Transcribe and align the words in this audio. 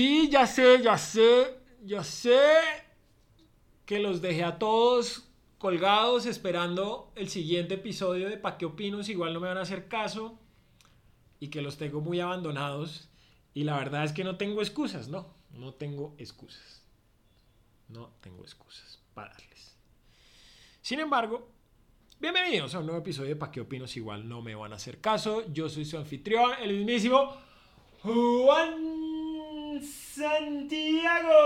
Sí, 0.00 0.30
ya 0.30 0.46
sé, 0.46 0.80
ya 0.82 0.96
sé, 0.96 1.58
ya 1.84 2.02
sé 2.02 2.40
que 3.84 3.98
los 3.98 4.22
dejé 4.22 4.44
a 4.44 4.58
todos 4.58 5.28
colgados 5.58 6.24
esperando 6.24 7.12
el 7.16 7.28
siguiente 7.28 7.74
episodio 7.74 8.30
de 8.30 8.38
Pa' 8.38 8.56
qué 8.56 8.64
opinos, 8.64 9.10
igual 9.10 9.34
no 9.34 9.40
me 9.40 9.48
van 9.48 9.58
a 9.58 9.60
hacer 9.60 9.88
caso 9.88 10.38
y 11.38 11.48
que 11.48 11.60
los 11.60 11.76
tengo 11.76 12.00
muy 12.00 12.18
abandonados 12.18 13.10
y 13.52 13.64
la 13.64 13.76
verdad 13.76 14.04
es 14.04 14.12
que 14.14 14.24
no 14.24 14.38
tengo 14.38 14.62
excusas, 14.62 15.08
no, 15.08 15.34
no 15.50 15.74
tengo 15.74 16.14
excusas. 16.16 16.82
No 17.88 18.14
tengo 18.22 18.42
excusas 18.42 19.02
para 19.12 19.34
darles. 19.34 19.76
Sin 20.80 20.98
embargo, 21.00 21.46
bienvenidos 22.18 22.74
a 22.74 22.78
un 22.78 22.86
nuevo 22.86 23.02
episodio 23.02 23.28
de 23.28 23.36
Pa' 23.36 23.50
qué 23.50 23.60
opinos, 23.60 23.94
igual 23.98 24.26
no 24.26 24.40
me 24.40 24.54
van 24.54 24.72
a 24.72 24.76
hacer 24.76 25.02
caso. 25.02 25.44
Yo 25.52 25.68
soy 25.68 25.84
su 25.84 25.98
anfitrión, 25.98 26.52
el 26.62 26.74
mismísimo 26.74 27.36
Juan 28.02 28.99
Santiago. 29.82 31.44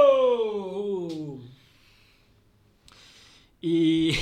Y 3.60 4.12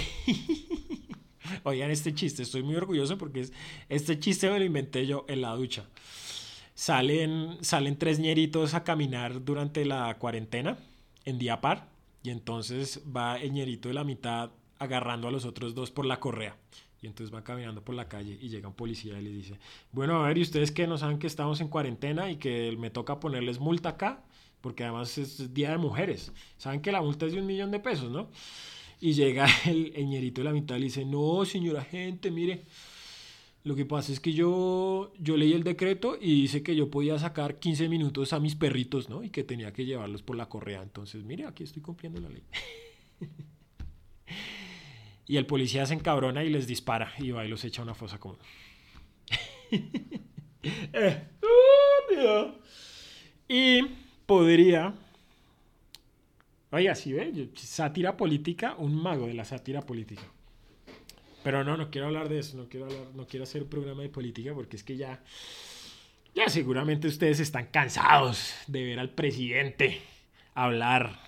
oigan 1.65 1.91
este 1.91 2.15
chiste, 2.15 2.43
estoy 2.43 2.63
muy 2.63 2.77
orgulloso 2.77 3.19
porque 3.19 3.41
es, 3.41 3.53
este 3.89 4.19
chiste 4.19 4.49
me 4.51 4.59
lo 4.59 4.65
inventé 4.65 5.07
yo 5.07 5.25
en 5.29 5.41
la 5.43 5.55
ducha. 5.55 5.85
Salen, 6.75 7.59
salen 7.61 7.97
tres 7.99 8.19
ñeritos 8.19 8.75
a 8.75 8.85
caminar 8.85 9.45
durante 9.45 9.85
la 9.85 10.17
cuarentena 10.19 10.79
en 11.25 11.39
día 11.39 11.61
par 11.61 11.89
y 12.23 12.31
entonces 12.31 13.03
va 13.15 13.37
el 13.37 13.53
ñerito 13.53 13.89
de 13.89 13.95
la 13.95 14.05
mitad 14.05 14.51
agarrando 14.79 15.29
a 15.29 15.31
los 15.33 15.45
otros 15.45 15.75
dos 15.75 15.91
por 15.91 16.07
la 16.07 16.21
correa. 16.21 16.57
Y 17.03 17.09
entonces 17.09 17.35
va 17.35 17.43
caminando 17.43 17.85
por 17.85 17.97
la 17.97 18.09
calle 18.09 18.39
y 18.41 18.49
llega 18.49 18.69
un 18.69 18.75
policía 18.75 19.19
y 19.19 19.23
le 19.23 19.31
dice, 19.31 19.59
bueno, 19.91 20.23
a 20.23 20.29
ver, 20.29 20.39
¿y 20.39 20.43
ustedes 20.43 20.71
que 20.71 20.87
no 20.87 20.97
saben 20.97 21.19
que 21.19 21.27
estamos 21.27 21.61
en 21.61 21.67
cuarentena 21.67 22.31
y 22.31 22.37
que 22.37 22.77
me 22.79 22.91
toca 22.91 23.19
ponerles 23.19 23.59
multa 23.59 23.91
acá? 23.91 24.25
Porque 24.61 24.85
además 24.85 25.19
es 25.19 25.53
Día 25.53 25.73
de 25.73 25.79
Mujeres. 25.79 26.33
Saben 26.57 26.81
que 26.81 26.93
la 26.93 27.03
multa 27.03 27.27
es 27.27 27.33
de 27.33 27.41
un 27.41 27.47
millón 27.47 27.73
de 27.73 27.81
pesos, 27.81 28.13
¿no? 28.13 28.31
Y 29.01 29.15
llega 29.15 29.49
el, 29.67 29.93
ñerito 30.07 30.43
de 30.43 30.45
la 30.45 30.53
mitad 30.53 30.77
y 30.77 30.79
le 30.79 30.85
dice, 30.85 31.05
no, 31.05 31.45
señora 31.45 31.83
gente, 31.83 32.31
mire, 32.31 32.63
lo 33.65 33.75
que 33.75 33.85
pasa 33.85 34.13
es 34.13 34.21
que 34.21 34.33
yo, 34.33 35.13
yo 35.19 35.37
leí 35.37 35.55
el 35.55 35.65
decreto 35.65 36.17
y 36.21 36.43
dice 36.43 36.63
que 36.63 36.77
yo 36.77 36.89
podía 36.89 37.19
sacar 37.19 37.59
15 37.59 37.89
minutos 37.89 38.33
a 38.33 38.39
mis 38.39 38.55
perritos, 38.55 39.09
¿no? 39.09 39.25
Y 39.25 39.31
que 39.31 39.43
tenía 39.43 39.73
que 39.73 39.85
llevarlos 39.85 40.23
por 40.23 40.37
la 40.37 40.49
correa. 40.49 40.83
Entonces, 40.83 41.25
mire, 41.25 41.47
aquí 41.47 41.65
estoy 41.65 41.83
cumpliendo 41.83 42.21
la 42.21 42.29
ley. 42.29 42.45
y 45.27 45.37
el 45.37 45.47
policía 45.47 45.87
se 45.87 45.95
encabrona 45.95 46.45
y 46.45 46.51
les 46.51 46.67
dispara 46.67 47.13
y 47.19 47.31
va 47.31 47.45
y 47.45 47.49
los 47.49 47.65
echa 47.65 47.83
a 47.83 47.85
una 47.85 47.95
fosa 47.95 48.19
común. 48.19 48.39
Eh, 50.65 51.27
y 53.49 53.83
podría 54.27 54.95
Oiga, 56.75 56.95
sí, 56.95 57.13
ve, 57.13 57.51
sátira 57.55 58.17
política, 58.17 58.75
un 58.79 58.95
mago 58.95 59.27
de 59.27 59.35
la 59.35 59.45
sátira 59.45 59.83
política. 59.83 60.23
Pero 61.45 61.65
no, 61.65 61.77
no 61.77 61.91
quiero 61.91 62.07
hablar 62.07 62.31
de 62.31 62.39
eso, 62.39 62.57
no 62.57 62.67
quiero 62.67 62.89
no 63.15 63.27
quiero 63.27 63.45
hacer 63.45 63.65
un 63.65 63.69
programa 63.69 64.03
de 64.03 64.09
política 64.09 64.55
porque 64.55 64.77
es 64.77 64.83
que 64.83 64.97
ya, 64.97 65.23
ya 66.35 66.49
seguramente 66.49 67.09
ustedes 67.09 67.41
están 67.41 67.67
cansados 67.67 68.55
de 68.69 68.85
ver 68.85 69.01
al 69.01 69.11
presidente 69.11 70.01
hablar, 70.55 71.21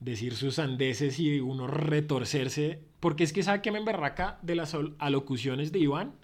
decir 0.00 0.34
sus 0.34 0.58
andeses 0.58 1.18
y 1.18 1.40
uno 1.40 1.66
retorcerse, 1.66 2.87
porque 3.00 3.24
es 3.24 3.32
que 3.32 3.42
sabe 3.42 3.62
que 3.62 3.70
me 3.70 3.78
emberraca 3.78 4.38
de 4.42 4.54
las 4.54 4.76
alocuciones 4.98 5.72
de 5.72 5.80
Iván, 5.80 6.14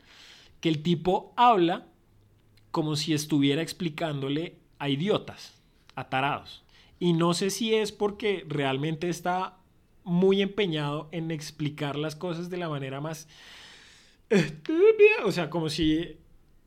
que 0.60 0.68
el 0.68 0.82
tipo 0.82 1.32
habla 1.36 1.86
como 2.70 2.96
si 2.96 3.14
estuviera 3.14 3.62
explicándole 3.62 4.56
a 4.78 4.88
idiotas, 4.88 5.62
a. 5.94 6.44
Y 6.98 7.12
no 7.12 7.34
sé 7.34 7.50
si 7.50 7.74
es 7.74 7.92
porque 7.92 8.44
realmente 8.48 9.08
está 9.08 9.58
muy 10.04 10.42
empeñado 10.42 11.08
en 11.12 11.30
explicar 11.30 11.96
las 11.96 12.16
cosas 12.16 12.50
de 12.50 12.56
la 12.56 12.68
manera 12.68 13.00
más. 13.00 13.28
O 15.24 15.32
sea, 15.32 15.50
como 15.50 15.68
si 15.68 16.16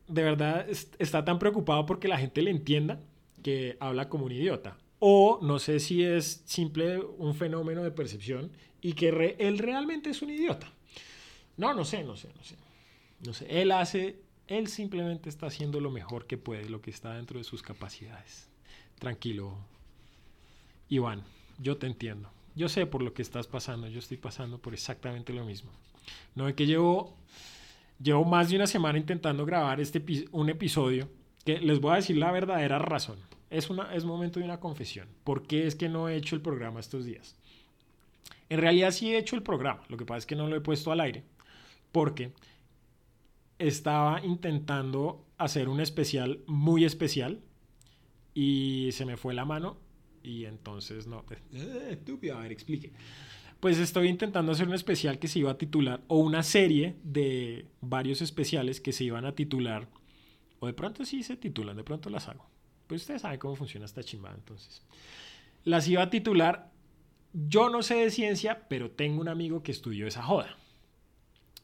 de 0.06 0.22
verdad 0.22 0.66
está 0.98 1.24
tan 1.24 1.38
preocupado 1.38 1.86
porque 1.86 2.08
la 2.08 2.18
gente 2.18 2.42
le 2.42 2.50
entienda 2.50 3.00
que 3.42 3.76
habla 3.80 4.08
como 4.08 4.24
un 4.24 4.32
idiota. 4.32 4.76
O 4.98 5.38
no 5.42 5.58
sé 5.58 5.78
si 5.78 6.02
es 6.02 6.42
simple 6.44 6.98
un 6.98 7.34
fenómeno 7.34 7.82
de 7.82 7.90
percepción 7.90 8.50
y 8.80 8.92
que 8.92 9.36
él 9.38 9.58
realmente 9.58 10.10
es 10.10 10.22
un 10.22 10.30
idiota. 10.30 10.72
No, 11.56 11.74
no 11.74 11.84
sé, 11.84 12.04
no 12.04 12.16
sé, 12.16 12.28
no 12.36 12.44
sé. 12.44 12.56
No 13.24 13.32
sé, 13.34 13.60
él 13.60 13.72
hace, 13.72 14.20
él 14.46 14.68
simplemente 14.68 15.28
está 15.28 15.46
haciendo 15.46 15.80
lo 15.80 15.90
mejor 15.90 16.26
que 16.26 16.38
puede, 16.38 16.68
lo 16.68 16.80
que 16.80 16.90
está 16.90 17.14
dentro 17.14 17.38
de 17.38 17.44
sus 17.44 17.62
capacidades. 17.62 18.48
Tranquilo, 18.98 19.56
Iván, 20.88 21.24
yo 21.58 21.76
te 21.76 21.86
entiendo. 21.86 22.30
Yo 22.54 22.68
sé 22.68 22.86
por 22.86 23.02
lo 23.02 23.12
que 23.14 23.22
estás 23.22 23.46
pasando, 23.46 23.88
yo 23.88 23.98
estoy 23.98 24.16
pasando 24.16 24.58
por 24.58 24.74
exactamente 24.74 25.32
lo 25.32 25.44
mismo. 25.44 25.70
No 26.34 26.48
es 26.48 26.54
que 26.54 26.66
llevo, 26.66 27.16
llevo 28.00 28.24
más 28.24 28.50
de 28.50 28.56
una 28.56 28.66
semana 28.66 28.98
intentando 28.98 29.44
grabar 29.44 29.80
este, 29.80 30.04
un 30.32 30.48
episodio 30.48 31.08
que 31.44 31.60
les 31.60 31.80
voy 31.80 31.92
a 31.92 31.96
decir 31.96 32.16
la 32.16 32.32
verdadera 32.32 32.78
razón. 32.78 33.18
Es, 33.50 33.70
una, 33.70 33.94
es 33.94 34.04
momento 34.04 34.38
de 34.38 34.44
una 34.44 34.60
confesión. 34.60 35.08
¿Por 35.24 35.46
qué 35.46 35.66
es 35.66 35.74
que 35.74 35.88
no 35.88 36.08
he 36.08 36.16
hecho 36.16 36.36
el 36.36 36.42
programa 36.42 36.80
estos 36.80 37.04
días? 37.04 37.37
En 38.50 38.60
realidad 38.60 38.90
sí 38.90 39.12
he 39.12 39.18
hecho 39.18 39.36
el 39.36 39.42
programa, 39.42 39.82
lo 39.88 39.96
que 39.96 40.06
pasa 40.06 40.18
es 40.18 40.26
que 40.26 40.36
no 40.36 40.48
lo 40.48 40.56
he 40.56 40.60
puesto 40.60 40.90
al 40.92 41.00
aire 41.00 41.24
porque 41.92 42.32
estaba 43.58 44.24
intentando 44.24 45.26
hacer 45.36 45.68
un 45.68 45.80
especial 45.80 46.40
muy 46.46 46.84
especial 46.84 47.40
y 48.34 48.90
se 48.92 49.04
me 49.04 49.16
fue 49.16 49.34
la 49.34 49.44
mano 49.44 49.78
y 50.22 50.44
entonces 50.44 51.06
no, 51.06 51.24
eh, 51.52 51.88
estúpido, 51.90 52.36
a 52.36 52.40
ver, 52.40 52.52
explique. 52.52 52.92
Pues 53.60 53.78
estoy 53.78 54.08
intentando 54.08 54.52
hacer 54.52 54.68
un 54.68 54.74
especial 54.74 55.18
que 55.18 55.26
se 55.26 55.40
iba 55.40 55.50
a 55.50 55.58
titular, 55.58 56.02
o 56.06 56.18
una 56.18 56.44
serie 56.44 56.96
de 57.02 57.66
varios 57.80 58.22
especiales 58.22 58.80
que 58.80 58.92
se 58.92 59.04
iban 59.04 59.24
a 59.24 59.34
titular, 59.34 59.88
o 60.60 60.66
de 60.66 60.74
pronto 60.74 61.04
sí 61.04 61.22
se 61.24 61.36
titulan, 61.36 61.76
de 61.76 61.82
pronto 61.82 62.10
las 62.10 62.28
hago. 62.28 62.48
Pues 62.86 63.02
ustedes 63.02 63.22
saben 63.22 63.40
cómo 63.40 63.56
funciona 63.56 63.86
esta 63.86 64.04
chimba, 64.04 64.32
entonces. 64.32 64.82
Las 65.64 65.88
iba 65.88 66.02
a 66.02 66.10
titular, 66.10 66.70
yo 67.32 67.68
no 67.68 67.82
sé 67.82 67.96
de 67.96 68.10
ciencia, 68.10 68.66
pero 68.68 68.90
tengo 68.90 69.20
un 69.20 69.28
amigo 69.28 69.62
que 69.62 69.72
estudió 69.72 70.06
esa 70.06 70.22
joda. 70.22 70.56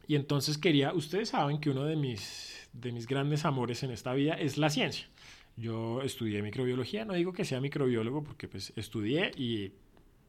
Y 0.06 0.16
entonces 0.16 0.58
quería, 0.58 0.92
ustedes 0.92 1.30
saben 1.30 1.58
que 1.58 1.70
uno 1.70 1.84
de 1.84 1.97
mis, 1.97 2.69
de 2.72 2.92
mis 2.92 3.06
grandes 3.06 3.44
amores 3.44 3.82
en 3.82 3.91
esta 3.91 4.12
vida 4.12 4.34
es 4.34 4.58
la 4.58 4.70
ciencia. 4.70 5.08
Yo 5.56 6.02
estudié 6.02 6.42
microbiología, 6.42 7.04
no 7.04 7.14
digo 7.14 7.32
que 7.32 7.44
sea 7.44 7.60
microbiólogo 7.60 8.22
porque 8.25 8.48
pues 8.48 8.72
estudié 8.76 9.30
y, 9.36 9.72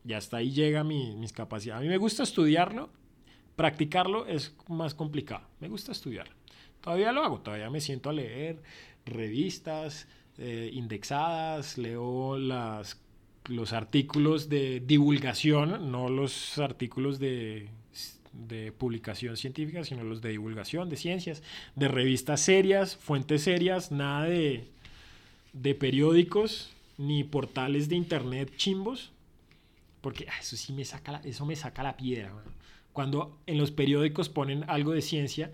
ya 0.05 0.17
hasta 0.17 0.37
ahí 0.37 0.51
llega 0.51 0.83
mi, 0.83 1.15
mis 1.15 1.33
capacidades. 1.33 1.81
A 1.81 1.83
mí 1.83 1.89
me 1.89 1.97
gusta 1.97 2.23
estudiarlo, 2.23 2.89
practicarlo 3.55 4.27
es 4.27 4.55
más 4.69 4.93
complicado. 4.93 5.47
Me 5.59 5.67
gusta 5.67 5.91
estudiarlo. 5.91 6.35
Todavía 6.79 7.11
lo 7.11 7.23
hago, 7.23 7.39
todavía 7.39 7.69
me 7.71 7.81
siento 7.81 8.11
a 8.11 8.13
leer 8.13 8.61
revistas 9.05 10.07
eh, 10.37 10.69
indexadas, 10.73 11.77
leo 11.77 12.37
las, 12.37 13.01
los 13.47 13.73
artículos 13.73 14.49
de 14.49 14.81
divulgación, 14.85 15.91
no 15.91 16.09
los 16.09 16.57
artículos 16.57 17.19
de 17.19 17.69
de 18.33 18.73
publicación 18.73 19.37
científica, 19.37 19.85
sino 19.85 20.03
los 20.03 20.21
de 20.21 20.31
divulgación 20.31 20.89
de 20.89 20.97
ciencias, 20.97 21.41
de 21.75 21.87
revistas 21.87 22.41
serias, 22.41 22.97
fuentes 22.97 23.43
serias, 23.43 23.93
nada 23.93 24.25
de 24.25 24.65
de 25.55 25.73
periódicos 25.73 26.69
ni 26.97 27.23
portales 27.23 27.89
de 27.89 27.95
internet 27.95 28.53
chimbos, 28.57 29.11
porque 30.01 30.27
ah, 30.29 30.39
eso 30.39 30.57
sí 30.57 30.73
me 30.73 30.85
saca 30.85 31.13
la, 31.13 31.17
eso 31.19 31.45
me 31.45 31.55
saca 31.55 31.81
la 31.81 31.97
piedra. 31.97 32.31
Cuando 32.93 33.37
en 33.47 33.57
los 33.57 33.71
periódicos 33.71 34.29
ponen 34.29 34.65
algo 34.67 34.91
de 34.91 35.01
ciencia 35.01 35.51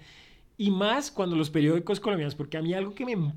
y 0.57 0.71
más 0.71 1.11
cuando 1.11 1.35
los 1.35 1.49
periódicos 1.49 1.99
colombianos, 1.99 2.35
porque 2.35 2.57
a 2.57 2.61
mí 2.61 2.73
algo 2.73 2.93
que 2.93 3.05
me 3.05 3.33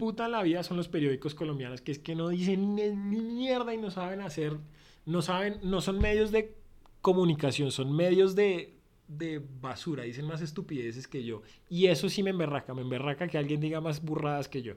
puta 0.00 0.28
la 0.28 0.42
vida 0.42 0.62
son 0.62 0.78
los 0.78 0.88
periódicos 0.88 1.34
colombianos, 1.34 1.82
que 1.82 1.92
es 1.92 1.98
que 1.98 2.14
no 2.14 2.30
dicen 2.30 2.74
ni, 2.74 3.20
mierda 3.20 3.74
y 3.74 3.76
no 3.76 3.90
saben 3.90 4.22
hacer, 4.22 4.56
no 5.04 5.20
saben, 5.20 5.58
no 5.62 5.82
son 5.82 5.98
medios 5.98 6.32
de 6.32 6.56
comunicación, 7.02 7.70
son 7.70 7.94
medios 7.94 8.34
de, 8.34 8.78
de 9.08 9.42
basura, 9.60 10.04
dicen 10.04 10.24
más 10.24 10.40
estupideces 10.40 11.06
que 11.06 11.22
yo. 11.22 11.42
Y 11.68 11.88
eso 11.88 12.08
sí 12.08 12.22
me 12.22 12.30
emberraca, 12.30 12.72
me 12.72 12.80
emberraca 12.80 13.28
que 13.28 13.36
alguien 13.36 13.60
diga 13.60 13.82
más 13.82 14.02
burradas 14.02 14.48
que 14.48 14.62
yo. 14.62 14.74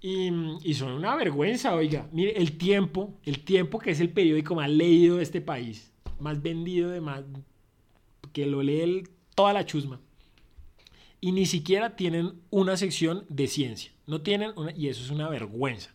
Y, 0.00 0.74
son 0.74 0.92
una 0.92 1.16
vergüenza, 1.16 1.74
oiga. 1.74 2.08
Mire, 2.12 2.36
el 2.36 2.56
tiempo, 2.56 3.18
el 3.24 3.42
tiempo 3.42 3.80
que 3.80 3.90
es 3.90 3.98
el 3.98 4.10
periódico 4.10 4.54
más 4.54 4.70
leído 4.70 5.16
de 5.16 5.24
este 5.24 5.40
país, 5.40 5.92
más 6.20 6.40
vendido 6.40 6.90
de 6.90 7.00
más, 7.00 7.24
que 8.32 8.46
lo 8.46 8.62
lee 8.62 9.02
toda 9.34 9.52
la 9.52 9.66
chusma. 9.66 10.00
Y 11.22 11.32
ni 11.32 11.46
siquiera 11.46 11.96
tienen 11.96 12.42
una 12.50 12.76
sección 12.76 13.24
de 13.30 13.46
ciencia. 13.46 13.92
No 14.06 14.20
tienen 14.22 14.52
una, 14.56 14.72
y 14.72 14.88
eso 14.88 15.02
es 15.02 15.10
una 15.10 15.28
vergüenza. 15.30 15.94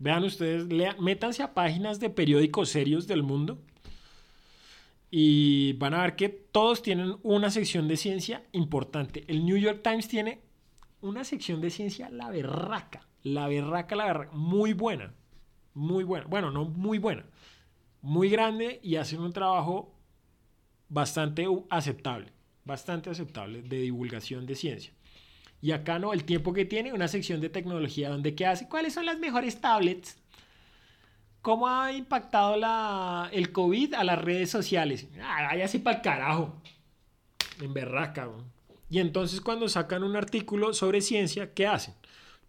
Vean 0.00 0.24
ustedes, 0.24 0.66
lean, 0.66 0.96
métanse 1.02 1.42
a 1.42 1.54
páginas 1.54 2.00
de 2.00 2.10
periódicos 2.10 2.68
serios 2.68 3.06
del 3.06 3.22
mundo 3.22 3.58
y 5.08 5.74
van 5.74 5.94
a 5.94 6.02
ver 6.02 6.16
que 6.16 6.28
todos 6.28 6.82
tienen 6.82 7.16
una 7.22 7.50
sección 7.50 7.86
de 7.86 7.96
ciencia 7.96 8.42
importante. 8.50 9.24
El 9.28 9.46
New 9.46 9.56
York 9.56 9.82
Times 9.84 10.08
tiene 10.08 10.40
una 11.00 11.22
sección 11.22 11.60
de 11.60 11.70
ciencia 11.70 12.10
la 12.10 12.28
berraca, 12.28 13.06
La 13.22 13.46
berraca, 13.46 13.94
la 13.94 14.06
berraca. 14.06 14.32
Muy 14.32 14.72
buena. 14.72 15.14
Muy 15.74 16.02
buena. 16.02 16.26
Bueno, 16.26 16.50
no 16.50 16.64
muy 16.64 16.98
buena. 16.98 17.24
Muy 18.02 18.30
grande 18.30 18.80
y 18.82 18.96
hacen 18.96 19.20
un 19.20 19.32
trabajo 19.32 19.94
bastante 20.88 21.46
aceptable. 21.68 22.32
Bastante 22.70 23.10
aceptable 23.10 23.62
de 23.62 23.80
divulgación 23.80 24.46
de 24.46 24.54
ciencia. 24.54 24.92
Y 25.60 25.72
acá 25.72 25.98
no, 25.98 26.12
el 26.12 26.22
tiempo 26.22 26.52
que 26.52 26.64
tiene, 26.64 26.92
una 26.92 27.08
sección 27.08 27.40
de 27.40 27.48
tecnología 27.48 28.08
donde 28.08 28.36
¿qué 28.36 28.46
hace? 28.46 28.68
¿Cuáles 28.68 28.94
son 28.94 29.06
las 29.06 29.18
mejores 29.18 29.60
tablets? 29.60 30.16
¿Cómo 31.42 31.66
ha 31.66 31.92
impactado 31.92 32.56
la, 32.56 33.28
el 33.32 33.50
COVID 33.50 33.94
a 33.94 34.04
las 34.04 34.22
redes 34.22 34.50
sociales? 34.50 35.08
Ah, 35.20 35.56
ya 35.56 35.66
para 35.82 35.96
el 35.96 36.02
carajo. 36.02 36.62
En 37.60 37.74
berraca. 37.74 38.28
Y 38.88 39.00
entonces 39.00 39.40
cuando 39.40 39.68
sacan 39.68 40.04
un 40.04 40.14
artículo 40.14 40.72
sobre 40.72 41.00
ciencia, 41.00 41.52
¿qué 41.52 41.66
hacen? 41.66 41.94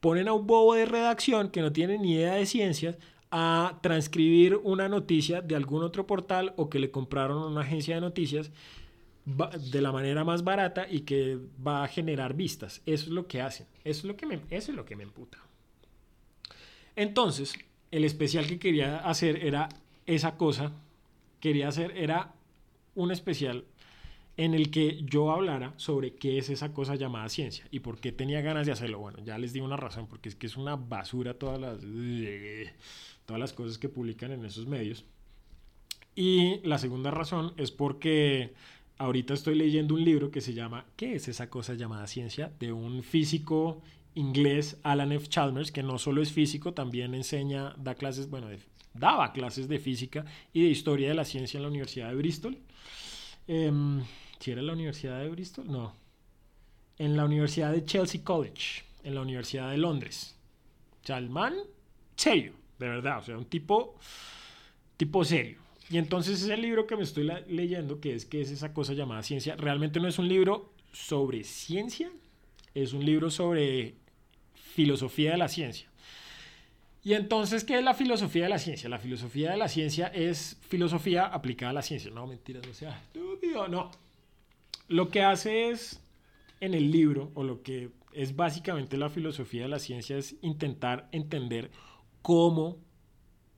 Ponen 0.02 0.28
a 0.28 0.34
un 0.34 0.46
bobo 0.46 0.76
de 0.76 0.86
redacción 0.86 1.50
que 1.50 1.62
no 1.62 1.74
tiene 1.74 1.98
ni 1.98 2.14
idea 2.14 2.36
de 2.36 2.46
ciencias 2.46 2.96
a 3.32 3.80
transcribir 3.82 4.58
una 4.58 4.88
noticia 4.88 5.42
de 5.42 5.56
algún 5.56 5.82
otro 5.82 6.06
portal 6.06 6.54
o 6.58 6.70
que 6.70 6.78
le 6.78 6.92
compraron 6.92 7.42
a 7.42 7.48
una 7.48 7.62
agencia 7.62 7.96
de 7.96 8.02
noticias 8.02 8.52
de 9.26 9.82
la 9.82 9.92
manera 9.92 10.24
más 10.24 10.44
barata 10.44 10.88
y 10.90 11.02
que 11.02 11.38
va 11.66 11.84
a 11.84 11.88
generar 11.88 12.34
vistas. 12.34 12.82
Eso 12.86 13.06
es 13.06 13.12
lo 13.12 13.28
que 13.28 13.42
hacen. 13.42 13.68
Eso 13.84 14.00
es 14.00 14.06
lo 14.06 14.16
que 14.16 14.26
me, 14.26 14.42
eso 14.50 14.72
es 14.72 14.76
lo 14.76 14.86
que 14.86 14.96
me 14.96 15.04
emputa. 15.04 15.38
Entonces, 16.96 17.54
el 17.92 18.04
especial 18.04 18.48
que 18.48 18.60
quería 18.60 18.98
hacer 19.00 19.46
era 19.46 19.70
esa 20.06 20.38
cosa. 20.38 20.74
Quería 21.40 21.68
hacer, 21.68 21.92
era 21.96 22.34
un 22.96 23.12
especial 23.12 23.66
en 24.38 24.54
el 24.54 24.72
que 24.72 25.04
yo 25.04 25.32
hablara 25.32 25.74
sobre 25.78 26.16
qué 26.16 26.38
es 26.38 26.50
esa 26.50 26.74
cosa 26.74 26.96
llamada 26.96 27.30
ciencia 27.30 27.68
y 27.70 27.82
por 27.82 28.00
qué 28.00 28.12
tenía 28.12 28.42
ganas 28.42 28.66
de 28.66 28.72
hacerlo. 28.72 29.00
Bueno, 29.00 29.20
ya 29.24 29.38
les 29.38 29.54
di 29.54 29.60
una 29.60 29.78
razón, 29.78 30.08
porque 30.08 30.30
es 30.30 30.36
que 30.36 30.48
es 30.48 30.58
una 30.58 30.76
basura 30.76 31.36
todas 31.36 31.60
las, 31.60 31.80
todas 33.26 33.40
las 33.40 33.54
cosas 33.54 33.78
que 33.78 33.90
publican 33.90 34.32
en 34.32 34.46
esos 34.46 34.68
medios. 34.68 35.06
Y 36.16 36.60
la 36.68 36.78
segunda 36.78 37.12
razón 37.12 37.54
es 37.58 37.72
porque 37.72 38.54
ahorita 39.02 39.34
estoy 39.34 39.56
leyendo 39.56 39.96
un 39.96 40.04
libro 40.04 40.30
que 40.30 40.42
se 40.42 40.54
llama 40.54 40.86
¿Qué 40.96 41.16
es 41.16 41.28
esa 41.28 41.50
cosa 41.50 41.74
llamada 41.74 42.06
ciencia? 42.06 42.52
de 42.60 42.72
un 42.72 43.02
físico 43.02 43.82
inglés, 44.14 44.78
Alan 44.84 45.12
F. 45.12 45.28
Chalmers, 45.28 45.72
que 45.72 45.82
no 45.82 45.98
solo 45.98 46.22
es 46.22 46.32
físico, 46.32 46.74
también 46.74 47.16
enseña, 47.16 47.74
da 47.78 47.96
clases, 47.96 48.30
bueno, 48.30 48.48
daba 48.94 49.34
clases 49.34 49.68
de 49.68 49.80
física 49.80 50.26
y 50.54 50.64
de 50.64 50.70
historia 50.70 51.10
de 51.10 51.16
la 51.16 51.26
ciencia 51.26 51.58
en 51.58 51.64
la 51.64 51.70
Universidad 51.70 52.10
de 52.10 52.16
Bristol. 52.16 52.58
Em, 53.48 54.04
¿Si 54.40 54.52
era 54.52 54.62
la 54.62 54.74
Universidad 54.74 55.20
de 55.20 55.30
Bristol? 55.30 55.72
No. 55.72 55.94
En 56.98 57.18
la 57.18 57.26
Universidad 57.26 57.72
de 57.72 57.84
Chelsea 57.86 58.22
College, 58.24 58.84
en 59.04 59.16
la 59.16 59.22
Universidad 59.22 59.72
de 59.72 59.78
Londres. 59.78 60.36
Chalman, 61.04 61.56
serio, 62.16 62.54
de 62.78 62.88
verdad, 62.88 63.20
o 63.20 63.24
sea, 63.24 63.38
un 63.38 63.46
tipo, 63.46 63.96
tipo 64.98 65.26
serio. 65.26 65.58
Y 65.92 65.98
entonces 65.98 66.42
ese 66.42 66.56
libro 66.56 66.88
que 66.88 66.96
me 66.96 67.04
estoy 67.04 67.30
leyendo, 67.50 68.00
que 68.00 68.16
es 68.16 68.26
que 68.26 68.40
es 68.40 68.50
esa 68.50 68.74
cosa 68.74 68.94
llamada 68.94 69.24
ciencia, 69.24 69.58
realmente 69.58 70.00
no 70.00 70.08
es 70.08 70.18
un 70.20 70.30
libro 70.30 70.74
sobre 70.94 71.44
ciencia, 71.44 72.10
es 72.74 72.94
un 72.94 73.06
libro 73.06 73.30
sobre 73.30 73.96
filosofía 74.54 75.32
de 75.32 75.38
la 75.38 75.50
ciencia. 75.50 75.90
Y 77.04 77.14
entonces, 77.14 77.66
¿qué 77.66 77.78
es 77.78 77.84
la 77.84 77.94
filosofía 77.94 78.44
de 78.44 78.50
la 78.50 78.60
ciencia? 78.60 78.88
La 78.88 79.00
filosofía 79.00 79.52
de 79.52 79.58
la 79.58 79.68
ciencia 79.68 80.08
es 80.08 80.58
filosofía 80.62 81.26
aplicada 81.26 81.72
a 81.72 81.74
la 81.74 81.82
ciencia. 81.82 82.10
No, 82.10 82.26
mentiras, 82.26 82.66
no 82.66 82.74
sea 82.74 82.98
estúpido, 82.98 83.68
no. 83.68 83.92
Lo 84.88 85.10
que 85.10 85.24
hace 85.24 85.72
es, 85.72 86.00
en 86.62 86.74
el 86.74 86.90
libro, 86.90 87.32
o 87.34 87.44
lo 87.44 87.64
que 87.64 87.90
es 88.14 88.36
básicamente 88.36 88.98
la 88.98 89.10
filosofía 89.10 89.64
de 89.64 89.70
la 89.70 89.80
ciencia, 89.80 90.16
es 90.16 90.36
intentar 90.42 91.10
entender 91.12 91.70
cómo 92.22 92.78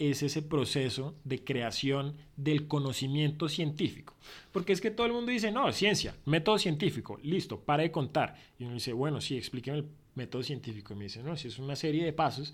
es 0.09 0.23
ese 0.23 0.41
proceso 0.41 1.15
de 1.23 1.43
creación 1.43 2.15
del 2.35 2.67
conocimiento 2.67 3.49
científico. 3.49 4.15
Porque 4.51 4.73
es 4.73 4.81
que 4.81 4.91
todo 4.91 5.07
el 5.07 5.13
mundo 5.13 5.31
dice, 5.31 5.51
no, 5.51 5.71
ciencia, 5.71 6.15
método 6.25 6.57
científico, 6.57 7.19
listo, 7.21 7.59
para 7.59 7.83
de 7.83 7.91
contar. 7.91 8.35
Y 8.57 8.63
uno 8.63 8.75
dice, 8.75 8.93
bueno, 8.93 9.21
sí, 9.21 9.37
explíqueme 9.37 9.79
el 9.79 9.85
método 10.15 10.43
científico. 10.43 10.93
Y 10.93 10.97
me 10.97 11.03
dice, 11.05 11.21
no, 11.23 11.35
si 11.35 11.47
es 11.47 11.59
una 11.59 11.75
serie 11.75 12.05
de 12.05 12.13
pasos 12.13 12.53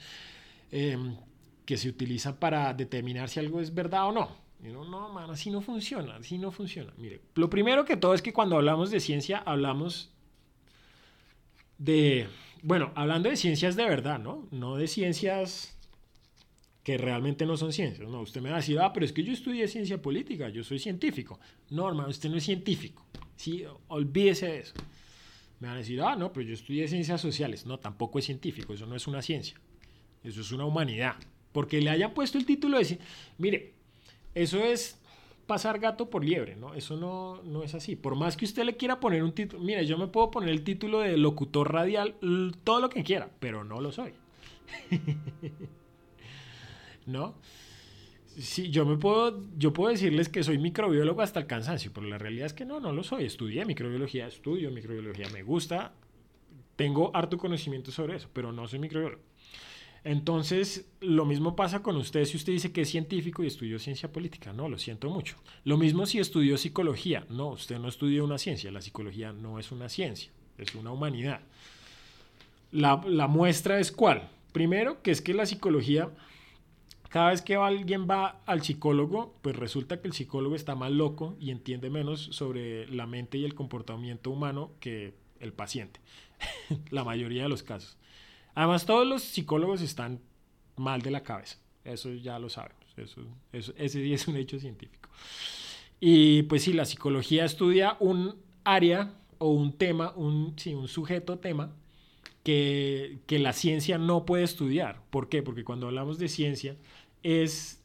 em, 0.72 1.16
que 1.66 1.78
se 1.78 1.90
utilizan 1.90 2.36
para 2.38 2.74
determinar 2.74 3.30
si 3.30 3.40
algo 3.40 3.62
es 3.62 3.74
verdad 3.74 4.08
o 4.08 4.12
no. 4.12 4.50
Y 4.62 4.68
uno, 4.70 4.84
no, 4.84 5.10
man, 5.10 5.30
así 5.30 5.50
no 5.50 5.62
funciona, 5.62 6.18
así 6.18 6.38
no 6.38 6.52
funciona. 6.52 6.94
Mire, 6.98 7.22
lo 7.36 7.50
primero 7.50 7.86
que 7.86 7.96
todo 7.96 8.14
es 8.14 8.22
que 8.22 8.34
cuando 8.34 8.58
hablamos 8.58 8.92
de 8.92 9.00
ciencia, 9.00 9.38
hablamos 9.38 10.12
de, 11.78 12.28
bueno, 12.62 12.92
hablando 12.96 13.30
de 13.30 13.38
ciencias 13.38 13.78
de 13.78 13.86
verdad, 13.86 14.20
¿no? 14.20 14.48
No 14.52 14.76
de 14.76 14.88
ciencias 14.88 15.79
que 16.90 16.98
realmente 16.98 17.46
no 17.46 17.56
son 17.56 17.72
ciencias. 17.72 18.10
No, 18.10 18.22
usted 18.22 18.42
me 18.42 18.50
va 18.50 18.56
a 18.56 18.62
decir, 18.62 18.80
ah, 18.80 18.92
pero 18.92 19.06
es 19.06 19.14
que 19.14 19.24
yo 19.24 19.32
estudié 19.32 19.68
ciencia 19.68 20.02
política, 20.02 20.50
yo 20.50 20.64
soy 20.64 20.80
científico. 20.80 21.40
No, 21.70 21.88
hermano, 21.88 22.10
usted 22.10 22.32
no 22.32 22.38
es 22.38 22.44
científico. 22.44 23.06
Sí, 23.36 23.64
olvídese 23.90 24.48
de 24.48 24.60
eso. 24.62 24.74
Me 25.60 25.68
van 25.68 25.76
a 25.76 25.80
decir, 25.82 26.02
ah, 26.02 26.16
no, 26.16 26.34
pero 26.34 26.48
yo 26.48 26.56
estudié 26.56 26.88
ciencias 26.88 27.22
sociales. 27.22 27.68
No, 27.68 27.78
tampoco 27.78 28.18
es 28.18 28.26
científico, 28.26 28.74
eso 28.74 28.88
no 28.88 28.96
es 28.96 29.06
una 29.06 29.22
ciencia. 29.22 29.62
Eso 30.24 30.42
es 30.42 30.52
una 30.52 30.66
humanidad. 30.66 31.14
Porque 31.52 31.80
le 31.80 31.92
haya 31.92 32.12
puesto 32.16 32.40
el 32.40 32.48
título 32.48 32.80
de... 32.80 32.98
Mire, 33.38 33.76
eso 34.34 34.58
es 34.58 35.00
pasar 35.46 35.78
gato 35.78 36.10
por 36.10 36.26
liebre, 36.26 36.56
¿no? 36.56 36.74
Eso 36.74 36.98
no, 36.98 37.44
no 37.44 37.62
es 37.62 37.76
así. 37.76 37.98
Por 37.98 38.16
más 38.16 38.36
que 38.36 38.46
usted 38.46 38.64
le 38.64 38.78
quiera 38.78 39.00
poner 39.00 39.22
un 39.22 39.34
título, 39.34 39.62
mire, 39.64 39.86
yo 39.86 40.00
me 40.00 40.08
puedo 40.08 40.32
poner 40.32 40.50
el 40.50 40.64
título 40.64 41.02
de 41.02 41.18
locutor 41.18 41.72
radial, 41.72 42.16
todo 42.64 42.80
lo 42.80 42.90
que 42.90 43.04
quiera, 43.04 43.30
pero 43.40 43.64
no 43.64 43.80
lo 43.80 43.92
soy. 43.92 44.14
¿no? 47.10 47.36
Sí, 48.38 48.70
yo 48.70 48.86
me 48.86 48.98
puedo, 48.98 49.44
yo 49.58 49.74
puedo 49.74 49.92
decirles 49.92 50.30
que 50.30 50.44
soy 50.44 50.58
microbiólogo 50.60 51.22
hasta 51.22 51.42
el 51.42 51.48
cansancio, 51.48 51.92
pero 51.94 52.08
la 52.08 52.18
realidad 52.18 52.46
es 52.46 52.54
que 52.54 52.64
no, 52.64 52.80
no 52.80 52.94
lo 52.94 53.04
soy. 53.04 53.26
Estudié 53.26 53.66
microbiología, 53.66 54.28
estudio 54.28 54.72
microbiología, 54.72 55.28
me 55.30 55.44
gusta, 55.44 55.94
tengo 56.76 57.12
harto 57.14 57.38
conocimiento 57.38 57.92
sobre 57.92 58.16
eso, 58.16 58.30
pero 58.32 58.54
no 58.54 58.68
soy 58.68 58.80
microbiólogo. 58.80 59.22
Entonces, 60.04 60.90
lo 61.02 61.26
mismo 61.26 61.56
pasa 61.56 61.84
con 61.84 61.98
usted 61.98 62.24
si 62.26 62.38
usted 62.38 62.54
dice 62.54 62.72
que 62.72 62.82
es 62.82 62.90
científico 62.90 63.44
y 63.44 63.48
estudió 63.48 63.80
ciencia 63.80 64.12
política. 64.12 64.54
No, 64.54 64.70
lo 64.70 64.78
siento 64.78 65.10
mucho. 65.10 65.36
Lo 65.66 65.78
mismo 65.78 66.06
si 66.06 66.20
estudió 66.20 66.58
psicología. 66.58 67.26
No, 67.30 67.50
usted 67.50 67.80
no 67.80 67.90
estudió 67.90 68.24
una 68.24 68.38
ciencia. 68.38 68.72
La 68.72 68.82
psicología 68.82 69.34
no 69.34 69.60
es 69.60 69.72
una 69.72 69.90
ciencia, 69.90 70.32
es 70.58 70.74
una 70.76 70.92
humanidad. 70.92 71.42
La, 72.72 73.02
la 73.06 73.28
muestra 73.28 73.80
es 73.80 73.92
cuál. 73.92 74.30
Primero, 74.54 75.02
que 75.02 75.12
es 75.12 75.22
que 75.22 75.34
la 75.34 75.46
psicología 75.46 76.10
cada 77.10 77.32
vez 77.32 77.42
que 77.42 77.56
alguien 77.56 78.08
va 78.10 78.42
al 78.46 78.62
psicólogo, 78.62 79.36
pues 79.42 79.56
resulta 79.56 80.00
que 80.00 80.08
el 80.08 80.14
psicólogo 80.14 80.56
está 80.56 80.76
más 80.76 80.92
loco 80.92 81.36
y 81.40 81.50
entiende 81.50 81.90
menos 81.90 82.22
sobre 82.32 82.88
la 82.88 83.08
mente 83.08 83.40
y 83.40 83.46
el 83.46 83.56
comportamiento 83.56 84.30
humano 84.30 84.72
que 84.80 85.16
el 85.40 85.52
paciente, 85.52 86.00
la 86.92 87.04
mayoría 87.04 87.44
de 87.44 87.50
los 87.50 87.64
casos. 87.64 87.98
Además, 88.54 88.86
todos 88.86 89.08
los 89.08 89.24
psicólogos 89.24 89.82
están 89.82 90.22
mal 90.76 91.02
de 91.02 91.12
la 91.12 91.24
cabeza, 91.24 91.58
eso 91.84 92.14
ya 92.14 92.38
lo 92.38 92.50
sabemos, 92.50 92.86
eso, 92.96 93.22
ese 93.52 94.14
es 94.14 94.28
un 94.28 94.38
hecho 94.38 94.60
científico. 94.60 95.10
Y 96.00 96.44
pues 96.44 96.64
sí, 96.64 96.74
la 96.74 96.86
psicología 96.86 97.44
estudia 97.44 97.98
un 98.00 98.36
área 98.64 99.14
o 99.40 99.50
un 99.50 99.74
tema, 99.74 100.14
un, 100.16 100.54
sí, 100.58 100.74
un 100.74 100.88
sujeto 100.88 101.40
tema 101.40 101.74
que, 102.44 103.20
que 103.26 103.40
la 103.40 103.54
ciencia 103.54 103.98
no 103.98 104.26
puede 104.26 104.44
estudiar. 104.44 105.02
¿Por 105.10 105.28
qué? 105.28 105.42
Porque 105.42 105.64
cuando 105.64 105.88
hablamos 105.88 106.20
de 106.20 106.30
ciencia, 106.30 106.78
es 107.24 107.84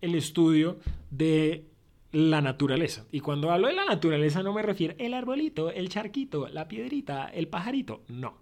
el 0.00 0.14
estudio 0.14 0.78
de 1.10 1.64
la 2.12 2.40
naturaleza. 2.40 3.06
Y 3.10 3.20
cuando 3.20 3.50
hablo 3.50 3.66
de 3.66 3.74
la 3.74 3.84
naturaleza 3.84 4.42
no 4.42 4.52
me 4.52 4.62
refiero 4.62 4.94
el 4.98 5.14
arbolito, 5.14 5.70
el 5.70 5.88
charquito, 5.88 6.48
la 6.48 6.68
piedrita, 6.68 7.26
el 7.26 7.48
pajarito. 7.48 8.02
No. 8.08 8.38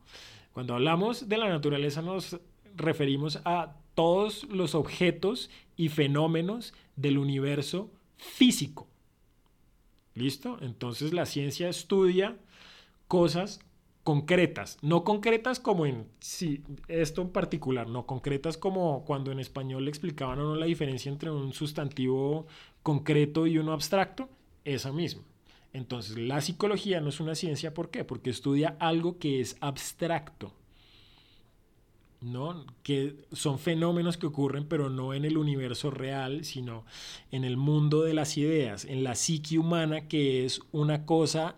Cuando 0.52 0.74
hablamos 0.74 1.28
de 1.28 1.38
la 1.38 1.48
naturaleza 1.48 2.02
nos 2.02 2.38
referimos 2.76 3.40
a 3.44 3.76
todos 3.94 4.44
los 4.44 4.74
objetos 4.74 5.50
y 5.76 5.88
fenómenos 5.88 6.74
del 6.96 7.18
universo 7.18 7.90
físico. 8.16 8.88
¿Listo? 10.14 10.58
Entonces 10.60 11.12
la 11.12 11.24
ciencia 11.24 11.68
estudia 11.68 12.36
cosas 13.08 13.60
concretas, 14.04 14.78
no 14.82 15.04
concretas 15.04 15.60
como 15.60 15.86
en 15.86 16.06
sí, 16.18 16.62
esto 16.88 17.22
en 17.22 17.30
particular, 17.30 17.88
no 17.88 18.06
concretas 18.06 18.56
como 18.56 19.04
cuando 19.04 19.30
en 19.30 19.38
español 19.38 19.84
le 19.84 19.90
explicaban 19.90 20.40
o 20.40 20.44
no 20.44 20.56
la 20.56 20.66
diferencia 20.66 21.10
entre 21.10 21.30
un 21.30 21.52
sustantivo 21.52 22.46
concreto 22.82 23.46
y 23.46 23.58
uno 23.58 23.72
abstracto, 23.72 24.28
esa 24.64 24.92
misma. 24.92 25.22
Entonces, 25.72 26.18
la 26.18 26.40
psicología 26.40 27.00
no 27.00 27.08
es 27.08 27.20
una 27.20 27.34
ciencia, 27.34 27.74
¿por 27.74 27.90
qué? 27.90 28.04
Porque 28.04 28.30
estudia 28.30 28.76
algo 28.78 29.18
que 29.18 29.40
es 29.40 29.56
abstracto, 29.60 30.52
¿no? 32.20 32.66
Que 32.82 33.24
son 33.32 33.58
fenómenos 33.58 34.18
que 34.18 34.26
ocurren, 34.26 34.66
pero 34.66 34.90
no 34.90 35.14
en 35.14 35.24
el 35.24 35.38
universo 35.38 35.90
real, 35.90 36.44
sino 36.44 36.84
en 37.30 37.44
el 37.44 37.56
mundo 37.56 38.02
de 38.02 38.14
las 38.14 38.36
ideas, 38.36 38.84
en 38.84 39.02
la 39.04 39.14
psique 39.14 39.58
humana, 39.58 40.08
que 40.08 40.44
es 40.44 40.60
una 40.72 41.06
cosa 41.06 41.56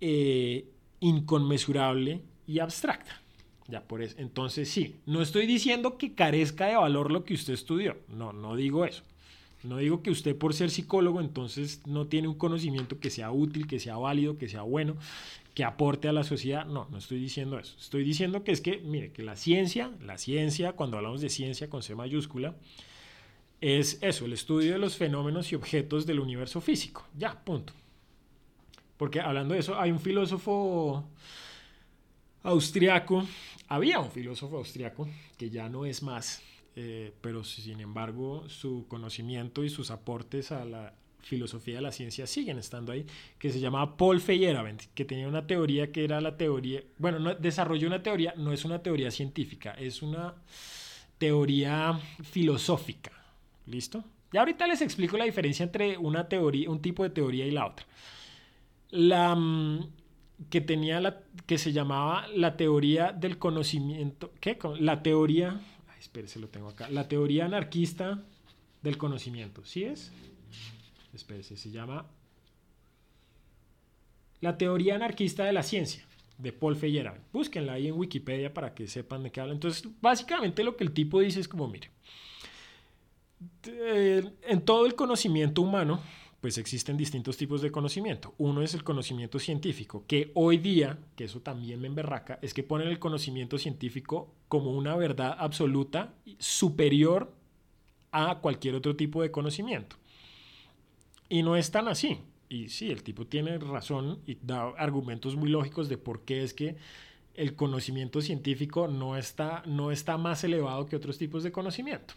eh, 0.00 0.70
inconmensurable 1.00 2.22
y 2.46 2.58
abstracta. 2.58 3.20
Ya 3.68 3.82
por 3.82 4.02
eso. 4.02 4.14
Entonces 4.18 4.68
sí, 4.68 4.96
no 5.06 5.22
estoy 5.22 5.46
diciendo 5.46 5.98
que 5.98 6.14
carezca 6.14 6.66
de 6.66 6.76
valor 6.76 7.10
lo 7.10 7.24
que 7.24 7.34
usted 7.34 7.54
estudió. 7.54 7.96
No, 8.08 8.32
no 8.32 8.56
digo 8.56 8.84
eso. 8.84 9.02
No 9.62 9.78
digo 9.78 10.02
que 10.02 10.10
usted 10.10 10.36
por 10.36 10.54
ser 10.54 10.70
psicólogo 10.70 11.20
entonces 11.20 11.84
no 11.86 12.06
tiene 12.06 12.28
un 12.28 12.34
conocimiento 12.34 13.00
que 13.00 13.10
sea 13.10 13.32
útil, 13.32 13.66
que 13.66 13.80
sea 13.80 13.96
válido, 13.96 14.38
que 14.38 14.48
sea 14.48 14.62
bueno, 14.62 14.96
que 15.54 15.64
aporte 15.64 16.08
a 16.08 16.12
la 16.12 16.22
sociedad. 16.22 16.66
No, 16.66 16.86
no 16.90 16.98
estoy 16.98 17.18
diciendo 17.18 17.58
eso. 17.58 17.74
Estoy 17.78 18.04
diciendo 18.04 18.44
que 18.44 18.52
es 18.52 18.60
que, 18.60 18.78
mire, 18.78 19.10
que 19.10 19.22
la 19.22 19.34
ciencia, 19.34 19.90
la 20.04 20.18
ciencia, 20.18 20.74
cuando 20.74 20.98
hablamos 20.98 21.20
de 21.20 21.30
ciencia 21.30 21.68
con 21.68 21.82
C 21.82 21.96
mayúscula, 21.96 22.54
es 23.60 23.98
eso, 24.02 24.26
el 24.26 24.34
estudio 24.34 24.72
de 24.72 24.78
los 24.78 24.96
fenómenos 24.96 25.50
y 25.50 25.56
objetos 25.56 26.06
del 26.06 26.20
universo 26.20 26.60
físico. 26.60 27.06
Ya, 27.16 27.42
punto. 27.42 27.72
Porque 28.96 29.20
hablando 29.20 29.54
de 29.54 29.60
eso, 29.60 29.78
hay 29.78 29.90
un 29.90 30.00
filósofo 30.00 31.04
austriaco, 32.42 33.26
había 33.68 33.98
un 33.98 34.10
filósofo 34.10 34.58
austriaco 34.58 35.08
que 35.36 35.50
ya 35.50 35.68
no 35.68 35.84
es 35.84 36.02
más, 36.02 36.42
eh, 36.76 37.12
pero 37.20 37.44
sin 37.44 37.80
embargo 37.80 38.48
su 38.48 38.86
conocimiento 38.88 39.64
y 39.64 39.68
sus 39.68 39.90
aportes 39.90 40.52
a 40.52 40.64
la 40.64 40.94
filosofía 41.26 41.76
de 41.76 41.80
la 41.80 41.92
ciencia 41.92 42.26
siguen 42.26 42.58
estando 42.58 42.92
ahí, 42.92 43.04
que 43.38 43.50
se 43.50 43.58
llamaba 43.58 43.96
Paul 43.96 44.20
Feyerabend, 44.20 44.82
que 44.94 45.04
tenía 45.04 45.26
una 45.26 45.46
teoría 45.46 45.90
que 45.90 46.04
era 46.04 46.20
la 46.20 46.36
teoría, 46.36 46.82
bueno, 46.98 47.18
no, 47.18 47.34
desarrolló 47.34 47.88
una 47.88 48.02
teoría, 48.02 48.32
no 48.36 48.52
es 48.52 48.64
una 48.64 48.82
teoría 48.82 49.10
científica, 49.10 49.72
es 49.72 50.02
una 50.02 50.34
teoría 51.18 51.98
filosófica, 52.22 53.10
¿listo? 53.66 54.04
Y 54.32 54.36
ahorita 54.36 54.66
les 54.66 54.82
explico 54.82 55.16
la 55.16 55.24
diferencia 55.24 55.64
entre 55.64 55.98
una 55.98 56.28
teoría, 56.28 56.70
un 56.70 56.80
tipo 56.80 57.02
de 57.02 57.10
teoría 57.10 57.46
y 57.46 57.50
la 57.50 57.66
otra. 57.66 57.86
La 58.90 59.34
mm, 59.34 59.88
que 60.50 60.60
tenía 60.60 61.00
la 61.00 61.20
que 61.46 61.58
se 61.58 61.72
llamaba 61.72 62.26
la 62.28 62.56
teoría 62.56 63.12
del 63.12 63.38
conocimiento, 63.38 64.32
¿qué? 64.40 64.58
La 64.78 65.02
teoría, 65.02 65.60
espérese, 65.98 66.38
lo 66.38 66.48
tengo 66.48 66.68
acá, 66.68 66.88
la 66.90 67.08
teoría 67.08 67.46
anarquista 67.46 68.22
del 68.82 68.98
conocimiento, 68.98 69.64
¿sí 69.64 69.84
es? 69.84 70.12
Espérese, 71.14 71.56
se 71.56 71.70
llama 71.70 72.06
la 74.40 74.58
teoría 74.58 74.96
anarquista 74.96 75.44
de 75.44 75.52
la 75.52 75.62
ciencia 75.62 76.04
de 76.38 76.52
Paul 76.52 76.76
Feyerabend. 76.76 77.24
Búsquenla 77.32 77.74
ahí 77.74 77.88
en 77.88 77.94
Wikipedia 77.94 78.52
para 78.52 78.74
que 78.74 78.86
sepan 78.86 79.22
de 79.22 79.30
qué 79.30 79.40
habla. 79.40 79.54
Entonces, 79.54 79.88
básicamente 80.02 80.62
lo 80.62 80.76
que 80.76 80.84
el 80.84 80.92
tipo 80.92 81.20
dice 81.20 81.40
es 81.40 81.48
como, 81.48 81.66
mire, 81.68 81.90
en 83.64 84.60
todo 84.62 84.86
el 84.86 84.94
conocimiento 84.94 85.62
humano 85.62 86.00
pues 86.46 86.58
existen 86.58 86.96
distintos 86.96 87.36
tipos 87.36 87.60
de 87.60 87.72
conocimiento. 87.72 88.32
Uno 88.38 88.62
es 88.62 88.72
el 88.72 88.84
conocimiento 88.84 89.40
científico, 89.40 90.04
que 90.06 90.30
hoy 90.34 90.58
día, 90.58 90.96
que 91.16 91.24
eso 91.24 91.40
también 91.40 91.80
me 91.80 91.88
emberraca, 91.88 92.38
es 92.40 92.54
que 92.54 92.62
ponen 92.62 92.86
el 92.86 93.00
conocimiento 93.00 93.58
científico 93.58 94.32
como 94.46 94.70
una 94.70 94.94
verdad 94.94 95.34
absoluta 95.40 96.14
superior 96.38 97.34
a 98.12 98.38
cualquier 98.38 98.76
otro 98.76 98.94
tipo 98.94 99.22
de 99.22 99.32
conocimiento. 99.32 99.96
Y 101.28 101.42
no 101.42 101.56
es 101.56 101.72
tan 101.72 101.88
así. 101.88 102.20
Y 102.48 102.68
sí, 102.68 102.92
el 102.92 103.02
tipo 103.02 103.26
tiene 103.26 103.58
razón 103.58 104.20
y 104.24 104.38
da 104.40 104.68
argumentos 104.78 105.34
muy 105.34 105.48
lógicos 105.48 105.88
de 105.88 105.98
por 105.98 106.20
qué 106.20 106.44
es 106.44 106.54
que 106.54 106.76
el 107.34 107.56
conocimiento 107.56 108.20
científico 108.20 108.86
no 108.86 109.16
está, 109.16 109.64
no 109.66 109.90
está 109.90 110.16
más 110.16 110.44
elevado 110.44 110.86
que 110.86 110.94
otros 110.94 111.18
tipos 111.18 111.42
de 111.42 111.50
conocimiento. 111.50 112.14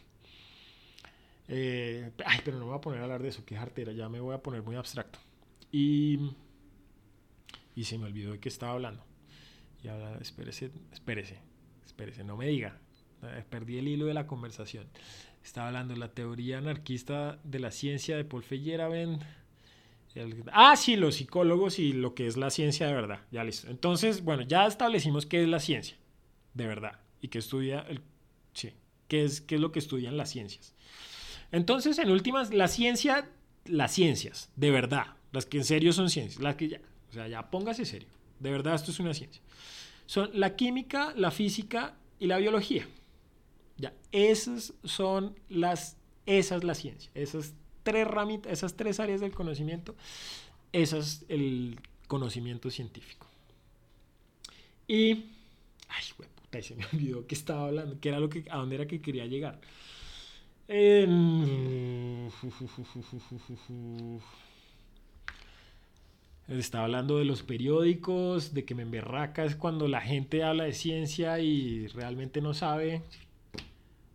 Eh, 1.50 2.12
ay, 2.26 2.40
pero 2.46 2.58
no 2.58 2.66
me 2.66 2.70
voy 2.72 2.78
a 2.78 2.82
poner 2.82 3.00
a 3.00 3.04
hablar 3.04 3.24
de 3.24 3.30
eso, 3.30 3.44
qué 3.44 3.58
jartera, 3.58 3.92
ya 3.92 4.08
me 4.08 4.20
voy 4.20 4.36
a 4.36 4.44
poner 4.44 4.62
muy 4.62 4.76
abstracto. 4.76 5.20
Y, 5.72 6.20
y 7.76 7.84
se 7.84 7.98
me 7.98 8.06
olvidó 8.06 8.32
de 8.32 8.40
qué 8.40 8.50
estaba 8.50 8.74
hablando. 8.74 9.04
Y 9.84 9.88
ahora, 9.88 10.18
espérese, 10.22 10.72
espérese, 10.94 11.40
espérese, 11.86 12.24
no 12.24 12.38
me 12.38 12.48
diga. 12.48 12.78
Eh, 13.24 13.44
perdí 13.50 13.78
el 13.80 13.88
hilo 13.88 14.06
de 14.06 14.14
la 14.14 14.28
conversación. 14.28 14.88
Estaba 15.44 15.68
hablando 15.68 15.94
de 15.94 16.00
la 16.00 16.12
teoría 16.12 16.60
anarquista 16.60 17.40
de 17.44 17.60
la 17.60 17.72
ciencia 17.72 18.16
de 18.16 18.26
Paul 18.26 18.44
Feyerabend. 18.44 19.24
ah, 20.52 20.76
sí, 20.76 20.96
los 20.98 21.16
psicólogos 21.16 21.80
y 21.80 21.94
lo 21.94 22.14
que 22.14 22.28
es 22.28 22.38
la 22.38 22.50
ciencia 22.52 22.88
de 22.88 22.94
verdad. 22.94 23.22
Ya 23.32 23.44
listo. 23.44 23.70
Entonces, 23.70 24.24
bueno, 24.24 24.44
ya 24.44 24.68
establecimos 24.68 25.26
qué 25.26 25.42
es 25.42 25.48
la 25.48 25.60
ciencia 25.60 25.98
de 26.54 26.68
verdad 26.68 27.00
y 27.22 27.30
qué 27.30 27.40
estudia 27.40 27.82
el. 27.90 28.02
Sí, 28.54 28.74
qué 29.08 29.24
es, 29.24 29.42
qué 29.42 29.56
es 29.56 29.62
lo 29.62 29.72
que 29.72 29.80
estudian 29.80 30.18
las 30.18 30.30
ciencias. 30.30 30.76
Entonces, 31.52 31.98
en 32.00 32.10
últimas, 32.10 32.54
la 32.54 32.68
ciencia, 32.68 33.30
las 33.66 33.94
ciencias, 33.94 34.50
de 34.56 34.72
verdad, 34.72 35.08
las 35.32 35.46
que 35.46 35.58
en 35.58 35.66
serio 35.66 35.94
son 35.94 36.10
ciencias, 36.10 36.42
las 36.42 36.56
que 36.56 36.70
ya, 36.70 36.82
o 37.10 37.14
sea, 37.14 37.28
ya 37.28 37.50
póngase 37.50 37.86
serio, 37.86 38.10
de 38.40 38.52
verdad 38.52 38.76
esto 38.76 38.92
es 38.92 39.00
una 39.00 39.14
ciencia. 39.14 39.42
Son 40.06 40.30
la 40.34 40.56
química, 40.56 41.14
la 41.16 41.32
física 41.32 41.96
y 42.20 42.28
la 42.28 42.38
biología. 42.38 42.88
Ya, 43.78 43.94
esas 44.12 44.74
son 44.84 45.36
las, 45.50 45.98
esa 46.26 46.56
es 46.56 46.64
la 46.64 46.76
ciencia, 46.76 47.12
esas 47.14 47.54
tres 47.84 48.08
ramitas, 48.08 48.52
esas 48.52 48.76
tres 48.76 49.00
áreas 49.00 49.22
del 49.22 49.32
conocimiento, 49.32 49.96
ese 50.72 51.00
es 51.00 51.26
el 51.30 51.80
conocimiento 52.08 52.70
científico. 52.70 53.28
Y, 54.88 55.26
ay, 55.88 56.04
puta, 56.18 56.62
se 56.62 56.76
me 56.76 56.86
olvidó 56.94 57.26
que 57.26 57.36
estaba 57.36 57.68
hablando, 57.68 58.00
que 58.00 58.10
era 58.10 58.20
lo 58.20 58.30
que, 58.30 58.46
a 58.50 58.58
dónde 58.58 58.76
era 58.76 58.88
que 58.88 59.02
quería 59.02 59.26
llegar. 59.26 59.62
Estaba 66.48 66.84
hablando 66.84 67.18
de 67.18 67.26
los 67.26 67.42
periódicos, 67.42 68.54
de 68.54 68.66
que 68.66 68.76
me 68.76 68.84
emberraca 68.84 69.46
es 69.46 69.56
cuando 69.56 69.88
la 69.88 70.00
gente 70.00 70.44
habla 70.44 70.66
de 70.66 70.74
ciencia 70.74 71.40
y 71.40 71.88
realmente 71.88 72.40
no 72.40 72.54
sabe. 72.54 73.02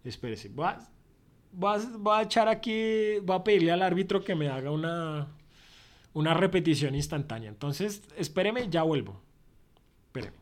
Espérese, 0.04 0.48
voy 0.48 0.66
a, 0.66 2.18
a, 2.18 2.22
echar 2.22 2.48
aquí, 2.48 3.18
voy 3.24 3.36
a 3.36 3.42
pedirle 3.42 3.72
al 3.72 3.82
árbitro 3.82 4.22
que 4.22 4.36
me 4.36 4.48
haga 4.48 4.70
una, 4.70 5.26
una 6.12 6.34
repetición 6.34 6.94
instantánea. 6.94 7.48
Entonces, 7.48 8.02
espéreme, 8.16 8.68
ya 8.68 8.84
vuelvo. 8.84 9.20
Espéreme. 10.06 10.36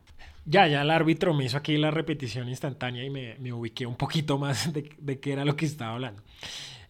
Ya, 0.45 0.67
ya 0.67 0.81
el 0.81 0.91
árbitro 0.91 1.33
me 1.33 1.45
hizo 1.45 1.57
aquí 1.57 1.77
la 1.77 1.91
repetición 1.91 2.49
instantánea 2.49 3.03
y 3.03 3.09
me, 3.09 3.37
me 3.39 3.53
ubiqué 3.53 3.85
un 3.85 3.95
poquito 3.95 4.37
más 4.37 4.73
de, 4.73 4.89
de, 4.97 5.19
qué 5.19 5.33
era 5.33 5.45
lo 5.45 5.55
que 5.55 5.65
estaba 5.65 5.93
hablando. 5.93 6.21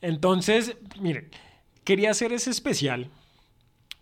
Entonces, 0.01 0.77
miren, 0.99 1.29
quería 1.83 2.11
hacer 2.11 2.33
ese 2.33 2.49
especial. 2.49 3.09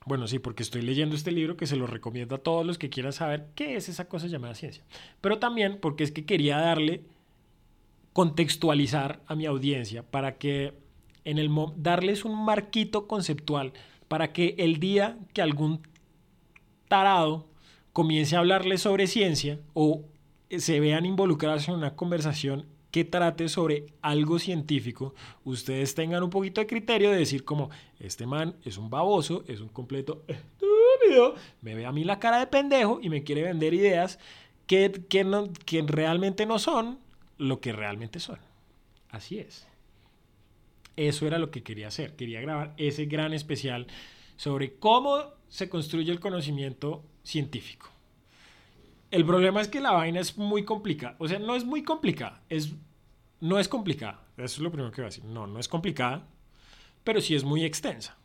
Bueno, 0.06 0.28
sí, 0.28 0.40
porque 0.40 0.64
estoy 0.64 0.82
leyendo 0.82 1.16
este 1.16 1.32
libro 1.32 1.58
que 1.58 1.68
se 1.68 1.76
lo 1.76 1.86
recomiendo 1.86 2.36
a 2.36 2.40
todos 2.40 2.66
los 2.66 2.78
que 2.78 2.90
quieran 2.90 3.14
saber 3.14 3.50
qué 3.56 3.76
es 3.76 3.88
esa 3.90 4.06
cosa 4.06 4.28
llamada 4.28 4.56
ciencia. 4.56 4.84
Pero 5.20 5.38
también 5.38 5.80
porque 5.80 6.04
es 6.04 6.12
que 6.12 6.26
quería 6.26 6.58
darle, 6.58 7.04
contextualizar 8.14 9.22
a 9.28 9.36
mi 9.36 9.46
audiencia 9.46 10.04
para 10.04 10.38
que 10.38 10.74
en 11.24 11.38
el 11.38 11.50
darles 11.76 12.26
un 12.26 12.44
marquito 12.44 13.08
conceptual 13.08 13.74
para 14.08 14.34
que 14.34 14.56
el 14.58 14.80
día 14.80 15.18
que 15.34 15.42
algún 15.42 15.88
tarado 16.88 17.48
comience 17.94 18.36
a 18.36 18.40
hablarles 18.40 18.82
sobre 18.82 19.08
ciencia 19.08 19.60
o 19.74 20.04
se 20.50 20.80
vean 20.80 21.06
involucrados 21.06 21.68
en 21.68 21.76
una 21.76 21.96
conversación 21.96 22.66
que 22.92 23.06
trate 23.06 23.48
sobre 23.48 23.86
algo 24.02 24.38
científico, 24.38 25.16
ustedes 25.46 25.96
tengan 25.96 26.24
un 26.24 26.30
poquito 26.30 26.60
de 26.60 26.68
criterio 26.68 27.10
de 27.10 27.18
decir 27.18 27.46
como, 27.46 27.70
este 28.00 28.28
man 28.28 28.56
es 28.66 28.78
un 28.78 28.90
baboso, 28.90 29.44
es 29.48 29.62
un 29.62 29.70
completo 29.70 30.24
estúpido, 30.28 31.36
me 31.62 31.74
ve 31.74 31.86
a 31.86 31.92
mí 31.94 32.04
la 32.04 32.20
cara 32.20 32.40
de 32.40 32.48
pendejo 32.48 33.00
y 33.02 33.10
me 33.10 33.24
quiere 33.24 33.44
vender 33.44 33.74
ideas 33.74 34.20
que, 34.68 34.92
que, 35.10 35.24
no, 35.24 35.50
que 35.66 35.82
realmente 35.82 36.46
no 36.46 36.60
son 36.60 37.00
lo 37.38 37.62
que 37.62 37.72
realmente 37.72 38.20
son. 38.20 38.40
Así 39.10 39.40
es. 39.40 39.68
Eso 40.98 41.26
era 41.26 41.40
lo 41.40 41.50
que 41.50 41.64
quería 41.64 41.88
hacer. 41.88 42.16
Quería 42.16 42.42
grabar 42.42 42.74
ese 42.78 43.06
gran 43.06 43.34
especial 43.34 43.88
sobre 44.36 44.76
cómo 44.76 45.24
se 45.48 45.70
construye 45.70 46.12
el 46.12 46.20
conocimiento 46.20 47.04
científico. 47.24 47.90
El 49.12 49.26
problema 49.26 49.62
es 49.62 49.68
que 49.68 49.82
la 49.82 49.92
vaina 49.92 50.20
es 50.20 50.38
muy 50.38 50.64
complicada. 50.64 51.16
O 51.20 51.28
sea, 51.28 51.40
no 51.40 51.56
es 51.56 51.66
muy 51.66 51.84
complicada. 51.84 52.42
Es, 52.50 52.74
no 53.42 53.60
es 53.60 53.68
complicada. 53.68 54.22
Eso 54.38 54.56
es 54.56 54.60
lo 54.60 54.72
primero 54.72 54.92
que 54.92 55.02
voy 55.02 55.08
a 55.08 55.10
decir. 55.10 55.26
No, 55.26 55.48
no 55.48 55.60
es 55.60 55.68
complicada, 55.68 56.26
pero 57.04 57.20
sí 57.20 57.36
es 57.36 57.44
muy 57.44 57.66
extensa. 57.66 58.18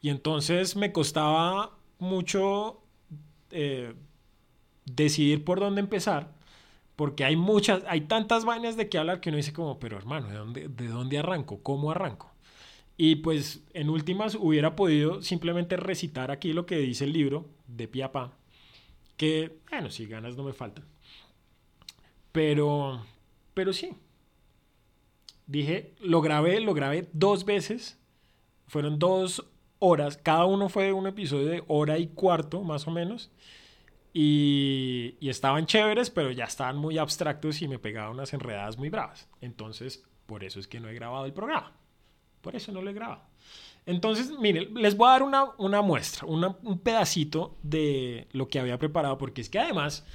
Y 0.00 0.10
entonces 0.10 0.76
me 0.76 0.92
costaba 0.92 1.72
mucho 1.98 2.80
eh, 3.50 3.94
decidir 4.84 5.44
por 5.44 5.58
dónde 5.58 5.80
empezar, 5.80 6.32
porque 6.94 7.24
hay 7.24 7.36
muchas, 7.36 7.82
hay 7.88 8.02
tantas 8.02 8.44
vainas 8.44 8.76
de 8.76 8.88
que 8.88 8.98
hablar 8.98 9.20
que 9.20 9.30
uno 9.30 9.38
dice 9.38 9.52
como, 9.52 9.78
pero 9.78 9.96
hermano, 9.96 10.28
¿de 10.28 10.36
dónde, 10.36 10.68
de 10.68 10.88
dónde 10.88 11.18
arranco? 11.18 11.62
¿Cómo 11.62 11.90
arranco? 11.90 12.32
Y 12.96 13.16
pues 13.16 13.64
en 13.74 13.90
últimas 13.90 14.34
hubiera 14.34 14.74
podido 14.74 15.22
simplemente 15.22 15.76
recitar 15.76 16.30
aquí 16.30 16.52
lo 16.52 16.64
que 16.64 16.78
dice 16.78 17.04
el 17.04 17.12
libro 17.12 17.46
de 17.66 17.88
pie 17.88 18.08
que, 19.16 19.58
bueno, 19.70 19.90
si 19.90 20.06
ganas 20.06 20.36
no 20.36 20.44
me 20.44 20.52
faltan. 20.52 20.84
Pero, 22.32 23.04
pero 23.54 23.72
sí. 23.72 23.92
Dije, 25.46 25.94
lo 26.00 26.20
grabé, 26.20 26.60
lo 26.60 26.74
grabé 26.74 27.08
dos 27.12 27.44
veces. 27.44 27.98
Fueron 28.66 28.98
dos 28.98 29.46
horas. 29.78 30.18
Cada 30.18 30.44
uno 30.44 30.68
fue 30.68 30.92
un 30.92 31.06
episodio 31.06 31.46
de 31.46 31.64
hora 31.66 31.98
y 31.98 32.08
cuarto, 32.08 32.62
más 32.62 32.86
o 32.86 32.90
menos. 32.90 33.30
Y, 34.12 35.16
y, 35.20 35.28
estaban 35.28 35.66
chéveres, 35.66 36.10
pero 36.10 36.30
ya 36.30 36.44
estaban 36.44 36.78
muy 36.78 36.96
abstractos 36.96 37.60
y 37.60 37.68
me 37.68 37.78
pegaban 37.78 38.12
unas 38.12 38.32
enredadas 38.32 38.78
muy 38.78 38.88
bravas. 38.88 39.28
Entonces, 39.42 40.04
por 40.24 40.42
eso 40.42 40.58
es 40.58 40.66
que 40.66 40.80
no 40.80 40.88
he 40.88 40.94
grabado 40.94 41.26
el 41.26 41.34
programa. 41.34 41.72
Por 42.46 42.54
eso 42.54 42.70
no 42.70 42.80
lo 42.80 42.90
he 42.90 42.94
grabado. 42.94 43.22
Entonces, 43.86 44.30
miren, 44.38 44.72
les 44.74 44.96
voy 44.96 45.08
a 45.08 45.10
dar 45.10 45.24
una, 45.24 45.46
una 45.58 45.82
muestra, 45.82 46.28
un 46.28 46.78
pedacito 46.78 47.56
de 47.64 48.28
lo 48.30 48.46
que 48.46 48.60
había 48.60 48.78
preparado, 48.78 49.18
porque 49.18 49.40
es 49.40 49.48
que 49.48 49.58
además, 49.58 50.06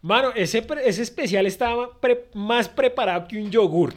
mano, 0.00 0.32
ese, 0.34 0.66
ese 0.86 1.02
especial 1.02 1.44
estaba 1.44 1.90
más 2.32 2.70
preparado 2.70 3.28
que 3.28 3.36
un 3.36 3.50
yogur. 3.50 3.92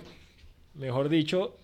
Mejor 0.73 1.07
dicho, 1.07 1.55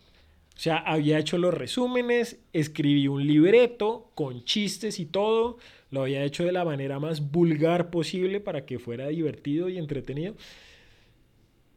o 0.56 0.58
sea, 0.58 0.78
había 0.78 1.20
hecho 1.20 1.38
los 1.38 1.54
resúmenes, 1.54 2.40
escribí 2.54 3.10
un 3.10 3.28
libreto 3.28 4.12
con 4.16 4.46
chistes 4.46 5.02
y 5.02 5.06
todo, 5.08 5.58
lo 5.92 6.04
había 6.04 6.24
hecho 6.24 6.46
de 6.46 6.54
la 6.54 6.64
manera 6.64 6.98
más 7.02 7.30
vulgar 7.30 7.90
posible 7.90 8.40
para 8.40 8.66
que 8.66 8.80
fuera 8.80 9.10
divertido 9.10 9.68
y 9.68 9.78
entretenido. 9.78 10.36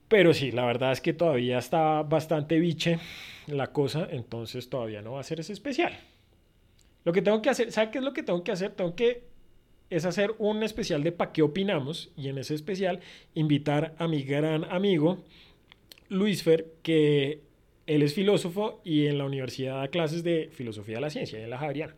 Pero 0.08 0.32
sí, 0.32 0.50
la 0.50 0.64
verdad 0.64 0.92
es 0.92 1.00
que 1.00 1.12
todavía 1.12 1.58
está 1.58 2.02
bastante 2.02 2.58
biche 2.58 2.98
la 3.46 3.68
cosa, 3.68 4.08
entonces 4.10 4.68
todavía 4.70 5.02
no 5.02 5.12
va 5.12 5.20
a 5.20 5.24
ser 5.24 5.40
ese 5.40 5.52
especial. 5.52 5.98
Lo 7.04 7.12
que 7.12 7.22
tengo 7.22 7.42
que 7.42 7.50
hacer, 7.50 7.72
¿sabe 7.72 7.90
qué 7.90 7.98
es 7.98 8.04
lo 8.04 8.12
que 8.12 8.22
tengo 8.22 8.42
que 8.42 8.52
hacer? 8.52 8.72
Tengo 8.72 8.94
que 8.94 9.28
es 9.90 10.04
hacer 10.04 10.34
un 10.38 10.62
especial 10.62 11.02
de 11.02 11.12
pa' 11.12 11.32
qué 11.32 11.42
opinamos 11.42 12.10
y 12.16 12.28
en 12.28 12.38
ese 12.38 12.54
especial 12.54 13.00
invitar 13.34 13.94
a 13.98 14.06
mi 14.06 14.22
gran 14.22 14.64
amigo 14.64 15.24
Luis 16.08 16.42
Fer, 16.42 16.66
que 16.82 17.40
él 17.86 18.02
es 18.02 18.14
filósofo 18.14 18.80
y 18.84 19.06
en 19.06 19.18
la 19.18 19.24
universidad 19.24 19.80
da 19.80 19.88
clases 19.88 20.22
de 20.22 20.50
filosofía 20.52 20.96
de 20.96 21.00
la 21.00 21.10
ciencia, 21.10 21.42
en 21.42 21.48
la 21.48 21.58
Javeriana. 21.58 21.94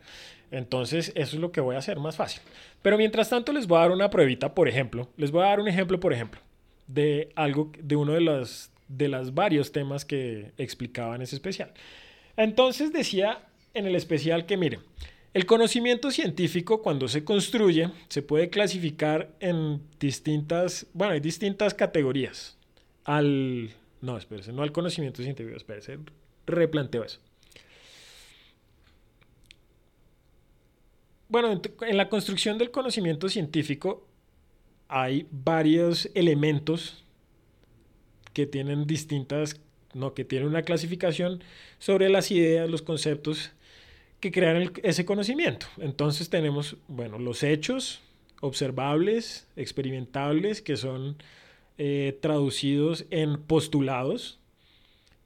Entonces, 0.52 1.12
eso 1.14 1.37
es 1.37 1.40
lo 1.40 1.52
que 1.52 1.61
voy 1.61 1.76
a 1.76 1.79
hacer 1.79 1.99
más 1.99 2.17
fácil. 2.17 2.43
Pero 2.83 2.97
mientras 2.97 3.29
tanto, 3.29 3.52
les 3.52 3.67
voy 3.67 3.79
a 3.79 3.83
dar 3.83 3.90
una 3.93 4.11
pruebita, 4.11 4.55
por 4.55 4.69
ejemplo. 4.69 5.09
Les 5.17 5.31
voy 5.31 5.43
a 5.43 5.49
dar 5.49 5.61
un 5.61 5.69
ejemplo, 5.69 5.99
por 6.00 6.12
ejemplo, 6.12 6.40
de 6.93 7.31
algo, 7.37 7.73
de 7.79 7.97
uno 7.97 8.13
de 8.13 8.21
los, 8.21 8.71
de 8.89 9.09
los 9.09 9.35
varios 9.35 9.73
temas 9.73 10.05
que 10.05 10.53
explicaba 10.59 11.15
en 11.17 11.23
ese 11.23 11.37
especial. 11.37 11.73
Entonces 12.37 12.93
decía 12.93 13.47
en 13.75 13.87
el 13.87 13.95
especial 13.95 14.47
que, 14.47 14.57
miren, 14.57 14.81
el 15.33 15.47
conocimiento 15.47 16.11
científico 16.11 16.83
cuando 16.83 17.07
se 17.07 17.23
construye 17.23 17.91
se 18.09 18.23
puede 18.23 18.51
clasificar 18.51 19.31
en 19.39 19.81
distintas, 20.01 20.87
bueno, 20.93 21.13
hay 21.13 21.21
distintas 21.21 21.75
categorías. 21.75 22.57
Al, 23.05 23.71
no, 24.01 24.19
espérese, 24.19 24.53
no 24.53 24.63
al 24.63 24.73
conocimiento 24.73 25.23
científico, 25.23 25.57
espérese, 25.57 25.99
replanteo 26.47 27.05
eso. 27.05 27.21
Bueno, 31.29 31.63
en 31.83 31.97
la 31.97 32.09
construcción 32.09 32.59
del 32.59 32.73
conocimiento 32.73 33.29
científico 33.29 34.10
hay 34.91 35.29
varios 35.31 36.11
elementos 36.15 37.05
que 38.33 38.45
tienen 38.47 38.87
distintas, 38.87 39.61
no, 39.95 40.15
que 40.15 40.25
tienen 40.25 40.49
una 40.49 40.63
clasificación 40.63 41.43
sobre 41.79 42.09
las 42.09 42.31
ideas, 42.33 42.69
los 42.69 42.83
conceptos 42.83 43.53
que 44.19 44.33
crean 44.33 44.73
ese 44.83 45.05
conocimiento. 45.05 45.67
Entonces 45.79 46.29
tenemos, 46.29 46.77
bueno, 46.89 47.19
los 47.19 47.45
hechos 47.45 48.01
observables, 48.41 49.47
experimentables, 49.55 50.61
que 50.61 50.77
son 50.77 51.17
eh, 51.79 52.19
traducidos 52.21 53.07
en 53.11 53.41
postulados. 53.41 54.41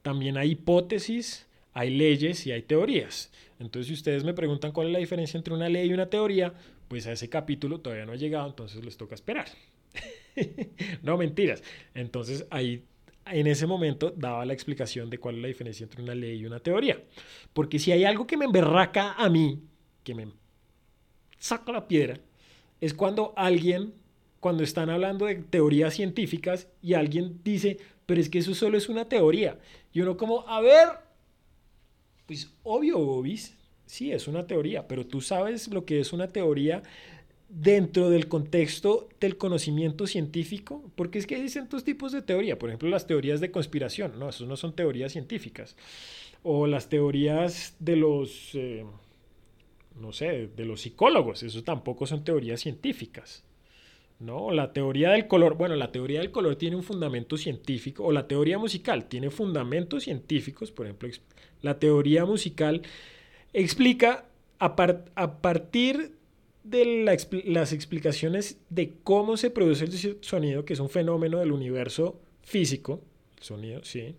También 0.03 0.37
hay 0.37 0.51
hipótesis, 0.51 1.47
hay 1.73 1.89
leyes 1.89 2.45
y 2.45 2.51
hay 2.51 2.61
teorías. 2.61 3.31
Entonces, 3.59 3.87
si 3.87 3.93
ustedes 3.93 4.23
me 4.23 4.33
preguntan 4.33 4.71
cuál 4.71 4.87
es 4.87 4.93
la 4.93 4.99
diferencia 4.99 5.37
entre 5.37 5.53
una 5.53 5.69
ley 5.69 5.89
y 5.89 5.93
una 5.93 6.09
teoría, 6.09 6.53
pues 6.87 7.07
a 7.07 7.11
ese 7.11 7.29
capítulo 7.29 7.79
todavía 7.79 8.05
no 8.05 8.13
ha 8.13 8.17
llegado, 8.17 8.47
entonces 8.47 8.83
les 8.83 8.97
toca 8.97 9.15
esperar. 9.15 9.47
no, 11.03 11.17
mentiras. 11.17 11.63
Entonces 11.93 12.45
ahí 12.49 12.83
en 13.25 13.47
ese 13.47 13.65
momento 13.65 14.13
daba 14.15 14.45
la 14.45 14.53
explicación 14.53 15.09
de 15.09 15.17
cuál 15.17 15.35
es 15.35 15.41
la 15.41 15.47
diferencia 15.47 15.83
entre 15.83 16.03
una 16.03 16.15
ley 16.15 16.39
y 16.39 16.45
una 16.45 16.59
teoría. 16.59 17.01
Porque 17.53 17.79
si 17.79 17.91
hay 17.91 18.03
algo 18.03 18.27
que 18.27 18.37
me 18.37 18.45
emberraca 18.45 19.13
a 19.13 19.29
mí, 19.29 19.61
que 20.03 20.13
me 20.13 20.27
saca 21.39 21.71
la 21.71 21.87
piedra, 21.87 22.19
es 22.81 22.93
cuando 22.93 23.33
alguien, 23.35 23.93
cuando 24.39 24.63
están 24.63 24.89
hablando 24.89 25.25
de 25.25 25.35
teorías 25.35 25.95
científicas 25.95 26.67
y 26.81 26.93
alguien 26.93 27.41
dice, 27.43 27.77
pero 28.05 28.21
es 28.21 28.29
que 28.29 28.39
eso 28.39 28.53
solo 28.53 28.77
es 28.77 28.89
una 28.89 29.09
teoría. 29.09 29.59
Y 29.91 30.01
uno 30.01 30.17
como, 30.17 30.47
a 30.47 30.61
ver, 30.61 30.89
pues 32.27 32.51
obvio, 32.63 32.99
Bobis, 32.99 33.57
sí, 33.85 34.11
es 34.11 34.27
una 34.27 34.47
teoría, 34.47 34.87
pero 34.87 35.05
tú 35.05 35.21
sabes 35.21 35.67
lo 35.69 35.85
que 35.85 35.99
es 35.99 36.13
una 36.13 36.27
teoría 36.27 36.83
dentro 37.49 38.09
del 38.09 38.27
contexto 38.27 39.07
del 39.19 39.37
conocimiento 39.37 40.07
científico, 40.07 40.83
porque 40.95 41.19
es 41.19 41.27
que 41.27 41.35
hay 41.35 41.41
distintos 41.41 41.83
tipos 41.83 42.11
de 42.11 42.21
teoría, 42.21 42.57
por 42.57 42.69
ejemplo 42.69 42.89
las 42.89 43.07
teorías 43.07 43.39
de 43.39 43.51
conspiración, 43.51 44.19
no, 44.19 44.29
eso 44.29 44.45
no 44.45 44.57
son 44.57 44.73
teorías 44.73 45.11
científicas, 45.11 45.75
o 46.43 46.67
las 46.67 46.89
teorías 46.89 47.75
de 47.79 47.95
los, 47.95 48.51
eh, 48.55 48.85
no 49.99 50.11
sé, 50.11 50.49
de 50.55 50.65
los 50.65 50.81
psicólogos, 50.81 51.43
eso 51.43 51.63
tampoco 51.63 52.05
son 52.07 52.23
teorías 52.23 52.61
científicas. 52.61 53.43
¿no? 54.19 54.51
La 54.51 54.71
teoría 54.71 55.11
del 55.11 55.27
color, 55.27 55.55
bueno, 55.55 55.75
la 55.75 55.91
teoría 55.91 56.19
del 56.19 56.31
color 56.31 56.55
tiene 56.55 56.75
un 56.75 56.83
fundamento 56.83 57.37
científico, 57.37 58.05
o 58.05 58.11
la 58.11 58.27
teoría 58.27 58.57
musical 58.57 59.05
tiene 59.05 59.29
fundamentos 59.29 60.03
científicos, 60.03 60.71
por 60.71 60.85
ejemplo, 60.85 61.09
la 61.61 61.79
teoría 61.79 62.25
musical 62.25 62.81
explica 63.55 64.25
a, 64.59 64.75
a 65.15 65.41
partir 65.41 66.11
de 66.63 67.03
las 67.45 67.73
explicaciones 67.73 68.57
de 68.69 68.93
cómo 69.03 69.37
se 69.37 69.49
produce 69.49 69.85
el 69.85 70.17
sonido, 70.21 70.65
que 70.65 70.73
es 70.73 70.79
un 70.79 70.89
fenómeno 70.89 71.39
del 71.39 71.51
universo 71.51 72.19
físico, 72.41 73.01
el 73.37 73.43
sonido, 73.43 73.83
sí, 73.83 74.15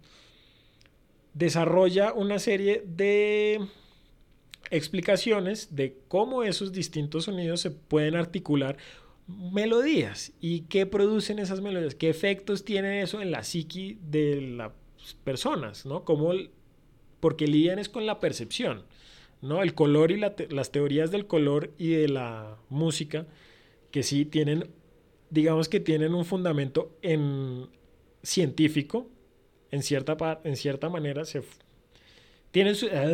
desarrolla 1.35 2.13
una 2.13 2.39
serie 2.39 2.83
de 2.87 3.61
explicaciones 4.71 5.75
de 5.77 5.99
cómo 6.09 6.43
esos 6.43 6.73
distintos 6.73 7.25
sonidos 7.25 7.61
se 7.61 7.71
pueden 7.71 8.17
articular 8.17 8.79
melodías 9.27 10.33
y 10.41 10.63
qué 10.63 10.87
producen 10.87 11.39
esas 11.39 11.61
melodías, 11.61 11.95
qué 11.95 12.09
efectos 12.09 12.65
tiene 12.65 13.03
eso 13.03 13.21
en 13.21 13.31
la 13.33 13.43
psiqui 13.43 13.99
de 14.09 14.41
las 14.41 14.73
personas, 15.25 15.85
¿no? 15.85 16.05
Cómo, 16.05 16.33
porque 17.21 17.47
lidian 17.47 17.79
es 17.79 17.89
con 17.89 18.07
la 18.07 18.21
percepción. 18.21 18.85
¿No? 19.47 19.63
El 19.63 19.75
color 19.75 20.11
y 20.11 20.19
las 20.19 20.73
teorías 20.73 21.11
del 21.11 21.27
color 21.27 21.71
y 21.79 21.91
de 21.91 22.09
la 22.09 22.57
música, 22.69 23.27
que 23.91 24.03
sí 24.03 24.25
tienen, 24.25 24.69
digamos 25.31 25.69
que 25.69 25.81
tienen 25.81 26.15
un 26.15 26.25
fundamento 26.25 26.97
en 27.03 27.69
científico, 28.23 29.09
en 29.71 29.83
cierta, 29.83 30.41
en 30.45 30.57
cierta 30.57 30.89
manera, 30.89 31.25
se 31.25 31.43
tienen 32.51 32.75
su... 32.75 32.87
Ah, 32.87 33.05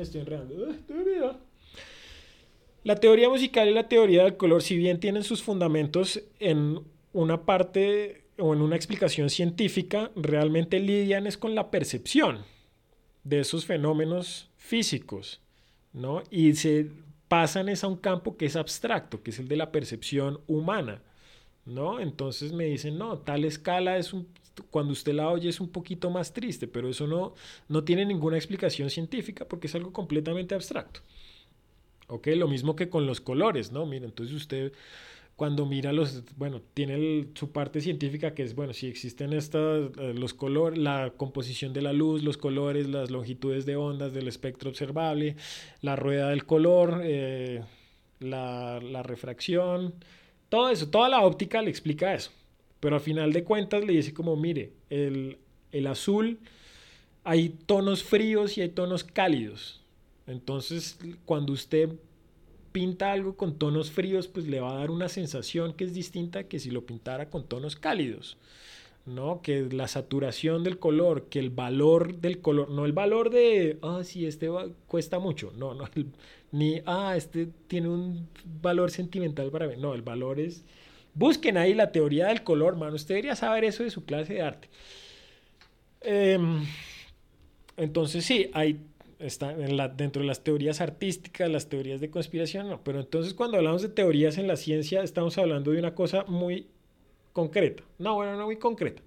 estoy 0.00 0.20
enredando. 0.20 0.68
Ah, 1.22 1.38
la 2.84 2.96
teoría 2.96 3.28
musical 3.28 3.68
y 3.68 3.74
la 3.74 3.88
teoría 3.88 4.22
del 4.22 4.36
color, 4.36 4.62
si 4.62 4.76
bien 4.76 5.00
tienen 5.00 5.24
sus 5.24 5.42
fundamentos 5.42 6.22
en 6.38 6.80
una 7.12 7.44
parte 7.44 8.22
o 8.38 8.54
en 8.54 8.60
una 8.60 8.76
explicación 8.76 9.28
científica, 9.28 10.12
realmente 10.14 10.78
lidian 10.78 11.26
es 11.26 11.36
con 11.36 11.54
la 11.54 11.70
percepción 11.70 12.44
de 13.24 13.40
esos 13.40 13.66
fenómenos 13.66 14.50
físicos, 14.66 15.40
¿no? 15.92 16.22
Y 16.30 16.54
se 16.54 16.90
pasan 17.28 17.68
a 17.68 17.86
un 17.86 17.96
campo 17.96 18.36
que 18.36 18.46
es 18.46 18.56
abstracto, 18.56 19.22
que 19.22 19.30
es 19.30 19.38
el 19.38 19.48
de 19.48 19.56
la 19.56 19.70
percepción 19.70 20.40
humana, 20.48 21.02
¿no? 21.64 22.00
Entonces 22.00 22.52
me 22.52 22.64
dicen, 22.64 22.98
no, 22.98 23.18
tal 23.18 23.44
escala 23.44 23.96
es 23.96 24.12
un, 24.12 24.26
cuando 24.70 24.92
usted 24.92 25.14
la 25.14 25.28
oye 25.28 25.48
es 25.48 25.60
un 25.60 25.68
poquito 25.68 26.10
más 26.10 26.32
triste, 26.32 26.66
pero 26.66 26.88
eso 26.88 27.06
no, 27.06 27.34
no 27.68 27.84
tiene 27.84 28.04
ninguna 28.04 28.36
explicación 28.36 28.90
científica 28.90 29.44
porque 29.46 29.68
es 29.68 29.74
algo 29.76 29.92
completamente 29.92 30.54
abstracto. 30.54 31.00
¿Ok? 32.08 32.28
Lo 32.36 32.48
mismo 32.48 32.76
que 32.76 32.88
con 32.88 33.06
los 33.06 33.20
colores, 33.20 33.72
¿no? 33.72 33.86
Mira, 33.86 34.04
entonces 34.04 34.34
usted 34.34 34.72
cuando 35.36 35.66
mira 35.66 35.92
los, 35.92 36.24
bueno, 36.36 36.62
tiene 36.72 37.28
su 37.34 37.52
parte 37.52 37.82
científica 37.82 38.34
que 38.34 38.42
es, 38.42 38.54
bueno, 38.54 38.72
si 38.72 38.86
existen 38.86 39.34
estas, 39.34 39.90
eh, 39.98 40.14
los 40.14 40.32
colores, 40.32 40.78
la 40.78 41.12
composición 41.14 41.74
de 41.74 41.82
la 41.82 41.92
luz, 41.92 42.22
los 42.22 42.38
colores, 42.38 42.88
las 42.88 43.10
longitudes 43.10 43.66
de 43.66 43.76
ondas 43.76 44.14
del 44.14 44.28
espectro 44.28 44.70
observable, 44.70 45.36
la 45.82 45.94
rueda 45.94 46.30
del 46.30 46.46
color, 46.46 47.02
eh, 47.04 47.62
la, 48.18 48.80
la, 48.80 49.02
refracción, 49.02 49.94
todo 50.48 50.70
eso, 50.70 50.88
toda 50.88 51.10
la 51.10 51.20
óptica 51.20 51.60
le 51.60 51.68
explica 51.68 52.14
eso. 52.14 52.30
Pero 52.80 52.96
al 52.96 53.02
final 53.02 53.32
de 53.34 53.44
cuentas 53.44 53.84
le 53.84 53.92
dice 53.92 54.14
como, 54.14 54.36
mire, 54.36 54.72
el, 54.88 55.36
el 55.70 55.86
azul, 55.86 56.38
hay 57.24 57.50
tonos 57.50 58.04
fríos 58.04 58.56
y 58.56 58.62
hay 58.62 58.70
tonos 58.70 59.04
cálidos. 59.04 59.82
Entonces, 60.26 60.98
cuando 61.26 61.52
usted 61.52 61.90
pinta 62.76 63.10
algo 63.10 63.38
con 63.38 63.56
tonos 63.56 63.90
fríos, 63.90 64.28
pues 64.28 64.46
le 64.48 64.60
va 64.60 64.72
a 64.72 64.78
dar 64.80 64.90
una 64.90 65.08
sensación 65.08 65.72
que 65.72 65.84
es 65.84 65.94
distinta 65.94 66.44
que 66.44 66.58
si 66.58 66.70
lo 66.70 66.84
pintara 66.84 67.30
con 67.30 67.44
tonos 67.44 67.74
cálidos. 67.74 68.36
¿no? 69.06 69.40
Que 69.40 69.62
la 69.62 69.88
saturación 69.88 70.62
del 70.62 70.78
color, 70.78 71.30
que 71.30 71.38
el 71.38 71.48
valor 71.48 72.16
del 72.16 72.42
color, 72.42 72.68
no 72.68 72.84
el 72.84 72.92
valor 72.92 73.30
de, 73.30 73.78
ah, 73.80 74.02
sí, 74.04 74.26
este 74.26 74.50
cuesta 74.88 75.18
mucho, 75.18 75.54
no, 75.56 75.72
no, 75.72 75.88
ni, 76.52 76.82
ah, 76.84 77.14
este 77.16 77.48
tiene 77.66 77.88
un 77.88 78.28
valor 78.60 78.90
sentimental 78.90 79.50
para 79.50 79.68
mí, 79.68 79.76
no, 79.78 79.94
el 79.94 80.02
valor 80.02 80.38
es, 80.38 80.62
busquen 81.14 81.56
ahí 81.56 81.72
la 81.72 81.92
teoría 81.92 82.26
del 82.26 82.42
color, 82.42 82.76
mano, 82.76 82.96
usted 82.96 83.14
debería 83.14 83.36
saber 83.36 83.64
eso 83.64 83.84
de 83.84 83.90
su 83.90 84.04
clase 84.04 84.34
de 84.34 84.42
arte. 84.42 84.68
Em, 86.02 86.62
entonces 87.78 88.22
sí, 88.22 88.50
hay, 88.52 88.80
está 89.18 89.54
dentro 89.54 90.22
de 90.22 90.28
las 90.28 90.44
teorías 90.44 90.80
artísticas, 90.80 91.50
las 91.50 91.68
teorías 91.68 92.00
de 92.00 92.10
conspiración, 92.10 92.68
no, 92.68 92.82
pero 92.84 93.00
entonces 93.00 93.34
cuando 93.34 93.56
hablamos 93.56 93.82
de 93.82 93.88
teorías 93.88 94.38
en 94.38 94.46
la 94.46 94.56
ciencia, 94.56 95.02
estamos 95.02 95.38
hablando 95.38 95.70
de 95.70 95.78
una 95.78 95.94
cosa 95.94 96.24
muy 96.28 96.68
concreta. 97.32 97.82
No, 97.98 98.14
bueno, 98.14 98.36
no 98.36 98.46
muy 98.46 98.56
concreta. 98.56 99.02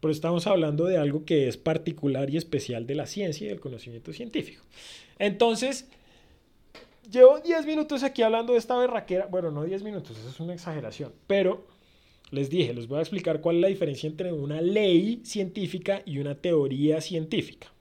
Pero 0.00 0.12
estamos 0.12 0.46
hablando 0.46 0.86
de 0.86 0.96
algo 0.96 1.24
que 1.24 1.46
es 1.46 1.56
particular 1.56 2.28
y 2.30 2.36
especial 2.36 2.86
de 2.86 2.96
la 2.96 3.06
ciencia 3.06 3.46
y 3.46 3.48
del 3.48 3.60
conocimiento 3.60 4.12
científico. 4.12 4.64
Entonces, 5.18 5.88
llevo 7.08 7.38
10 7.38 7.66
minutos 7.66 8.02
aquí 8.02 8.22
hablando 8.22 8.54
de 8.54 8.58
esta 8.58 8.76
berraquera. 8.76 9.26
Bueno, 9.26 9.52
no 9.52 9.62
10 9.62 9.84
minutos, 9.84 10.18
eso 10.18 10.28
es 10.28 10.40
una 10.40 10.54
exageración. 10.54 11.12
Pero 11.28 11.64
les 12.32 12.50
dije, 12.50 12.74
les 12.74 12.88
voy 12.88 12.98
a 12.98 13.02
explicar 13.02 13.40
cuál 13.40 13.56
es 13.56 13.62
la 13.62 13.68
diferencia 13.68 14.08
entre 14.08 14.32
una 14.32 14.60
ley 14.60 15.20
científica 15.24 16.02
y 16.04 16.18
una 16.18 16.34
teoría 16.34 17.00
científica. 17.00 17.72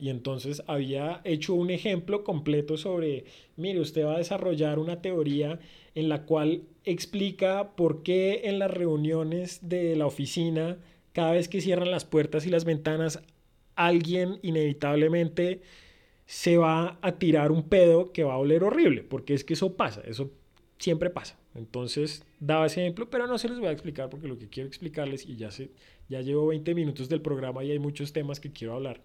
Y 0.00 0.08
entonces 0.08 0.62
había 0.66 1.20
hecho 1.24 1.52
un 1.52 1.70
ejemplo 1.70 2.24
completo 2.24 2.78
sobre, 2.78 3.24
mire, 3.56 3.80
usted 3.80 4.06
va 4.06 4.14
a 4.14 4.18
desarrollar 4.18 4.78
una 4.78 5.02
teoría 5.02 5.60
en 5.94 6.08
la 6.08 6.24
cual 6.24 6.62
explica 6.84 7.72
por 7.76 8.02
qué 8.02 8.42
en 8.44 8.58
las 8.58 8.70
reuniones 8.70 9.68
de 9.68 9.94
la 9.96 10.06
oficina, 10.06 10.78
cada 11.12 11.32
vez 11.32 11.48
que 11.48 11.60
cierran 11.60 11.90
las 11.90 12.06
puertas 12.06 12.46
y 12.46 12.50
las 12.50 12.64
ventanas, 12.64 13.22
alguien 13.76 14.38
inevitablemente 14.42 15.60
se 16.24 16.56
va 16.56 16.98
a 17.02 17.18
tirar 17.18 17.52
un 17.52 17.68
pedo 17.68 18.12
que 18.12 18.24
va 18.24 18.34
a 18.34 18.38
oler 18.38 18.64
horrible, 18.64 19.02
porque 19.02 19.34
es 19.34 19.44
que 19.44 19.52
eso 19.52 19.76
pasa, 19.76 20.00
eso 20.06 20.30
siempre 20.78 21.10
pasa. 21.10 21.38
Entonces 21.54 22.24
daba 22.38 22.66
ese 22.66 22.80
ejemplo, 22.80 23.10
pero 23.10 23.26
no 23.26 23.36
se 23.36 23.48
los 23.48 23.58
voy 23.58 23.68
a 23.68 23.72
explicar 23.72 24.08
porque 24.08 24.28
lo 24.28 24.38
que 24.38 24.48
quiero 24.48 24.68
explicarles, 24.68 25.26
y 25.26 25.36
ya, 25.36 25.50
se, 25.50 25.72
ya 26.08 26.22
llevo 26.22 26.46
20 26.46 26.74
minutos 26.74 27.10
del 27.10 27.20
programa 27.20 27.64
y 27.64 27.72
hay 27.72 27.78
muchos 27.78 28.14
temas 28.14 28.40
que 28.40 28.50
quiero 28.50 28.74
hablar 28.74 29.02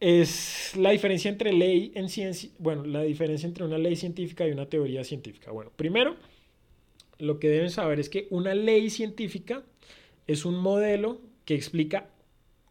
es 0.00 0.76
la 0.76 0.90
diferencia 0.90 1.30
entre 1.30 1.52
ley 1.52 1.92
en 1.94 2.08
ciencia, 2.08 2.50
bueno, 2.58 2.84
la 2.84 3.02
diferencia 3.02 3.46
entre 3.46 3.64
una 3.64 3.78
ley 3.78 3.96
científica 3.96 4.46
y 4.46 4.50
una 4.50 4.66
teoría 4.66 5.04
científica. 5.04 5.50
Bueno, 5.50 5.70
primero, 5.74 6.16
lo 7.18 7.38
que 7.38 7.48
deben 7.48 7.70
saber 7.70 8.00
es 8.00 8.08
que 8.08 8.26
una 8.30 8.54
ley 8.54 8.90
científica 8.90 9.62
es 10.26 10.44
un 10.44 10.56
modelo 10.56 11.20
que 11.44 11.54
explica 11.54 12.10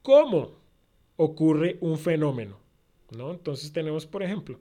cómo 0.02 0.52
ocurre 1.16 1.78
un 1.80 1.98
fenómeno, 1.98 2.58
¿no? 3.12 3.32
Entonces 3.32 3.72
tenemos, 3.72 4.06
por 4.06 4.24
ejemplo, 4.24 4.60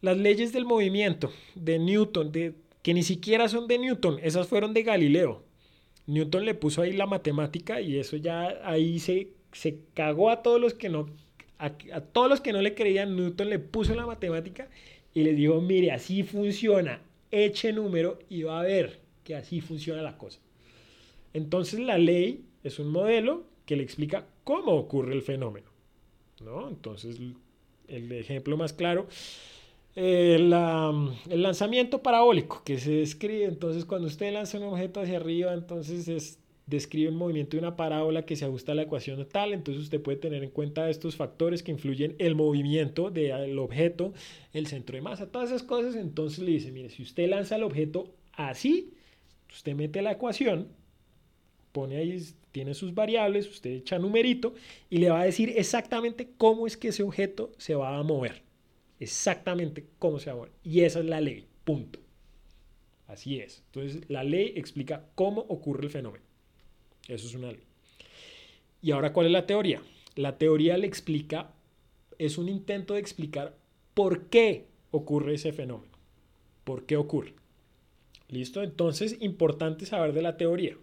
las 0.00 0.16
leyes 0.16 0.52
del 0.52 0.64
movimiento 0.64 1.30
de 1.54 1.78
Newton, 1.78 2.32
de, 2.32 2.54
que 2.82 2.94
ni 2.94 3.02
siquiera 3.02 3.48
son 3.48 3.66
de 3.66 3.78
Newton, 3.78 4.18
esas 4.22 4.46
fueron 4.46 4.72
de 4.72 4.82
Galileo. 4.82 5.42
Newton 6.06 6.44
le 6.44 6.54
puso 6.54 6.82
ahí 6.82 6.92
la 6.92 7.06
matemática 7.06 7.80
y 7.80 7.98
eso 7.98 8.16
ya 8.16 8.60
ahí 8.64 8.98
se, 8.98 9.28
se 9.52 9.80
cagó 9.92 10.30
a 10.30 10.42
todos 10.42 10.60
los 10.60 10.72
que 10.72 10.88
no 10.88 11.06
a, 11.58 11.70
todos 12.00 12.28
los 12.28 12.40
que 12.40 12.52
no 12.52 12.62
le 12.62 12.74
creían, 12.74 13.16
Newton 13.16 13.50
le 13.50 13.58
puso 13.58 13.94
la 13.94 14.06
matemática 14.06 14.68
y 15.14 15.22
les 15.22 15.36
dijo, 15.36 15.60
mire, 15.60 15.90
así 15.90 16.22
funciona, 16.22 17.00
eche 17.30 17.72
número 17.72 18.18
y 18.28 18.42
va 18.42 18.60
a 18.60 18.62
ver 18.62 19.00
que 19.24 19.34
así 19.34 19.60
funciona 19.60 20.02
la 20.02 20.16
cosa. 20.16 20.40
Entonces 21.34 21.80
la 21.80 21.98
ley 21.98 22.44
es 22.62 22.78
un 22.78 22.88
modelo 22.88 23.44
que 23.66 23.76
le 23.76 23.82
explica 23.82 24.26
cómo 24.44 24.72
ocurre 24.72 25.14
el 25.14 25.22
fenómeno. 25.22 25.68
¿no? 26.40 26.68
Entonces 26.68 27.18
el 27.88 28.12
ejemplo 28.12 28.56
más 28.56 28.72
claro, 28.72 29.08
eh, 29.96 30.36
el 30.36 31.42
lanzamiento 31.42 32.02
parabólico 32.02 32.62
que 32.64 32.78
se 32.78 32.92
describe, 32.92 33.46
entonces 33.46 33.84
cuando 33.84 34.06
usted 34.06 34.32
lanza 34.32 34.58
un 34.58 34.64
objeto 34.64 35.00
hacia 35.00 35.16
arriba, 35.16 35.52
entonces 35.52 36.06
es 36.06 36.38
describe 36.68 37.08
un 37.08 37.16
movimiento 37.16 37.56
de 37.56 37.60
una 37.60 37.76
parábola 37.76 38.26
que 38.26 38.36
se 38.36 38.44
ajusta 38.44 38.72
a 38.72 38.74
la 38.74 38.82
ecuación 38.82 39.26
tal, 39.26 39.54
entonces 39.54 39.84
usted 39.84 40.02
puede 40.02 40.18
tener 40.18 40.44
en 40.44 40.50
cuenta 40.50 40.90
estos 40.90 41.16
factores 41.16 41.62
que 41.62 41.72
influyen 41.72 42.14
el 42.18 42.34
movimiento 42.34 43.10
del 43.10 43.58
objeto, 43.58 44.12
el 44.52 44.66
centro 44.66 44.96
de 44.96 45.02
masa, 45.02 45.32
todas 45.32 45.48
esas 45.48 45.62
cosas, 45.62 45.96
entonces 45.96 46.40
le 46.40 46.52
dice, 46.52 46.70
mire, 46.70 46.90
si 46.90 47.02
usted 47.02 47.28
lanza 47.28 47.56
el 47.56 47.62
objeto 47.62 48.12
así, 48.34 48.92
usted 49.50 49.74
mete 49.74 50.02
la 50.02 50.12
ecuación, 50.12 50.68
pone 51.72 51.96
ahí, 51.96 52.22
tiene 52.52 52.74
sus 52.74 52.94
variables, 52.94 53.48
usted 53.48 53.70
echa 53.70 53.98
numerito 53.98 54.52
y 54.90 54.98
le 54.98 55.08
va 55.08 55.22
a 55.22 55.24
decir 55.24 55.54
exactamente 55.56 56.28
cómo 56.36 56.66
es 56.66 56.76
que 56.76 56.88
ese 56.88 57.02
objeto 57.02 57.50
se 57.56 57.76
va 57.76 57.96
a 57.96 58.02
mover, 58.02 58.42
exactamente 59.00 59.86
cómo 59.98 60.18
se 60.18 60.26
va 60.26 60.32
a 60.34 60.36
mover. 60.36 60.52
Y 60.62 60.80
esa 60.80 60.98
es 60.98 61.06
la 61.06 61.22
ley, 61.22 61.46
punto. 61.64 61.98
Así 63.06 63.40
es. 63.40 63.62
Entonces, 63.72 64.02
la 64.10 64.22
ley 64.22 64.52
explica 64.54 65.06
cómo 65.14 65.40
ocurre 65.48 65.84
el 65.84 65.90
fenómeno. 65.90 66.27
Eso 67.08 67.26
es 67.26 67.34
una 67.34 67.50
ley. 67.50 67.62
Y 68.82 68.92
ahora, 68.92 69.12
¿cuál 69.12 69.26
es 69.26 69.32
la 69.32 69.46
teoría? 69.46 69.82
La 70.14 70.38
teoría 70.38 70.76
le 70.76 70.86
explica, 70.86 71.50
es 72.18 72.38
un 72.38 72.48
intento 72.48 72.94
de 72.94 73.00
explicar 73.00 73.56
por 73.94 74.26
qué 74.26 74.66
ocurre 74.90 75.34
ese 75.34 75.52
fenómeno. 75.52 75.92
¿Por 76.64 76.84
qué 76.86 76.96
ocurre? 76.96 77.34
¿Listo? 78.28 78.62
Entonces, 78.62 79.16
importante 79.20 79.86
saber 79.86 80.12
de 80.12 80.22
la 80.22 80.36
teoría. 80.36 80.76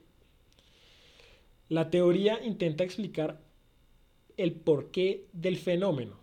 La 1.70 1.90
teoría 1.90 2.44
intenta 2.44 2.84
explicar 2.84 3.40
el 4.38 4.54
porqué 4.54 5.26
del 5.32 5.58
fenómeno. 5.58 6.18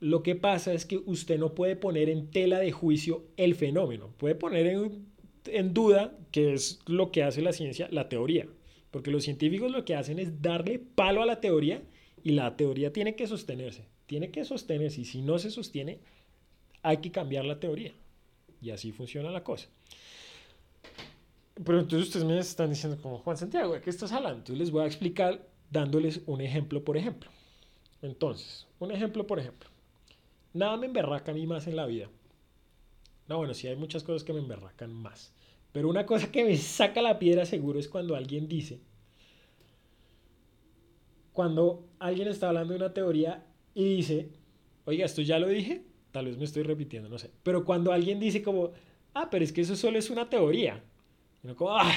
Lo 0.00 0.22
que 0.22 0.34
pasa 0.34 0.72
es 0.72 0.84
que 0.84 0.98
usted 0.98 1.38
no 1.38 1.54
puede 1.54 1.76
poner 1.76 2.08
en 2.08 2.30
tela 2.30 2.58
de 2.58 2.72
juicio 2.72 3.24
el 3.36 3.54
fenómeno. 3.54 4.12
Puede 4.18 4.34
poner 4.34 4.66
en, 4.66 5.06
en 5.46 5.72
duda, 5.72 6.16
que 6.30 6.52
es 6.52 6.80
lo 6.86 7.10
que 7.10 7.22
hace 7.22 7.40
la 7.42 7.52
ciencia, 7.52 7.88
la 7.90 8.08
teoría. 8.08 8.46
Porque 8.94 9.10
los 9.10 9.24
científicos 9.24 9.72
lo 9.72 9.84
que 9.84 9.96
hacen 9.96 10.20
es 10.20 10.40
darle 10.40 10.78
palo 10.78 11.20
a 11.20 11.26
la 11.26 11.40
teoría 11.40 11.82
y 12.22 12.30
la 12.30 12.56
teoría 12.56 12.92
tiene 12.92 13.16
que 13.16 13.26
sostenerse. 13.26 13.88
Tiene 14.06 14.30
que 14.30 14.44
sostenerse 14.44 15.00
y 15.00 15.04
si 15.04 15.20
no 15.20 15.36
se 15.40 15.50
sostiene, 15.50 15.98
hay 16.80 16.98
que 16.98 17.10
cambiar 17.10 17.44
la 17.44 17.58
teoría. 17.58 17.92
Y 18.62 18.70
así 18.70 18.92
funciona 18.92 19.32
la 19.32 19.42
cosa. 19.42 19.66
Pero 21.56 21.80
entonces 21.80 22.06
ustedes 22.06 22.24
me 22.24 22.38
están 22.38 22.70
diciendo 22.70 22.96
como 23.02 23.18
Juan 23.18 23.36
Santiago, 23.36 23.74
¿de 23.74 23.80
qué 23.80 23.90
estás 23.90 24.12
hablando? 24.12 24.38
Entonces 24.38 24.60
les 24.60 24.70
voy 24.70 24.84
a 24.84 24.86
explicar 24.86 25.44
dándoles 25.72 26.20
un 26.26 26.40
ejemplo 26.40 26.84
por 26.84 26.96
ejemplo. 26.96 27.28
Entonces, 28.00 28.68
un 28.78 28.92
ejemplo 28.92 29.26
por 29.26 29.40
ejemplo. 29.40 29.68
Nada 30.52 30.76
me 30.76 30.86
emberraca 30.86 31.32
a 31.32 31.34
mí 31.34 31.48
más 31.48 31.66
en 31.66 31.74
la 31.74 31.86
vida. 31.86 32.08
No, 33.26 33.38
bueno, 33.38 33.54
sí 33.54 33.66
hay 33.66 33.74
muchas 33.74 34.04
cosas 34.04 34.22
que 34.22 34.32
me 34.32 34.38
emberracan 34.38 34.94
más. 34.94 35.32
Pero 35.74 35.88
una 35.88 36.06
cosa 36.06 36.30
que 36.30 36.44
me 36.44 36.56
saca 36.56 37.02
la 37.02 37.18
piedra 37.18 37.44
seguro 37.44 37.80
es 37.80 37.88
cuando 37.88 38.14
alguien 38.14 38.46
dice, 38.46 38.78
cuando 41.32 41.88
alguien 41.98 42.28
está 42.28 42.46
hablando 42.46 42.74
de 42.74 42.78
una 42.78 42.94
teoría 42.94 43.44
y 43.74 43.96
dice, 43.96 44.28
oiga, 44.84 45.04
esto 45.04 45.20
ya 45.20 45.40
lo 45.40 45.48
dije, 45.48 45.82
tal 46.12 46.26
vez 46.26 46.38
me 46.38 46.44
estoy 46.44 46.62
repitiendo, 46.62 47.08
no 47.08 47.18
sé, 47.18 47.32
pero 47.42 47.64
cuando 47.64 47.90
alguien 47.90 48.20
dice 48.20 48.40
como, 48.40 48.70
ah, 49.14 49.28
pero 49.28 49.44
es 49.44 49.52
que 49.52 49.62
eso 49.62 49.74
solo 49.74 49.98
es 49.98 50.10
una 50.10 50.30
teoría, 50.30 50.80
y 51.42 51.48
como, 51.54 51.76
ah, 51.76 51.92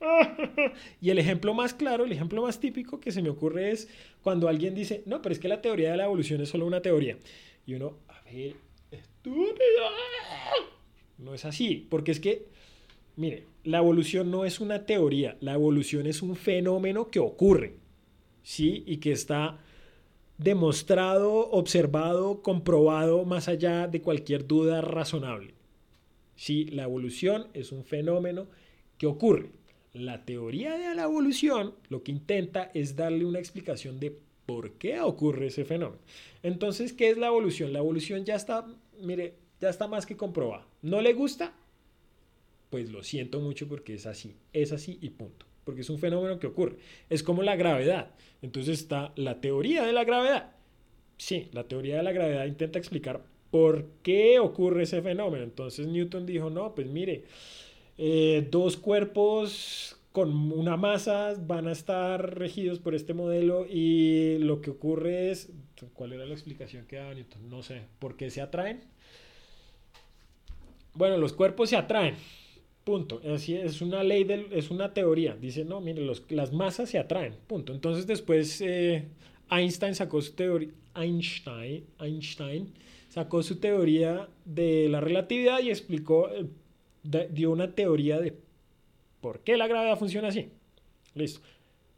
Y 1.00 1.10
el 1.10 1.20
ejemplo 1.20 1.54
más 1.54 1.72
claro, 1.72 2.04
el 2.04 2.10
ejemplo 2.10 2.42
más 2.42 2.58
típico 2.58 2.98
que 2.98 3.12
se 3.12 3.22
me 3.22 3.30
ocurre 3.30 3.70
es 3.70 3.88
cuando 4.22 4.48
alguien 4.48 4.74
dice, 4.74 5.04
no, 5.06 5.22
pero 5.22 5.34
es 5.34 5.38
que 5.38 5.46
la 5.46 5.62
teoría 5.62 5.92
de 5.92 5.98
la 5.98 6.06
evolución 6.06 6.40
es 6.40 6.48
solo 6.48 6.66
una 6.66 6.82
teoría. 6.82 7.16
Y 7.64 7.74
uno, 7.74 7.98
a 8.08 8.22
ver, 8.22 8.56
estúpido. 8.90 9.84
No 11.18 11.34
es 11.34 11.44
así, 11.44 11.86
porque 11.90 12.12
es 12.12 12.20
que, 12.20 12.46
mire, 13.16 13.44
la 13.64 13.78
evolución 13.78 14.30
no 14.30 14.44
es 14.44 14.60
una 14.60 14.86
teoría, 14.86 15.36
la 15.40 15.54
evolución 15.54 16.06
es 16.06 16.22
un 16.22 16.36
fenómeno 16.36 17.10
que 17.10 17.18
ocurre, 17.18 17.74
¿sí? 18.42 18.84
Y 18.86 18.98
que 18.98 19.12
está 19.12 19.58
demostrado, 20.38 21.50
observado, 21.50 22.42
comprobado 22.42 23.24
más 23.24 23.48
allá 23.48 23.88
de 23.88 24.00
cualquier 24.00 24.46
duda 24.46 24.80
razonable. 24.80 25.54
Sí, 26.36 26.66
la 26.66 26.84
evolución 26.84 27.48
es 27.52 27.72
un 27.72 27.84
fenómeno 27.84 28.46
que 28.96 29.08
ocurre. 29.08 29.50
La 29.92 30.24
teoría 30.24 30.78
de 30.78 30.94
la 30.94 31.02
evolución 31.02 31.74
lo 31.88 32.04
que 32.04 32.12
intenta 32.12 32.70
es 32.74 32.94
darle 32.94 33.24
una 33.24 33.40
explicación 33.40 33.98
de 33.98 34.16
por 34.46 34.74
qué 34.74 35.00
ocurre 35.00 35.48
ese 35.48 35.64
fenómeno. 35.64 36.00
Entonces, 36.44 36.92
¿qué 36.92 37.10
es 37.10 37.18
la 37.18 37.26
evolución? 37.26 37.72
La 37.72 37.80
evolución 37.80 38.24
ya 38.24 38.36
está, 38.36 38.66
mire, 39.02 39.34
ya 39.60 39.68
está 39.68 39.86
más 39.86 40.06
que 40.06 40.16
comprobado. 40.16 40.64
¿No 40.82 41.00
le 41.00 41.12
gusta? 41.12 41.52
Pues 42.70 42.90
lo 42.90 43.02
siento 43.02 43.40
mucho 43.40 43.68
porque 43.68 43.94
es 43.94 44.06
así, 44.06 44.36
es 44.52 44.72
así 44.72 44.98
y 45.00 45.10
punto. 45.10 45.46
Porque 45.64 45.82
es 45.82 45.90
un 45.90 45.98
fenómeno 45.98 46.38
que 46.38 46.46
ocurre. 46.46 46.76
Es 47.10 47.22
como 47.22 47.42
la 47.42 47.56
gravedad. 47.56 48.10
Entonces 48.40 48.80
está 48.80 49.12
la 49.16 49.40
teoría 49.40 49.84
de 49.84 49.92
la 49.92 50.04
gravedad. 50.04 50.52
Sí, 51.16 51.48
la 51.52 51.64
teoría 51.64 51.96
de 51.96 52.02
la 52.02 52.12
gravedad 52.12 52.46
intenta 52.46 52.78
explicar 52.78 53.22
por 53.50 53.86
qué 54.02 54.38
ocurre 54.38 54.84
ese 54.84 55.02
fenómeno. 55.02 55.44
Entonces 55.44 55.86
Newton 55.86 56.26
dijo, 56.26 56.50
no, 56.50 56.74
pues 56.74 56.86
mire, 56.86 57.24
eh, 57.98 58.46
dos 58.50 58.76
cuerpos 58.76 59.96
con 60.12 60.52
una 60.52 60.76
masa 60.76 61.34
van 61.38 61.68
a 61.68 61.72
estar 61.72 62.38
regidos 62.38 62.78
por 62.78 62.94
este 62.94 63.14
modelo 63.14 63.66
y 63.68 64.38
lo 64.38 64.60
que 64.60 64.70
ocurre 64.70 65.30
es, 65.30 65.52
¿cuál 65.94 66.12
era 66.12 66.24
la 66.24 66.34
explicación 66.34 66.86
que 66.86 66.96
daba 66.96 67.14
Newton? 67.14 67.48
No 67.48 67.62
sé, 67.62 67.82
¿por 67.98 68.16
qué 68.16 68.30
se 68.30 68.40
atraen? 68.40 68.80
Bueno, 70.98 71.16
los 71.16 71.32
cuerpos 71.32 71.70
se 71.70 71.76
atraen. 71.76 72.16
Punto. 72.82 73.20
Así 73.32 73.54
es 73.54 73.80
una 73.80 74.02
ley, 74.02 74.26
es 74.50 74.68
una 74.72 74.92
teoría. 74.92 75.36
Dice, 75.36 75.64
no, 75.64 75.80
mire, 75.80 76.04
las 76.30 76.52
masas 76.52 76.90
se 76.90 76.98
atraen. 76.98 77.36
Punto. 77.46 77.72
Entonces 77.72 78.08
después 78.08 78.60
eh, 78.62 79.06
Einstein 79.48 79.94
sacó 79.94 80.20
su 80.20 80.32
teoría. 80.32 80.70
Einstein, 80.96 81.86
Einstein 82.00 82.74
sacó 83.10 83.44
su 83.44 83.60
teoría 83.60 84.28
de 84.44 84.88
la 84.88 85.00
relatividad 85.00 85.60
y 85.60 85.70
explicó, 85.70 86.30
eh, 86.30 87.28
dio 87.30 87.52
una 87.52 87.76
teoría 87.76 88.18
de 88.18 88.36
por 89.20 89.44
qué 89.44 89.56
la 89.56 89.68
gravedad 89.68 89.96
funciona 89.96 90.28
así. 90.28 90.48
Listo. 91.14 91.40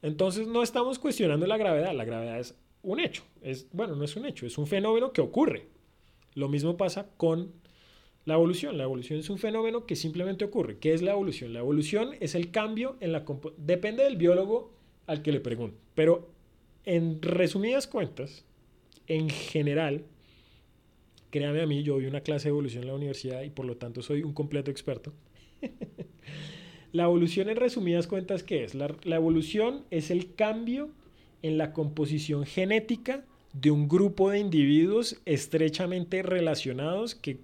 Entonces 0.02 0.46
no 0.46 0.62
estamos 0.62 0.98
cuestionando 0.98 1.46
la 1.46 1.56
gravedad. 1.56 1.94
La 1.94 2.04
gravedad 2.04 2.38
es 2.38 2.54
un 2.82 3.00
hecho. 3.00 3.22
Es, 3.40 3.66
bueno, 3.72 3.96
no 3.96 4.04
es 4.04 4.14
un 4.14 4.26
hecho, 4.26 4.44
es 4.44 4.58
un 4.58 4.66
fenómeno 4.66 5.10
que 5.14 5.22
ocurre. 5.22 5.68
Lo 6.34 6.50
mismo 6.50 6.76
pasa 6.76 7.08
con 7.16 7.59
la 8.30 8.36
evolución, 8.36 8.78
la 8.78 8.84
evolución 8.84 9.18
es 9.18 9.28
un 9.28 9.38
fenómeno 9.38 9.86
que 9.86 9.96
simplemente 9.96 10.44
ocurre. 10.44 10.78
¿Qué 10.78 10.94
es 10.94 11.02
la 11.02 11.10
evolución? 11.10 11.52
La 11.52 11.58
evolución 11.58 12.10
es 12.20 12.36
el 12.36 12.52
cambio 12.52 12.96
en 13.00 13.10
la... 13.10 13.24
Depende 13.56 14.04
del 14.04 14.16
biólogo 14.16 14.72
al 15.08 15.22
que 15.22 15.32
le 15.32 15.40
pregunte. 15.40 15.76
Pero 15.96 16.30
en 16.84 17.20
resumidas 17.22 17.88
cuentas, 17.88 18.44
en 19.08 19.30
general, 19.30 20.04
créame 21.30 21.60
a 21.60 21.66
mí, 21.66 21.82
yo 21.82 21.96
vi 21.96 22.06
una 22.06 22.20
clase 22.20 22.44
de 22.44 22.50
evolución 22.50 22.84
en 22.84 22.90
la 22.90 22.94
universidad 22.94 23.42
y 23.42 23.50
por 23.50 23.66
lo 23.66 23.76
tanto 23.78 24.00
soy 24.00 24.22
un 24.22 24.32
completo 24.32 24.70
experto. 24.70 25.12
la 26.92 27.02
evolución 27.02 27.48
en 27.48 27.56
resumidas 27.56 28.06
cuentas, 28.06 28.44
¿qué 28.44 28.62
es? 28.62 28.76
La, 28.76 28.94
la 29.02 29.16
evolución 29.16 29.82
es 29.90 30.12
el 30.12 30.36
cambio 30.36 30.90
en 31.42 31.58
la 31.58 31.72
composición 31.72 32.46
genética 32.46 33.24
de 33.54 33.72
un 33.72 33.88
grupo 33.88 34.30
de 34.30 34.38
individuos 34.38 35.20
estrechamente 35.24 36.22
relacionados 36.22 37.16
que 37.16 37.40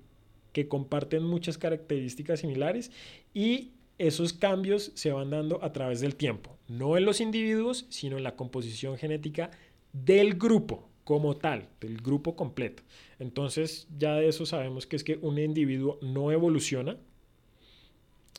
que 0.57 0.69
comparten 0.69 1.23
muchas 1.23 1.59
características 1.59 2.41
similares 2.41 2.91
y 3.35 3.73
esos 3.99 4.33
cambios 4.33 4.91
se 4.95 5.13
van 5.13 5.29
dando 5.29 5.63
a 5.63 5.71
través 5.75 6.01
del 6.01 6.17
tiempo, 6.17 6.57
no 6.67 6.97
en 6.97 7.05
los 7.05 7.21
individuos, 7.21 7.85
sino 7.91 8.17
en 8.17 8.23
la 8.23 8.37
composición 8.37 8.97
genética 8.97 9.51
del 9.93 10.33
grupo 10.39 10.89
como 11.05 11.37
tal, 11.37 11.69
del 11.79 11.99
grupo 11.99 12.37
completo. 12.37 12.83
Entonces 13.19 13.87
ya 13.99 14.15
de 14.15 14.29
eso 14.29 14.47
sabemos 14.47 14.87
que 14.87 14.97
es 14.97 15.05
que 15.05 15.19
un 15.21 15.39
individuo 15.39 15.99
no 16.01 16.33
evoluciona, 16.33 16.97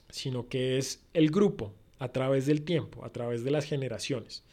sino 0.10 0.48
que 0.48 0.80
es 0.80 1.04
el 1.14 1.30
grupo 1.30 1.72
a 2.00 2.08
través 2.08 2.48
del 2.48 2.64
tiempo, 2.64 3.06
a 3.06 3.12
través 3.12 3.44
de 3.44 3.52
las 3.52 3.66
generaciones 3.66 4.44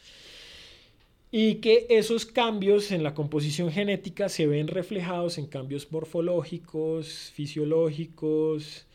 y 1.36 1.56
que 1.56 1.88
esos 1.90 2.26
cambios 2.26 2.92
en 2.92 3.02
la 3.02 3.12
composición 3.12 3.72
genética 3.72 4.28
se 4.28 4.46
ven 4.46 4.68
reflejados 4.68 5.36
en 5.36 5.48
cambios 5.48 5.90
morfológicos, 5.90 7.32
fisiológicos, 7.34 8.86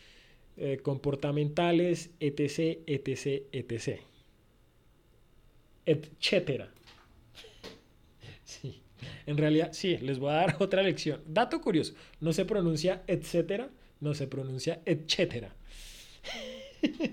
eh, 0.56 0.80
comportamentales, 0.82 2.12
etc., 2.21 2.80
etc., 2.88 3.43
etc., 3.52 3.99
etcétera. 5.86 6.71
Sí, 8.45 8.82
en 9.25 9.36
realidad, 9.36 9.73
sí, 9.73 9.97
les 9.97 10.17
voy 10.17 10.30
a 10.32 10.36
dar 10.36 10.56
otra 10.62 10.82
lección. 10.82 11.21
Dato 11.28 11.60
curioso, 11.60 11.93
no 12.21 12.32
se 12.32 12.45
pronuncia 12.45 13.04
etcétera, 13.08 13.69
no 13.99 14.13
se 14.13 14.28
pronuncia 14.28 14.82
etcétera. 14.86 15.54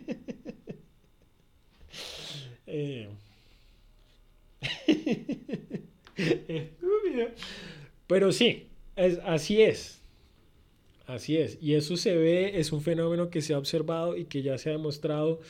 eh, 2.68 3.08
Pero 8.06 8.32
sí, 8.32 8.66
es, 8.96 9.18
así 9.24 9.62
es. 9.62 10.00
Así 11.06 11.36
es. 11.36 11.58
Y 11.60 11.74
eso 11.74 11.96
se 11.96 12.16
ve, 12.16 12.58
es 12.58 12.72
un 12.72 12.80
fenómeno 12.80 13.30
que 13.30 13.40
se 13.40 13.54
ha 13.54 13.58
observado 13.58 14.16
y 14.16 14.24
que 14.24 14.42
ya 14.42 14.58
se 14.58 14.70
ha 14.70 14.72
demostrado 14.72 15.40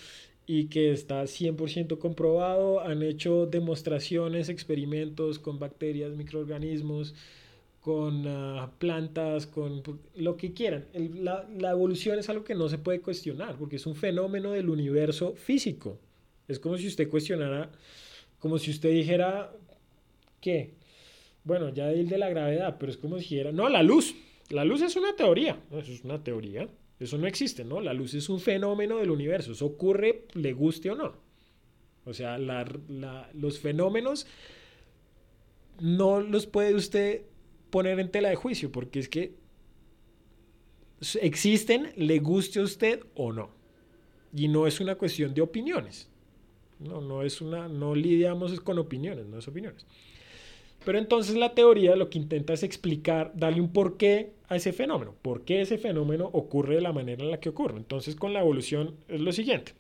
y 0.47 0.67
que 0.67 0.93
está 0.93 1.23
100% 1.25 1.99
comprobado. 1.99 2.81
Han 2.81 3.03
hecho 3.03 3.47
demostraciones, 3.47 4.49
experimentos 4.49 5.39
con 5.39 5.59
bacterias, 5.59 6.13
microorganismos, 6.15 7.15
con 7.81 8.27
ah, 8.27 8.71
plantas, 8.79 9.47
con 9.47 9.83
lo 10.17 10.37
que 10.37 10.53
quieran. 10.53 10.87
la, 10.95 11.49
la 11.59 11.71
evolución 11.71 12.19
es 12.19 12.29
algo 12.29 12.45
que 12.45 12.55
no 12.55 12.69
se 12.69 12.79
puede 12.79 13.01
cuestionar 13.01 13.57
porque 13.57 13.77
es 13.77 13.87
un 13.87 13.95
fenómeno 13.95 14.53
del 14.53 14.69
universo 14.69 15.35
físico. 15.37 15.99
Es 16.49 16.59
como 16.59 16.77
si 16.79 16.87
usted 16.87 17.09
cuestionara 17.09 17.71
como 18.39 18.59
si 18.59 18.71
usted 18.71 18.91
dijera, 18.91 19.53
¿qué? 20.41 20.75
Bueno, 21.45 21.69
ya 21.69 21.91
el 21.91 22.09
de 22.09 22.19
la 22.19 22.29
gravedad, 22.29 22.77
pero 22.79 22.91
es 22.91 22.99
como 22.99 23.19
si 23.19 23.23
dijera, 23.23 23.53
no, 23.53 23.69
la 23.69 23.83
luz. 23.83 24.15
La 24.51 24.65
luz 24.65 24.83
es 24.83 24.97
una 24.97 25.15
teoría. 25.17 25.61
Eso 25.71 25.93
es 25.93 26.05
una 26.05 26.23
teoría. 26.23 26.69
Eso 26.99 27.19
no 27.19 27.27
existe, 27.27 27.65
¿no? 27.65 27.81
La 27.81 27.93
luz 27.93 28.15
es 28.15 28.29
un 28.29 28.41
fenómeno 28.41 28.99
del 28.99 29.11
universo. 29.11 29.53
Eso 29.53 29.67
ocurre, 29.67 30.25
le 30.35 30.53
guste 30.53 30.91
o 30.91 30.95
no. 30.95 31.15
O 32.05 32.15
sea, 32.15 32.39
los 32.39 33.59
fenómenos 33.59 34.27
no 35.81 36.21
los 36.21 36.47
puede 36.47 36.75
usted 36.75 37.23
poner 37.71 37.99
en 38.01 38.11
tela 38.11 38.29
de 38.29 38.37
juicio, 38.37 38.71
porque 38.71 39.01
es 39.01 39.09
que 39.09 39.35
existen, 41.21 41.93
le 41.97 42.19
guste 42.21 42.61
a 42.61 42.63
usted 42.63 43.01
o 43.15 43.33
no. 43.33 43.51
Y 44.33 44.49
no 44.49 44.67
es 44.67 44.81
una 44.81 44.95
cuestión 44.95 45.35
de 45.35 45.43
opiniones. 45.43 46.09
No, 46.79 47.01
no 47.01 47.23
es 47.23 47.41
una, 47.41 47.69
no 47.69 47.95
lidiamos 47.95 48.59
con 48.61 48.79
opiniones, 48.79 49.27
no 49.27 49.39
es 49.39 49.49
opiniones. 49.49 49.87
Pero 50.85 50.99
entonces 50.99 51.37
la 51.37 51.55
teoría 51.55 51.97
lo 51.97 52.11
que 52.11 52.19
intenta 52.19 52.53
es 52.53 52.63
explicar, 52.63 53.33
darle 53.35 53.61
un 53.61 53.73
porqué 53.73 54.31
a 54.49 54.57
ese 54.57 54.73
fenómeno, 54.73 55.15
por 55.21 55.43
qué 55.43 55.61
ese 55.61 55.79
fenómeno 55.79 56.31
ocurre 56.33 56.77
de 56.77 56.81
la 56.81 56.93
manera 56.93 57.25
en 57.25 57.33
la 57.33 57.41
que 57.41 57.49
ocurre. 57.49 57.77
Entonces 57.77 58.15
con 58.15 58.33
la 58.33 58.41
evolución 58.41 58.95
es 59.09 59.21
lo 59.21 59.33
siguiente. 59.33 59.73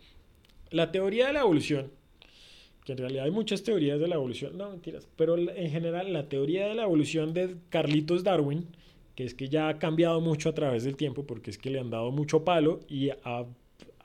La 0.70 0.90
teoría 0.90 1.28
de 1.28 1.32
la 1.32 1.42
evolución, 1.42 1.92
que 2.84 2.92
en 2.92 2.98
realidad 2.98 3.24
hay 3.26 3.30
muchas 3.30 3.62
teorías 3.62 4.00
de 4.00 4.08
la 4.08 4.16
evolución, 4.16 4.58
no 4.58 4.70
mentiras, 4.70 5.06
pero 5.16 5.38
en 5.38 5.70
general 5.70 6.12
la 6.12 6.28
teoría 6.28 6.66
de 6.66 6.74
la 6.74 6.82
evolución 6.82 7.34
de 7.34 7.54
Carlitos 7.68 8.24
Darwin, 8.24 8.66
que 9.14 9.24
es 9.24 9.34
que 9.34 9.48
ya 9.48 9.68
ha 9.68 9.78
cambiado 9.78 10.20
mucho 10.20 10.48
a 10.48 10.54
través 10.54 10.82
del 10.82 10.96
tiempo 10.96 11.24
porque 11.24 11.50
es 11.50 11.58
que 11.58 11.70
le 11.70 11.78
han 11.78 11.90
dado 11.90 12.10
mucho 12.10 12.44
palo 12.44 12.80
y 12.88 13.10
ha 13.10 13.46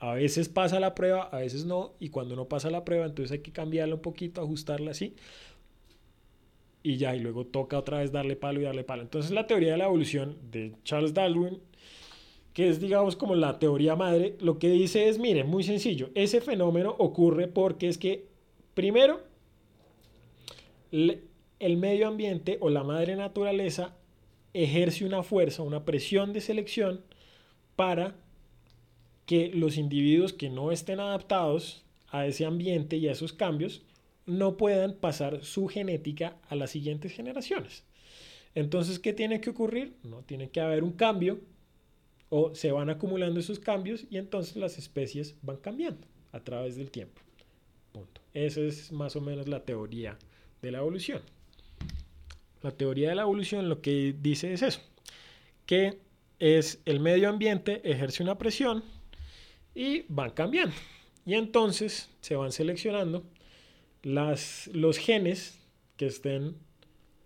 a 0.02 0.14
veces 0.14 0.48
pasa 0.48 0.80
la 0.80 0.96
prueba, 0.96 1.28
a 1.30 1.38
veces 1.38 1.64
no, 1.64 1.92
y 2.00 2.08
cuando 2.08 2.34
no 2.34 2.48
pasa 2.48 2.70
la 2.70 2.84
prueba, 2.84 3.06
entonces 3.06 3.30
hay 3.30 3.38
que 3.38 3.52
cambiarla 3.52 3.94
un 3.94 4.02
poquito, 4.02 4.40
ajustarla 4.40 4.90
así, 4.90 5.14
y 6.82 6.96
ya, 6.96 7.14
y 7.14 7.20
luego 7.20 7.46
toca 7.46 7.78
otra 7.78 7.98
vez 7.98 8.10
darle 8.10 8.34
palo 8.34 8.60
y 8.60 8.64
darle 8.64 8.82
palo. 8.82 9.02
Entonces 9.02 9.30
la 9.30 9.46
teoría 9.46 9.70
de 9.70 9.78
la 9.78 9.84
evolución 9.84 10.38
de 10.50 10.74
Charles 10.82 11.14
Darwin, 11.14 11.60
que 12.52 12.68
es 12.68 12.80
digamos 12.80 13.14
como 13.14 13.36
la 13.36 13.60
teoría 13.60 13.94
madre, 13.94 14.36
lo 14.40 14.58
que 14.58 14.70
dice 14.70 15.08
es, 15.08 15.20
mire, 15.20 15.44
muy 15.44 15.62
sencillo, 15.62 16.10
ese 16.16 16.40
fenómeno 16.40 16.96
ocurre 16.98 17.46
porque 17.46 17.86
es 17.86 17.96
que, 17.96 18.26
primero, 18.74 19.20
el 20.90 21.76
medio 21.76 22.08
ambiente 22.08 22.58
o 22.60 22.70
la 22.70 22.82
madre 22.82 23.14
naturaleza 23.14 23.94
ejerce 24.52 25.04
una 25.04 25.22
fuerza, 25.22 25.62
una 25.62 25.84
presión 25.84 26.32
de 26.32 26.40
selección 26.40 27.04
para 27.76 28.16
que 29.32 29.48
los 29.48 29.78
individuos 29.78 30.34
que 30.34 30.50
no 30.50 30.72
estén 30.72 31.00
adaptados 31.00 31.82
a 32.10 32.26
ese 32.26 32.44
ambiente 32.44 32.98
y 32.98 33.08
a 33.08 33.12
esos 33.12 33.32
cambios 33.32 33.80
no 34.26 34.58
puedan 34.58 34.92
pasar 34.92 35.42
su 35.42 35.68
genética 35.68 36.36
a 36.50 36.54
las 36.54 36.72
siguientes 36.72 37.12
generaciones. 37.12 37.82
Entonces, 38.54 38.98
¿qué 38.98 39.14
tiene 39.14 39.40
que 39.40 39.48
ocurrir? 39.48 39.96
No 40.02 40.18
tiene 40.18 40.50
que 40.50 40.60
haber 40.60 40.84
un 40.84 40.92
cambio 40.92 41.40
o 42.28 42.54
se 42.54 42.72
van 42.72 42.90
acumulando 42.90 43.40
esos 43.40 43.58
cambios 43.58 44.04
y 44.10 44.18
entonces 44.18 44.56
las 44.56 44.76
especies 44.76 45.34
van 45.40 45.56
cambiando 45.56 46.06
a 46.32 46.40
través 46.40 46.76
del 46.76 46.90
tiempo. 46.90 47.22
Punto. 47.92 48.20
Esa 48.34 48.60
es 48.60 48.92
más 48.92 49.16
o 49.16 49.22
menos 49.22 49.48
la 49.48 49.64
teoría 49.64 50.18
de 50.60 50.72
la 50.72 50.80
evolución. 50.80 51.22
La 52.60 52.72
teoría 52.72 53.08
de 53.08 53.14
la 53.14 53.22
evolución 53.22 53.70
lo 53.70 53.80
que 53.80 54.14
dice 54.20 54.52
es 54.52 54.60
eso, 54.60 54.82
que 55.64 56.00
es 56.38 56.82
el 56.84 57.00
medio 57.00 57.30
ambiente 57.30 57.80
ejerce 57.90 58.22
una 58.22 58.36
presión 58.36 58.84
y 59.74 60.04
van 60.08 60.30
cambiando. 60.30 60.74
Y 61.24 61.34
entonces 61.34 62.10
se 62.20 62.36
van 62.36 62.52
seleccionando 62.52 63.24
las, 64.02 64.68
los 64.72 64.98
genes 64.98 65.58
que 65.96 66.06
estén 66.06 66.56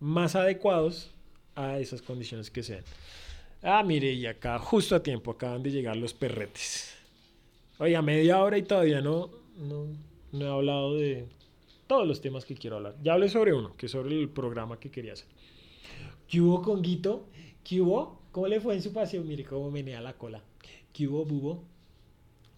más 0.01 0.37
adecuados 0.37 1.11
a 1.55 1.79
esas 1.79 2.03
condiciones 2.03 2.51
que 2.51 2.63
sean. 2.63 2.85
Ah, 3.63 3.83
mire, 3.83 4.13
y 4.13 4.27
acá 4.27 4.59
justo 4.59 4.95
a 4.95 5.03
tiempo 5.03 5.31
acaban 5.31 5.63
de 5.63 5.71
llegar 5.71 5.97
los 5.97 6.13
perretes. 6.13 6.95
Oye, 7.79 7.97
a 7.97 8.03
media 8.03 8.43
hora 8.43 8.59
y 8.59 8.63
todavía 8.63 9.01
no, 9.01 9.31
no, 9.57 9.87
no 10.33 10.47
he 10.47 10.51
hablado 10.51 10.95
de 10.95 11.27
todos 11.87 12.07
los 12.07 12.21
temas 12.21 12.45
que 12.45 12.55
quiero 12.55 12.77
hablar. 12.77 12.97
Ya 13.03 13.15
hablé 13.15 13.29
sobre 13.29 13.55
uno, 13.55 13.75
que 13.77 13.87
es 13.87 13.93
sobre 13.93 14.19
el 14.19 14.29
programa 14.29 14.79
que 14.79 14.91
quería 14.91 15.15
hacer. 15.15 15.27
¿Qué 16.29 16.41
hubo, 16.41 16.63
Conguito? 16.63 17.27
¿Qué 17.65 17.81
hubo? 17.81 18.21
¿Cómo 18.33 18.49
le 18.49 18.61
fue 18.61 18.75
en 18.75 18.83
su 18.83 18.93
paseo? 18.93 19.23
Mire 19.23 19.45
cómo 19.45 19.71
menea 19.71 20.01
la 20.01 20.15
cola. 20.15 20.43
¿Qué 20.93 21.07
hubo, 21.07 21.25
Bubo? 21.25 21.65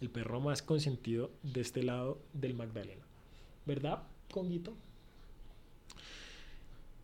El 0.00 0.11
perro 0.11 0.40
más 0.40 0.62
consentido 0.62 1.30
de 1.42 1.61
este 1.61 1.82
lado 1.82 2.18
del 2.32 2.54
Magdalena. 2.54 3.02
¿Verdad, 3.66 4.02
Conguito? 4.30 4.74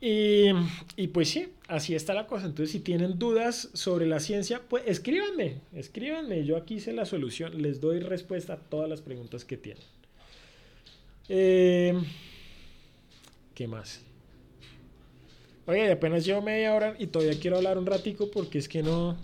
Y, 0.00 0.50
y, 0.96 1.08
pues 1.08 1.30
sí, 1.30 1.48
así 1.66 1.94
está 1.94 2.12
la 2.12 2.26
cosa. 2.26 2.46
Entonces, 2.46 2.72
si 2.72 2.80
tienen 2.80 3.18
dudas 3.18 3.70
sobre 3.72 4.06
la 4.06 4.20
ciencia, 4.20 4.60
pues 4.68 4.84
escríbanme, 4.86 5.60
escríbanme. 5.72 6.44
Yo 6.44 6.56
aquí 6.56 6.74
hice 6.74 6.92
la 6.92 7.06
solución, 7.06 7.60
les 7.62 7.80
doy 7.80 8.00
respuesta 8.00 8.54
a 8.54 8.56
todas 8.58 8.88
las 8.88 9.00
preguntas 9.00 9.44
que 9.44 9.56
tienen. 9.56 9.82
Eh, 11.28 11.94
¿Qué 13.54 13.66
más? 13.66 14.02
Oye, 15.66 15.90
apenas 15.90 16.26
llevo 16.26 16.42
media 16.42 16.74
hora 16.74 16.94
y 16.98 17.06
todavía 17.06 17.40
quiero 17.40 17.56
hablar 17.56 17.78
un 17.78 17.86
ratico 17.86 18.30
porque 18.30 18.58
es 18.58 18.68
que 18.68 18.82
no, 18.82 19.16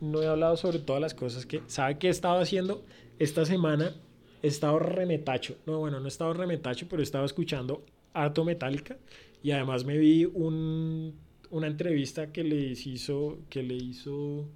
no 0.00 0.22
he 0.22 0.26
hablado 0.28 0.56
sobre 0.56 0.78
todas 0.78 1.02
las 1.02 1.14
cosas 1.14 1.46
que... 1.46 1.62
¿Sabe 1.66 1.98
qué 1.98 2.06
he 2.06 2.10
estado 2.10 2.38
haciendo 2.38 2.84
esta 3.18 3.44
semana? 3.44 3.94
He 4.42 4.48
estado 4.48 4.78
remetacho. 4.78 5.56
No, 5.66 5.78
bueno, 5.78 5.98
no 5.98 6.06
he 6.06 6.08
estado 6.08 6.32
remetacho, 6.32 6.86
pero 6.88 7.02
he 7.02 7.04
estado 7.04 7.24
escuchando 7.24 7.84
harto 8.12 8.44
Metallica 8.44 8.96
y 9.42 9.50
además 9.50 9.84
me 9.84 9.98
vi 9.98 10.24
un, 10.24 11.14
una 11.50 11.66
entrevista 11.66 12.32
que 12.32 12.44
les 12.44 12.86
hizo, 12.86 13.38
que 13.48 13.62
le 13.62 13.74
hizo 13.74 14.48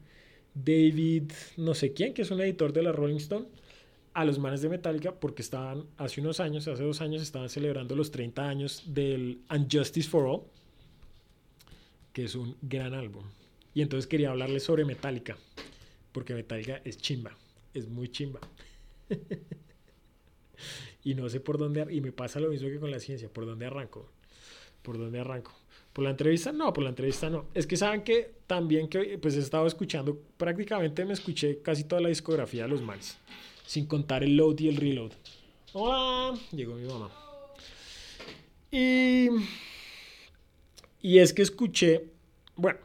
David, 0.55 1.33
no 1.57 1.75
sé 1.75 1.93
quién, 1.93 2.15
que 2.15 2.23
es 2.23 2.31
un 2.31 2.41
editor 2.41 2.73
de 2.73 2.83
la 2.83 2.93
Rolling 2.93 3.17
Stone, 3.17 3.47
a 4.15 4.25
los 4.25 4.39
manes 4.39 4.61
de 4.61 4.69
Metallica 4.69 5.13
porque 5.13 5.43
estaban 5.43 5.87
hace 5.97 6.21
unos 6.21 6.41
años, 6.41 6.69
hace 6.69 6.83
dos 6.83 7.01
años, 7.01 7.23
estaban 7.23 7.49
celebrando 7.49 7.97
los 7.97 8.11
30 8.11 8.49
años 8.49 8.83
del 8.87 9.41
Unjustice 9.51 10.09
for 10.09 10.27
All, 10.27 10.43
que 12.13 12.25
es 12.25 12.35
un 12.35 12.57
gran 12.61 12.95
álbum. 12.95 13.25
Y 13.75 13.81
entonces 13.81 14.07
quería 14.07 14.31
hablarles 14.31 14.65
sobre 14.65 14.85
Metallica, 14.85 15.37
porque 16.13 16.35
Metallica 16.35 16.83
es 16.85 16.99
chimba, 16.99 17.35
es 17.75 17.89
muy 17.89 18.09
chimba. 18.09 18.41
y 21.05 21.15
no 21.15 21.29
sé 21.29 21.41
por 21.41 21.59
dónde, 21.59 21.87
y 21.91 22.01
me 22.01 22.13
pasa 22.13 22.41
lo 22.41 22.49
mismo 22.49 22.69
que 22.69 22.79
con 22.79 22.91
la 22.91 23.01
ciencia, 23.01 23.29
por 23.29 23.47
dónde 23.47 23.67
arranco. 23.67 24.09
¿Por 24.83 24.99
dónde 24.99 25.21
arranco? 25.21 25.53
¿Por 25.93 26.05
la 26.05 26.11
entrevista? 26.11 26.53
No, 26.53 26.73
por 26.73 26.85
la 26.85 26.91
entrevista 26.91 27.29
no. 27.29 27.47
Es 27.55 27.67
que 27.67 27.77
saben 27.77 28.03
que 28.03 28.35
también 28.47 28.89
que 28.89 29.19
pues 29.19 29.37
he 29.37 29.41
estado 29.41 29.67
escuchando, 29.67 30.19
prácticamente 30.37 31.05
me 31.05 31.13
escuché 31.13 31.61
casi 31.61 31.85
toda 31.85 32.01
la 32.01 32.09
discografía 32.09 32.63
de 32.63 32.69
los 32.69 32.83
males, 32.83 33.19
sin 33.67 33.87
contar 33.87 34.25
el 34.25 34.37
load 34.37 34.59
y 34.61 34.69
el 34.69 34.77
reload. 34.77 35.13
Hola, 35.75 36.39
llegó 36.53 36.75
mi 36.75 36.87
mamá. 36.87 37.11
Y, 38.71 39.29
y 41.03 41.19
es 41.19 41.33
que 41.35 41.43
escuché, 41.43 42.07
bueno, 42.57 42.81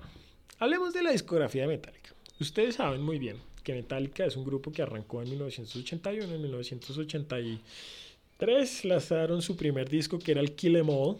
hablemos 0.60 0.94
de 0.94 1.04
la 1.04 1.12
discografía 1.12 1.62
de 1.64 1.70
Metallica. 1.70 2.14
Ustedes 2.40 2.76
saben 2.76 3.02
muy 3.02 3.20
bien 3.20 3.47
que 3.68 3.74
Metallica 3.74 4.26
es 4.26 4.38
un 4.38 4.46
grupo 4.46 4.72
que 4.72 4.82
arrancó 4.82 5.22
en 5.22 5.30
1981, 5.30 6.34
en 6.34 6.42
1983 6.42 8.86
lanzaron 8.86 9.42
su 9.42 9.58
primer 9.58 9.90
disco 9.90 10.20
que 10.20 10.32
era 10.32 10.40
el 10.40 10.54
Kill 10.54 10.78
Em 10.78 10.90
All 10.90 11.18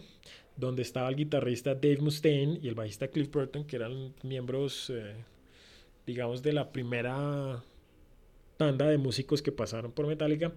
donde 0.56 0.80
estaba 0.80 1.10
el 1.10 1.16
guitarrista 1.16 1.74
Dave 1.74 1.98
Mustaine 1.98 2.58
y 2.62 2.68
el 2.68 2.74
bajista 2.74 3.08
Cliff 3.08 3.30
Burton, 3.30 3.64
que 3.64 3.76
eran 3.76 4.14
miembros, 4.22 4.88
eh, 4.88 5.12
digamos, 6.06 6.42
de 6.42 6.54
la 6.54 6.72
primera 6.72 7.62
tanda 8.56 8.86
de 8.86 8.96
músicos 8.96 9.42
que 9.42 9.52
pasaron 9.52 9.92
por 9.92 10.06
Metallica. 10.06 10.50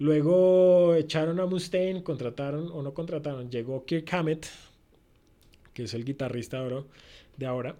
Luego 0.00 0.96
echaron 0.96 1.38
a 1.38 1.46
Mustaine, 1.46 2.02
contrataron 2.02 2.72
o 2.72 2.82
no 2.82 2.92
contrataron, 2.92 3.48
llegó 3.48 3.84
Kirk 3.84 4.12
Hammett, 4.12 4.48
que 5.74 5.84
es 5.84 5.94
el 5.94 6.04
guitarrista 6.04 6.60
de 7.36 7.46
ahora, 7.46 7.76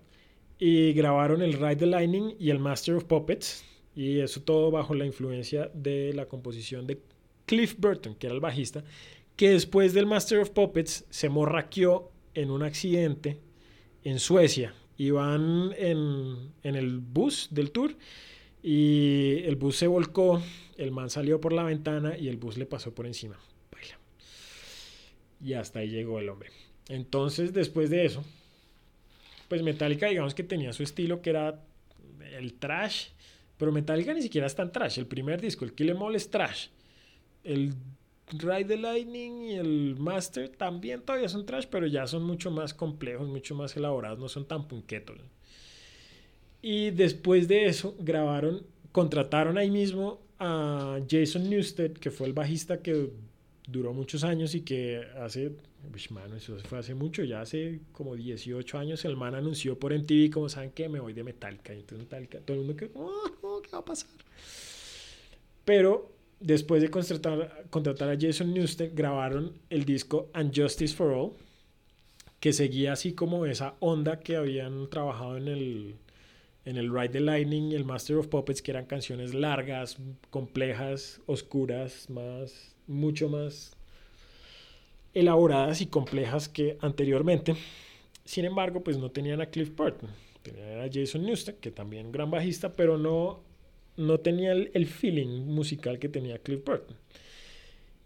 y 0.61 0.92
grabaron 0.92 1.40
el 1.40 1.55
Ride 1.55 1.77
the 1.77 1.87
Lightning 1.87 2.37
y 2.38 2.51
el 2.51 2.59
Master 2.59 2.94
of 2.94 3.05
Puppets, 3.05 3.64
y 3.96 4.20
eso 4.20 4.42
todo 4.42 4.70
bajo 4.70 4.94
la 4.94 5.07
influencia 5.07 5.70
de 5.73 6.12
la 6.12 6.27
composición 6.27 6.87
de 6.87 7.01
Cliff 7.46 7.75
Burton, 7.79 8.14
que 8.14 8.27
era 8.27 8.35
el 8.35 8.40
bajista, 8.40 8.85
que 9.37 9.51
después 9.51 9.94
del 9.94 10.05
Master 10.05 10.38
of 10.38 10.51
Puppets 10.51 11.07
se 11.09 11.31
morraqueó 11.31 12.12
en 12.35 12.51
un 12.51 12.62
accidente 12.62 13.40
en 14.05 14.18
Suecia. 14.18 14.75
Iban 14.99 15.73
en, 15.79 16.53
en 16.62 16.77
el 16.77 16.99
bus 16.99 17.49
del 17.51 17.70
tour 17.70 17.96
y 18.62 19.38
el 19.44 19.57
bus 19.57 19.77
se 19.77 19.87
volcó, 19.87 20.42
el 20.77 20.90
man 20.90 21.09
salió 21.09 21.40
por 21.40 21.55
la 21.55 21.64
ventana 21.64 22.18
y 22.18 22.29
el 22.29 22.37
bus 22.37 22.59
le 22.59 22.66
pasó 22.66 22.94
por 22.94 23.07
encima. 23.07 23.38
Baila. 23.73 23.99
Y 25.42 25.55
hasta 25.55 25.79
ahí 25.79 25.88
llegó 25.88 26.18
el 26.18 26.29
hombre. 26.29 26.51
Entonces, 26.88 27.55
después 27.55 27.88
de 27.88 28.05
eso, 28.05 28.23
pues 29.50 29.64
Metallica, 29.64 30.06
digamos 30.06 30.32
que 30.32 30.44
tenía 30.44 30.72
su 30.72 30.84
estilo 30.84 31.20
que 31.20 31.30
era 31.30 31.60
el 32.38 32.54
trash, 32.54 33.08
pero 33.56 33.72
Metallica 33.72 34.14
ni 34.14 34.22
siquiera 34.22 34.46
es 34.46 34.54
tan 34.54 34.70
trash. 34.70 35.00
El 35.00 35.08
primer 35.08 35.40
disco, 35.40 35.64
el 35.64 35.72
Kill 35.72 35.90
Em 35.90 36.00
All, 36.00 36.14
es 36.14 36.30
trash. 36.30 36.68
El 37.42 37.74
Ride 38.28 38.66
the 38.66 38.76
Lightning 38.76 39.42
y 39.42 39.54
el 39.54 39.96
Master 39.98 40.50
también 40.50 41.02
todavía 41.02 41.28
son 41.28 41.46
trash, 41.46 41.66
pero 41.68 41.88
ya 41.88 42.06
son 42.06 42.22
mucho 42.22 42.52
más 42.52 42.74
complejos, 42.74 43.26
mucho 43.26 43.56
más 43.56 43.76
elaborados, 43.76 44.20
no 44.20 44.28
son 44.28 44.46
tan 44.46 44.68
punquetos. 44.68 45.18
Y 46.62 46.90
después 46.92 47.48
de 47.48 47.66
eso 47.66 47.96
grabaron, 47.98 48.62
contrataron 48.92 49.58
ahí 49.58 49.72
mismo 49.72 50.20
a 50.38 51.00
Jason 51.10 51.50
Newsted, 51.50 51.94
que 51.94 52.12
fue 52.12 52.28
el 52.28 52.34
bajista 52.34 52.82
que 52.82 53.10
duró 53.70 53.92
muchos 53.92 54.24
años 54.24 54.54
y 54.54 54.62
que 54.62 55.02
hace, 55.18 55.52
mano, 56.11 56.37
eso 56.37 56.56
fue 56.68 56.78
hace 56.78 56.94
mucho, 56.94 57.24
ya 57.24 57.40
hace 57.40 57.80
como 57.92 58.16
18 58.16 58.78
años 58.78 59.04
el 59.04 59.16
man 59.16 59.35
anunció 59.35 59.78
por 59.78 59.92
MTV 59.92 60.30
como 60.30 60.48
saben 60.48 60.70
que 60.70 60.88
me 60.88 61.00
voy 61.00 61.12
de 61.12 61.24
Metallica, 61.24 61.72
entonces 61.72 61.98
Metallica, 61.98 62.40
todo 62.40 62.56
el 62.56 62.64
mundo 62.64 62.76
que, 62.76 62.90
oh, 62.94 63.61
¿qué 63.62 63.70
va 63.70 63.78
a 63.78 63.85
pasar? 63.85 64.11
Pero 65.64 66.11
después 66.40 66.83
de 66.83 66.90
contratar, 66.90 67.66
contratar 67.70 68.11
a 68.11 68.18
Jason 68.18 68.52
Newsted, 68.52 68.92
grabaron 68.94 69.52
el 69.68 69.85
disco 69.85 70.30
Unjustice 70.35 70.94
for 70.94 71.12
All, 71.12 71.33
que 72.40 72.52
seguía 72.52 72.94
así 72.94 73.12
como 73.12 73.46
esa 73.46 73.74
onda 73.80 74.18
que 74.18 74.37
habían 74.37 74.88
trabajado 74.88 75.37
en 75.37 75.48
el, 75.48 75.94
en 76.64 76.76
el 76.76 76.92
Ride 76.92 77.11
the 77.11 77.20
Lightning 77.20 77.72
el 77.72 77.85
Master 77.85 78.16
of 78.16 78.28
Puppets, 78.28 78.62
que 78.62 78.70
eran 78.70 78.87
canciones 78.87 79.35
largas, 79.35 79.98
complejas, 80.30 81.20
oscuras, 81.26 82.09
más, 82.09 82.69
mucho 82.90 83.29
más 83.29 83.72
elaboradas 85.14 85.81
y 85.81 85.87
complejas 85.87 86.48
que 86.48 86.76
anteriormente. 86.81 87.57
Sin 88.24 88.44
embargo, 88.44 88.83
pues 88.83 88.98
no 88.98 89.11
tenían 89.11 89.40
a 89.40 89.46
Cliff 89.46 89.74
Burton, 89.74 90.11
tenían 90.42 90.81
a 90.81 90.88
Jason 90.92 91.24
Newsted, 91.24 91.55
que 91.57 91.70
también 91.70 92.07
un 92.07 92.12
gran 92.12 92.31
bajista, 92.31 92.72
pero 92.72 92.98
no 92.98 93.40
no 94.00 94.18
tenía 94.18 94.53
el, 94.53 94.87
feeling 94.87 95.44
musical 95.46 95.98
que 95.98 96.09
tenía 96.09 96.38
Cliff 96.38 96.64
Burton. 96.64 96.96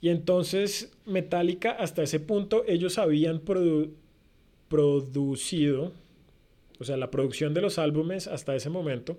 Y 0.01 0.09
entonces 0.11 0.93
Metallica 1.07 1.71
hasta 1.73 2.03
ese 2.03 2.21
punto 2.21 2.65
ellos 2.67 2.99
habían 2.99 3.41
producido, 4.69 5.93
o 6.79 6.85
sea, 6.85 6.97
la 6.97 7.11
producción 7.11 7.55
de 7.55 7.63
los 7.63 7.79
álbumes 7.79 8.27
hasta 8.27 8.57
ese 8.57 8.71
momento 8.71 9.17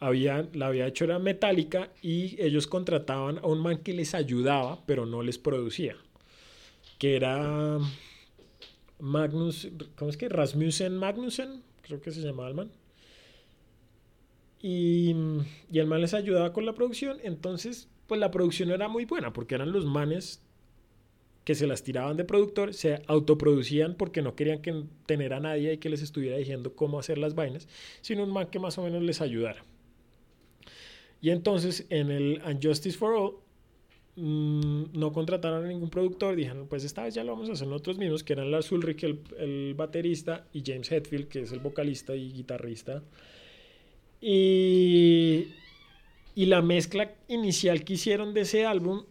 habían, 0.00 0.50
la 0.52 0.66
había 0.66 0.86
hecho 0.86 1.04
era 1.04 1.18
Metallica 1.18 1.90
y 2.02 2.40
ellos 2.42 2.66
contrataban 2.66 3.38
a 3.38 3.46
un 3.46 3.60
man 3.60 3.78
que 3.78 3.94
les 3.94 4.14
ayudaba, 4.14 4.84
pero 4.86 5.06
no 5.06 5.22
les 5.22 5.38
producía, 5.38 5.96
que 6.98 7.16
era 7.16 7.78
Magnus, 8.98 9.68
¿cómo 9.96 10.10
es 10.10 10.16
que? 10.16 10.28
Rasmussen 10.28 10.96
Magnussen, 10.96 11.62
creo 11.82 12.00
que 12.00 12.10
se 12.10 12.20
llamaba 12.20 12.48
el 12.48 12.54
man. 12.54 12.70
Y, 14.62 15.14
el 15.74 15.86
man 15.86 16.00
les 16.00 16.14
ayudaba 16.14 16.54
con 16.54 16.64
la 16.64 16.72
producción. 16.72 17.18
Entonces, 17.22 17.88
pues 18.06 18.18
la 18.18 18.30
producción 18.30 18.70
era 18.70 18.88
muy 18.88 19.04
buena 19.04 19.32
porque 19.32 19.54
eran 19.54 19.72
los 19.72 19.84
manes 19.84 20.42
que 21.44 21.54
se 21.54 21.66
las 21.66 21.82
tiraban 21.82 22.16
de 22.16 22.24
productor, 22.24 22.72
se 22.72 23.02
autoproducían 23.06 23.94
porque 23.94 24.22
no 24.22 24.34
querían 24.34 24.62
que, 24.62 24.84
tener 25.04 25.34
a 25.34 25.40
nadie 25.40 25.74
y 25.74 25.78
que 25.78 25.90
les 25.90 26.00
estuviera 26.00 26.38
diciendo 26.38 26.74
cómo 26.74 26.98
hacer 26.98 27.18
las 27.18 27.34
vainas, 27.34 27.68
sino 28.00 28.24
un 28.24 28.32
man 28.32 28.46
que 28.46 28.58
más 28.58 28.78
o 28.78 28.82
menos 28.82 29.02
les 29.02 29.20
ayudara. 29.20 29.62
Y 31.24 31.30
entonces 31.30 31.86
en 31.88 32.10
el 32.10 32.42
Unjustice 32.46 32.98
for 32.98 33.14
All 33.14 33.32
mm, 34.16 34.92
no 34.92 35.10
contrataron 35.10 35.64
a 35.64 35.68
ningún 35.68 35.88
productor, 35.88 36.36
dijeron, 36.36 36.66
pues 36.68 36.84
esta 36.84 37.04
vez 37.04 37.14
ya 37.14 37.24
lo 37.24 37.32
vamos 37.32 37.48
a 37.48 37.52
hacer 37.52 37.66
nosotros 37.66 37.96
mismos, 37.96 38.22
que 38.22 38.34
eran 38.34 38.50
Lars 38.50 38.70
Ulrich, 38.70 39.04
el, 39.04 39.72
baterista, 39.74 40.46
y 40.52 40.62
James 40.62 40.92
Hetfield, 40.92 41.28
que 41.28 41.40
es 41.40 41.52
el 41.52 41.60
vocalista 41.60 42.14
y 42.14 42.30
guitarrista 42.30 43.02
y, 44.20 45.48
y 46.34 46.44
la 46.44 46.60
mezcla 46.60 47.14
inicial 47.28 47.84
que 47.84 47.94
hicieron 47.94 48.34
de 48.34 48.42
ese 48.42 48.66
álbum 48.66 49.04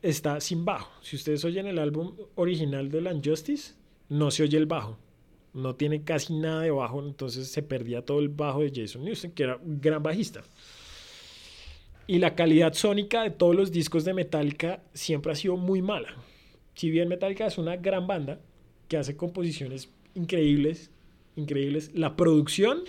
está 0.00 0.40
sin 0.40 0.64
bajo. 0.64 0.90
Si 1.02 1.16
ustedes 1.16 1.44
oyen 1.44 1.66
el 1.66 1.78
álbum 1.78 2.14
original 2.36 2.90
de 2.90 3.02
la 3.02 3.12
Unjustice, 3.12 3.74
no 4.08 4.30
se 4.30 4.44
oye 4.44 4.56
el 4.56 4.64
bajo. 4.64 4.96
No 5.52 5.74
tiene 5.74 6.02
casi 6.02 6.32
nada 6.32 6.62
de 6.62 6.70
bajo, 6.70 7.02
entonces 7.02 7.48
se 7.48 7.62
perdía 7.62 8.06
todo 8.06 8.20
el 8.20 8.30
bajo 8.30 8.60
de 8.60 8.72
Jason 8.74 9.04
Newsted, 9.04 9.34
que 9.34 9.42
era 9.42 9.56
un 9.56 9.82
gran 9.82 10.02
bajista. 10.02 10.42
Y 12.08 12.18
la 12.18 12.34
calidad 12.34 12.72
sónica 12.72 13.22
de 13.22 13.30
todos 13.30 13.54
los 13.54 13.70
discos 13.70 14.04
de 14.04 14.14
Metallica 14.14 14.82
siempre 14.92 15.30
ha 15.30 15.36
sido 15.36 15.56
muy 15.56 15.82
mala. 15.82 16.16
Si 16.74 16.90
bien 16.90 17.08
Metallica 17.08 17.46
es 17.46 17.58
una 17.58 17.76
gran 17.76 18.08
banda 18.08 18.40
que 18.88 18.96
hace 18.96 19.16
composiciones 19.16 19.90
increíbles, 20.14 20.90
increíbles, 21.36 21.92
la 21.94 22.16
producción 22.16 22.82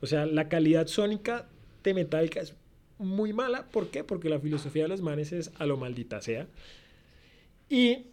o 0.00 0.06
sea, 0.06 0.26
la 0.26 0.48
calidad 0.48 0.86
sónica 0.86 1.46
de 1.84 1.94
Metallica 1.94 2.40
es 2.40 2.54
muy 2.98 3.32
mala. 3.32 3.66
¿Por 3.68 3.88
qué? 3.88 4.04
Porque 4.04 4.28
la 4.28 4.40
filosofía 4.40 4.84
de 4.84 4.88
los 4.88 5.02
manes 5.02 5.32
es 5.32 5.52
a 5.58 5.66
lo 5.66 5.76
maldita 5.76 6.20
sea. 6.20 6.46
Y 7.68 8.06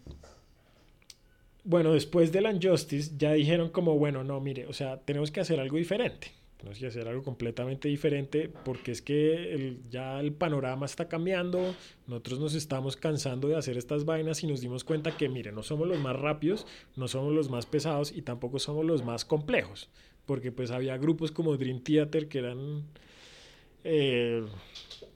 bueno, 1.64 1.94
después 1.94 2.32
del 2.32 2.46
Unjustice 2.46 3.14
ya 3.18 3.34
dijeron 3.34 3.70
como, 3.70 3.98
bueno, 3.98 4.24
no, 4.24 4.40
mire, 4.40 4.68
o 4.68 4.74
sea, 4.74 4.98
tenemos 4.98 5.32
que 5.32 5.40
hacer 5.40 5.60
algo 5.60 5.78
diferente. 5.78 6.32
Tenemos 6.58 6.80
que 6.80 6.88
hacer 6.88 7.08
algo 7.08 7.22
completamente 7.22 7.88
diferente 7.88 8.50
porque 8.66 8.92
es 8.92 9.02
que 9.04 9.54
el, 9.54 9.80
ya 9.92 10.20
el 10.20 10.34
panorama 10.34 10.88
está 10.88 11.08
cambiando, 11.08 11.76
nosotros 12.08 12.40
nos 12.40 12.56
estamos 12.56 12.98
cansando 12.98 13.48
de 13.48 13.56
hacer 13.56 13.78
estas 13.78 14.06
vainas 14.06 14.44
y 14.44 14.48
nos 14.48 14.62
dimos 14.62 14.84
cuenta 14.84 15.16
que, 15.16 15.30
mire, 15.30 15.52
no 15.52 15.62
somos 15.62 15.88
los 15.88 16.00
más 16.00 16.16
rápidos, 16.16 16.66
no 16.96 17.08
somos 17.08 17.34
los 17.34 17.50
más 17.50 17.68
pesados 17.68 18.12
y 18.12 18.24
tampoco 18.24 18.58
somos 18.58 18.86
los 18.86 19.06
más 19.06 19.24
complejos, 19.24 19.90
porque 20.26 20.52
pues 20.52 20.72
había 20.72 20.98
grupos 20.98 21.32
como 21.32 21.56
Dream 21.58 21.82
Theater 21.82 22.28
que 22.28 22.40
eran 22.40 22.86
eh, 23.84 24.44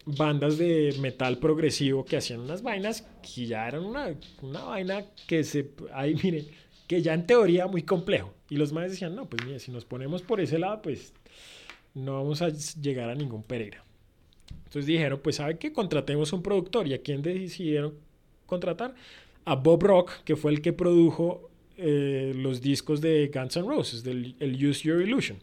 bandas 0.06 0.60
de 0.60 0.96
metal 1.00 1.40
progresivo 1.40 2.06
que 2.06 2.18
hacían 2.18 2.42
unas 2.42 2.62
vainas 2.62 3.08
que 3.22 3.48
ya 3.48 3.68
eran 3.68 3.84
una, 3.84 4.16
una 4.44 4.64
vaina 4.64 5.06
que 5.28 5.44
se, 5.44 5.72
ahí 5.92 6.16
mire, 6.24 6.46
que 6.88 7.02
ya 7.02 7.14
en 7.14 7.26
teoría 7.26 7.68
muy 7.68 7.82
complejo. 7.84 8.34
Y 8.50 8.58
los 8.58 8.74
más 8.74 8.92
decían, 8.92 9.16
no, 9.16 9.30
pues 9.30 9.44
mire, 9.46 9.60
si 9.60 9.72
nos 9.72 9.86
ponemos 9.86 10.22
por 10.22 10.42
ese 10.42 10.60
lado, 10.60 10.82
pues 10.82 11.14
no 11.94 12.14
vamos 12.14 12.42
a 12.42 12.50
llegar 12.50 13.10
a 13.10 13.16
ningún 13.16 13.44
Pereira. 13.44 13.84
Entonces 14.66 14.86
dijeron, 14.86 15.20
pues 15.22 15.38
sabe 15.38 15.58
que 15.58 15.74
contratemos 15.74 16.32
un 16.34 16.42
productor. 16.42 16.88
¿Y 16.88 16.94
a 16.94 17.02
quién 17.02 17.22
decidieron 17.22 17.94
contratar? 18.46 18.96
A 19.44 19.56
Bob 19.56 19.84
Rock, 19.84 20.24
que 20.24 20.36
fue 20.36 20.52
el 20.52 20.62
que 20.62 20.72
produjo 20.72 21.50
eh, 21.78 22.34
los 22.36 22.62
discos 22.62 23.02
de 23.02 23.30
Guns 23.34 23.58
N' 23.58 23.68
Roses, 23.68 24.04
del 24.04 24.36
el 24.40 24.56
Use 24.66 24.84
Your 24.88 25.02
Illusion. 25.02 25.40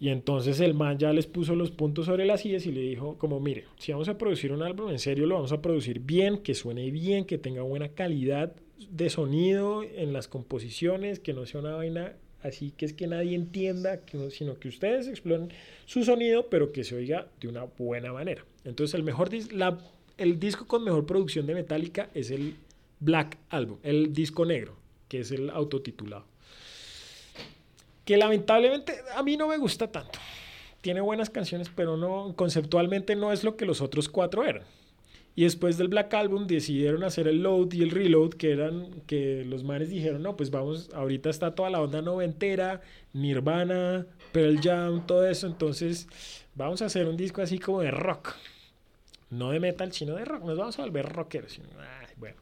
Y 0.00 0.08
entonces 0.10 0.60
el 0.60 0.74
man 0.74 0.98
ya 0.98 1.12
les 1.12 1.26
puso 1.26 1.54
los 1.54 1.70
puntos 1.70 2.06
sobre 2.06 2.26
las 2.26 2.42
sillas 2.42 2.66
y 2.66 2.72
le 2.72 2.80
dijo 2.80 3.16
como, 3.16 3.40
mire, 3.40 3.64
si 3.78 3.92
vamos 3.92 4.08
a 4.08 4.18
producir 4.18 4.52
un 4.52 4.62
álbum, 4.62 4.90
en 4.90 4.98
serio 4.98 5.24
lo 5.24 5.36
vamos 5.36 5.52
a 5.52 5.62
producir 5.62 6.00
bien, 6.00 6.38
que 6.38 6.54
suene 6.54 6.90
bien, 6.90 7.24
que 7.24 7.38
tenga 7.38 7.62
buena 7.62 7.88
calidad 7.88 8.54
de 8.90 9.08
sonido 9.08 9.82
en 9.82 10.12
las 10.12 10.28
composiciones, 10.28 11.20
que 11.20 11.32
no 11.32 11.46
sea 11.46 11.60
una 11.60 11.74
vaina 11.74 12.16
así 12.44 12.72
que 12.76 12.84
es 12.84 12.92
que 12.92 13.06
nadie 13.06 13.34
entienda, 13.34 14.00
sino 14.30 14.58
que 14.58 14.68
ustedes 14.68 15.08
exploren 15.08 15.50
su 15.86 16.04
sonido, 16.04 16.48
pero 16.48 16.72
que 16.72 16.84
se 16.84 16.94
oiga 16.94 17.26
de 17.40 17.48
una 17.48 17.64
buena 17.64 18.12
manera. 18.12 18.44
Entonces 18.64 18.94
el, 18.94 19.02
mejor 19.02 19.30
el 20.18 20.38
disco 20.38 20.66
con 20.66 20.84
mejor 20.84 21.06
producción 21.06 21.46
de 21.46 21.54
Metallica 21.54 22.10
es 22.14 22.30
el 22.30 22.56
Black 23.00 23.38
Album, 23.48 23.78
el 23.82 24.12
disco 24.12 24.44
negro, 24.44 24.76
que 25.08 25.20
es 25.20 25.30
el 25.30 25.50
autotitulado. 25.50 26.26
Que 28.04 28.18
lamentablemente 28.18 28.94
a 29.16 29.22
mí 29.22 29.36
no 29.38 29.48
me 29.48 29.56
gusta 29.56 29.90
tanto. 29.90 30.18
Tiene 30.82 31.00
buenas 31.00 31.30
canciones, 31.30 31.70
pero 31.74 31.96
no 31.96 32.34
conceptualmente 32.36 33.16
no 33.16 33.32
es 33.32 33.42
lo 33.42 33.56
que 33.56 33.64
los 33.64 33.80
otros 33.80 34.10
cuatro 34.10 34.44
eran. 34.44 34.64
Y 35.36 35.42
después 35.42 35.78
del 35.78 35.88
Black 35.88 36.14
Album 36.14 36.46
decidieron 36.46 37.02
hacer 37.02 37.26
el 37.26 37.42
load 37.42 37.72
y 37.72 37.82
el 37.82 37.90
reload, 37.90 38.30
que 38.30 38.52
eran 38.52 39.02
que 39.06 39.44
los 39.44 39.64
manes 39.64 39.90
dijeron, 39.90 40.22
no, 40.22 40.36
pues 40.36 40.50
vamos, 40.50 40.90
ahorita 40.94 41.28
está 41.28 41.56
toda 41.56 41.70
la 41.70 41.80
onda 41.80 42.02
noventera, 42.02 42.82
Nirvana, 43.12 44.06
Pearl 44.32 44.60
Jam, 44.60 45.06
todo 45.06 45.26
eso, 45.26 45.48
entonces 45.48 46.08
vamos 46.54 46.82
a 46.82 46.86
hacer 46.86 47.08
un 47.08 47.16
disco 47.16 47.42
así 47.42 47.58
como 47.58 47.80
de 47.80 47.90
rock. 47.90 48.34
No 49.30 49.50
de 49.50 49.58
metal, 49.58 49.92
sino 49.92 50.14
de 50.14 50.24
rock. 50.24 50.44
Nos 50.44 50.56
vamos 50.56 50.78
a 50.78 50.82
volver 50.82 51.06
rockeros. 51.06 51.58
bueno, 52.16 52.36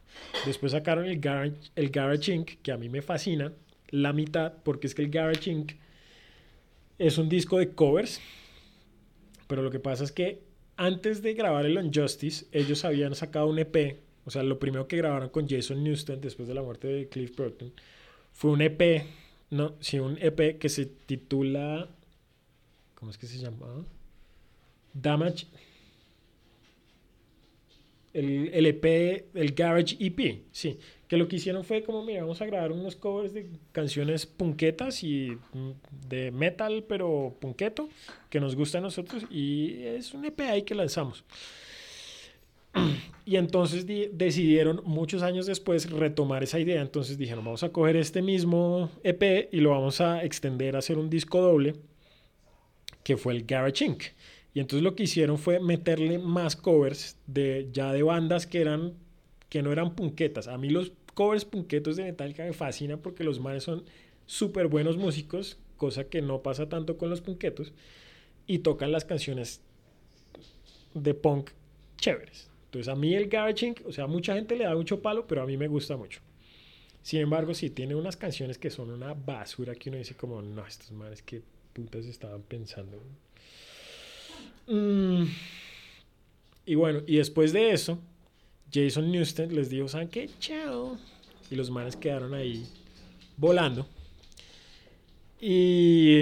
después 0.44 0.72
sacaron 0.72 1.06
el 1.06 1.18
Garage, 1.20 1.54
el 1.74 1.88
Garage 1.88 2.34
Inc., 2.34 2.60
que 2.62 2.72
a 2.72 2.76
mí 2.76 2.90
me 2.90 3.00
fascina, 3.00 3.52
la 3.88 4.12
mitad, 4.12 4.52
porque 4.62 4.86
es 4.86 4.94
que 4.94 5.02
el 5.02 5.10
Garage 5.10 5.50
Inc. 5.50 5.72
es 6.98 7.16
un 7.16 7.30
disco 7.30 7.56
de 7.58 7.70
covers, 7.70 8.20
pero 9.46 9.62
lo 9.62 9.70
que 9.70 9.80
pasa 9.80 10.04
es 10.04 10.12
que 10.12 10.42
antes 10.76 11.22
de 11.22 11.34
grabar 11.34 11.66
el 11.66 11.78
Unjustice, 11.78 12.46
ellos 12.52 12.84
habían 12.84 13.14
sacado 13.14 13.46
un 13.46 13.58
EP. 13.58 14.00
O 14.24 14.30
sea, 14.30 14.42
lo 14.42 14.58
primero 14.58 14.86
que 14.86 14.96
grabaron 14.96 15.28
con 15.28 15.48
Jason 15.48 15.82
Newsted 15.82 16.18
después 16.18 16.48
de 16.48 16.54
la 16.54 16.62
muerte 16.62 16.88
de 16.88 17.08
Cliff 17.08 17.36
Burton 17.36 17.72
fue 18.32 18.50
un 18.50 18.62
EP. 18.62 19.04
No, 19.50 19.74
sí, 19.80 19.98
un 19.98 20.18
EP 20.20 20.58
que 20.58 20.68
se 20.68 20.86
titula. 20.86 21.88
¿Cómo 22.94 23.10
es 23.10 23.18
que 23.18 23.26
se 23.26 23.38
llama? 23.38 23.84
Damage. 24.94 25.46
El, 28.14 28.66
EP, 28.66 29.26
el 29.34 29.52
Garage 29.52 29.96
EP, 29.98 30.42
sí 30.50 30.78
que 31.12 31.18
lo 31.18 31.28
que 31.28 31.36
hicieron 31.36 31.62
fue 31.62 31.82
como, 31.82 32.02
mira, 32.02 32.22
vamos 32.22 32.40
a 32.40 32.46
grabar 32.46 32.72
unos 32.72 32.96
covers 32.96 33.34
de 33.34 33.46
canciones 33.70 34.24
punquetas 34.24 35.04
y 35.04 35.36
mm, 35.52 35.70
de 36.08 36.30
metal, 36.30 36.86
pero 36.88 37.36
punqueto, 37.38 37.90
que 38.30 38.40
nos 38.40 38.56
gusta 38.56 38.78
a 38.78 38.80
nosotros, 38.80 39.26
y 39.30 39.82
es 39.82 40.14
un 40.14 40.24
EP 40.24 40.40
ahí 40.40 40.62
que 40.62 40.74
lanzamos. 40.74 41.22
Y 43.26 43.36
entonces 43.36 43.86
decidieron 43.86 44.80
muchos 44.86 45.22
años 45.22 45.44
después 45.44 45.90
retomar 45.90 46.42
esa 46.42 46.58
idea. 46.58 46.80
Entonces 46.80 47.18
dijeron, 47.18 47.44
vamos 47.44 47.62
a 47.62 47.68
coger 47.68 47.94
este 47.96 48.20
mismo 48.22 48.90
EP 49.04 49.48
y 49.52 49.60
lo 49.60 49.70
vamos 49.70 50.00
a 50.00 50.24
extender 50.24 50.74
a 50.74 50.78
hacer 50.78 50.96
un 50.96 51.10
disco 51.10 51.42
doble, 51.42 51.74
que 53.04 53.18
fue 53.18 53.34
el 53.34 53.44
Garage 53.44 53.84
Inc. 53.84 54.02
Y 54.54 54.60
entonces 54.60 54.82
lo 54.82 54.94
que 54.94 55.04
hicieron 55.04 55.38
fue 55.38 55.60
meterle 55.60 56.18
más 56.18 56.56
covers 56.56 57.16
de 57.26 57.68
ya 57.72 57.92
de 57.92 58.02
bandas 58.02 58.46
que 58.46 58.60
eran 58.60 58.94
que 59.48 59.62
no 59.62 59.72
eran 59.72 59.94
punquetas. 59.94 60.48
A 60.48 60.56
mí 60.56 60.70
los 60.70 60.92
covers 61.14 61.44
punquetos 61.44 61.96
de 61.96 62.04
Metallica 62.04 62.44
me 62.44 62.52
fascinan 62.52 63.00
porque 63.00 63.24
los 63.24 63.38
manes 63.38 63.64
son 63.64 63.84
súper 64.26 64.68
buenos 64.68 64.96
músicos, 64.96 65.58
cosa 65.76 66.04
que 66.04 66.22
no 66.22 66.42
pasa 66.42 66.68
tanto 66.68 66.96
con 66.96 67.10
los 67.10 67.20
punquetos, 67.20 67.72
y 68.46 68.60
tocan 68.60 68.92
las 68.92 69.04
canciones 69.04 69.60
de 70.94 71.12
punk 71.14 71.50
chéveres. 71.98 72.50
Entonces 72.66 72.88
a 72.88 72.96
mí 72.96 73.14
el 73.14 73.28
garaging, 73.28 73.74
o 73.86 73.92
sea, 73.92 74.06
mucha 74.06 74.34
gente 74.34 74.56
le 74.56 74.64
da 74.64 74.74
mucho 74.74 75.02
palo, 75.02 75.26
pero 75.26 75.42
a 75.42 75.46
mí 75.46 75.58
me 75.58 75.68
gusta 75.68 75.96
mucho. 75.96 76.20
Sin 77.02 77.20
embargo, 77.20 77.52
sí 77.52 77.68
tiene 77.68 77.94
unas 77.94 78.16
canciones 78.16 78.58
que 78.58 78.70
son 78.70 78.90
una 78.90 79.12
basura 79.12 79.74
que 79.74 79.90
uno 79.90 79.98
dice 79.98 80.14
como, 80.14 80.40
no, 80.40 80.66
estos 80.66 80.92
manes 80.92 81.20
que 81.20 81.42
putas 81.72 82.06
estaban 82.06 82.42
pensando. 82.42 83.02
Mm. 84.66 85.24
Y 86.64 86.74
bueno, 86.74 87.00
y 87.06 87.16
después 87.16 87.52
de 87.52 87.72
eso, 87.72 87.98
Jason 88.72 89.10
Newsted 89.10 89.50
les 89.50 89.68
dijo, 89.68 89.88
¿saben 89.88 90.08
qué? 90.08 90.30
Chao. 90.38 90.96
Y 91.50 91.56
los 91.56 91.70
manes 91.70 91.96
quedaron 91.96 92.34
ahí 92.34 92.66
volando. 93.36 93.86
Y, 95.40 96.20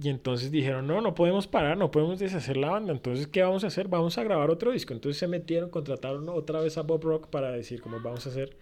y, 0.00 0.08
entonces 0.08 0.52
dijeron, 0.52 0.86
no, 0.86 1.00
no 1.00 1.12
podemos 1.14 1.48
parar, 1.48 1.76
no 1.76 1.90
podemos 1.90 2.20
deshacer 2.20 2.56
la 2.56 2.70
banda. 2.70 2.92
Entonces, 2.92 3.26
¿qué 3.26 3.42
vamos 3.42 3.64
a 3.64 3.66
hacer? 3.66 3.88
Vamos 3.88 4.16
a 4.16 4.22
grabar 4.22 4.48
otro 4.48 4.70
disco. 4.70 4.94
Entonces 4.94 5.18
se 5.18 5.26
metieron, 5.26 5.70
contrataron 5.70 6.28
otra 6.28 6.60
vez 6.60 6.78
a 6.78 6.82
Bob 6.82 7.02
Rock 7.02 7.26
para 7.26 7.50
decir 7.50 7.82
cómo 7.82 8.00
vamos 8.00 8.26
a 8.26 8.30
hacer 8.30 8.56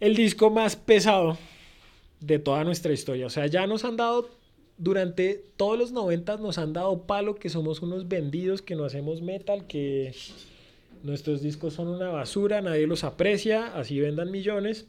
el 0.00 0.16
disco 0.16 0.50
más 0.50 0.76
pesado 0.76 1.38
de 2.20 2.38
toda 2.38 2.62
nuestra 2.64 2.92
historia. 2.92 3.26
O 3.26 3.30
sea, 3.30 3.46
ya 3.46 3.66
nos 3.66 3.84
han 3.84 3.96
dado, 3.96 4.28
durante 4.80 5.44
todos 5.56 5.78
los 5.78 5.92
90 5.92 6.38
nos 6.38 6.56
han 6.56 6.72
dado 6.72 7.06
palo 7.06 7.34
que 7.34 7.50
somos 7.50 7.82
unos 7.82 8.08
vendidos, 8.08 8.62
que 8.62 8.74
no 8.74 8.84
hacemos 8.84 9.20
metal, 9.20 9.66
que 9.66 10.14
Nuestros 11.02 11.40
discos 11.40 11.74
son 11.74 11.88
una 11.88 12.08
basura, 12.08 12.60
nadie 12.60 12.86
los 12.86 13.04
aprecia, 13.04 13.74
así 13.74 13.98
vendan 14.00 14.30
millones. 14.30 14.86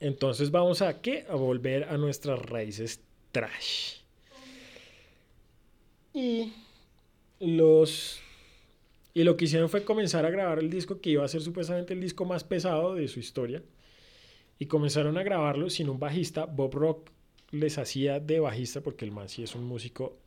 Entonces 0.00 0.50
vamos 0.50 0.82
a 0.82 1.00
qué? 1.00 1.26
A 1.28 1.34
volver 1.36 1.84
a 1.84 1.96
nuestras 1.96 2.40
raíces 2.40 3.00
trash. 3.30 3.98
Y 6.12 6.52
los 7.38 8.20
y 9.14 9.24
lo 9.24 9.36
que 9.36 9.44
hicieron 9.44 9.68
fue 9.68 9.84
comenzar 9.84 10.24
a 10.24 10.30
grabar 10.30 10.58
el 10.58 10.70
disco 10.70 11.00
que 11.00 11.10
iba 11.10 11.24
a 11.24 11.28
ser 11.28 11.42
supuestamente 11.42 11.94
el 11.94 12.00
disco 12.00 12.24
más 12.24 12.42
pesado 12.42 12.94
de 12.94 13.06
su 13.06 13.20
historia. 13.20 13.62
Y 14.58 14.66
comenzaron 14.66 15.18
a 15.18 15.22
grabarlo 15.22 15.70
sin 15.70 15.88
un 15.88 16.00
bajista. 16.00 16.46
Bob 16.46 16.74
Rock 16.74 17.10
les 17.50 17.78
hacía 17.78 18.20
de 18.20 18.40
bajista 18.40 18.80
porque 18.80 19.04
el 19.04 19.12
man 19.12 19.28
sí 19.28 19.42
es 19.42 19.54
un 19.54 19.64
músico, 19.64 20.18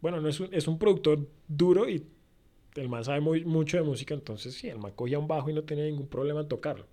bueno, 0.00 0.20
no 0.20 0.28
es 0.28 0.40
un, 0.40 0.52
es 0.52 0.68
un 0.68 0.78
productor 0.78 1.26
duro 1.48 1.88
y 1.88 2.04
el 2.74 2.88
man 2.88 3.04
sabe 3.04 3.20
muy, 3.20 3.44
mucho 3.44 3.76
de 3.76 3.82
música, 3.82 4.14
entonces 4.14 4.54
sí, 4.54 4.68
el 4.68 4.78
man 4.78 4.92
cogía 4.94 5.18
un 5.18 5.26
bajo 5.26 5.50
y 5.50 5.54
no 5.54 5.64
tenía 5.64 5.84
ningún 5.84 6.08
problema 6.08 6.40
en 6.40 6.48
tocarlo. 6.48 6.86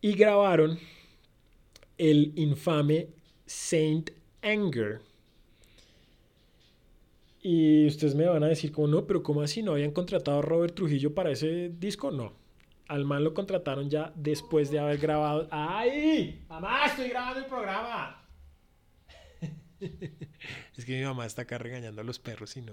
Y 0.00 0.12
grabaron 0.12 0.78
el 1.96 2.32
infame 2.36 3.08
Saint 3.46 4.10
Anger. 4.42 5.00
Y 7.40 7.86
ustedes 7.86 8.14
me 8.14 8.26
van 8.26 8.44
a 8.44 8.48
decir 8.48 8.70
como 8.72 8.88
no, 8.88 9.06
pero 9.06 9.22
¿cómo 9.22 9.42
así? 9.42 9.62
¿No 9.62 9.72
habían 9.72 9.90
contratado 9.90 10.38
a 10.38 10.42
Robert 10.42 10.74
Trujillo 10.74 11.14
para 11.14 11.30
ese 11.30 11.70
disco? 11.70 12.10
No. 12.10 12.32
Al 12.88 13.04
man 13.04 13.24
lo 13.24 13.34
contrataron 13.34 13.90
ya 13.90 14.12
después 14.16 14.70
de 14.70 14.78
haber 14.78 14.98
grabado. 14.98 15.48
¡Ay! 15.50 16.44
¡Mamá, 16.48 16.86
estoy 16.86 17.08
grabando 17.08 17.40
el 17.40 17.46
programa! 17.46 18.27
Es 19.80 20.84
que 20.84 20.98
mi 20.98 21.04
mamá 21.04 21.26
está 21.26 21.42
acá 21.42 21.58
regañando 21.58 22.00
a 22.00 22.04
los 22.04 22.18
perros 22.18 22.56
y 22.56 22.62
no. 22.62 22.72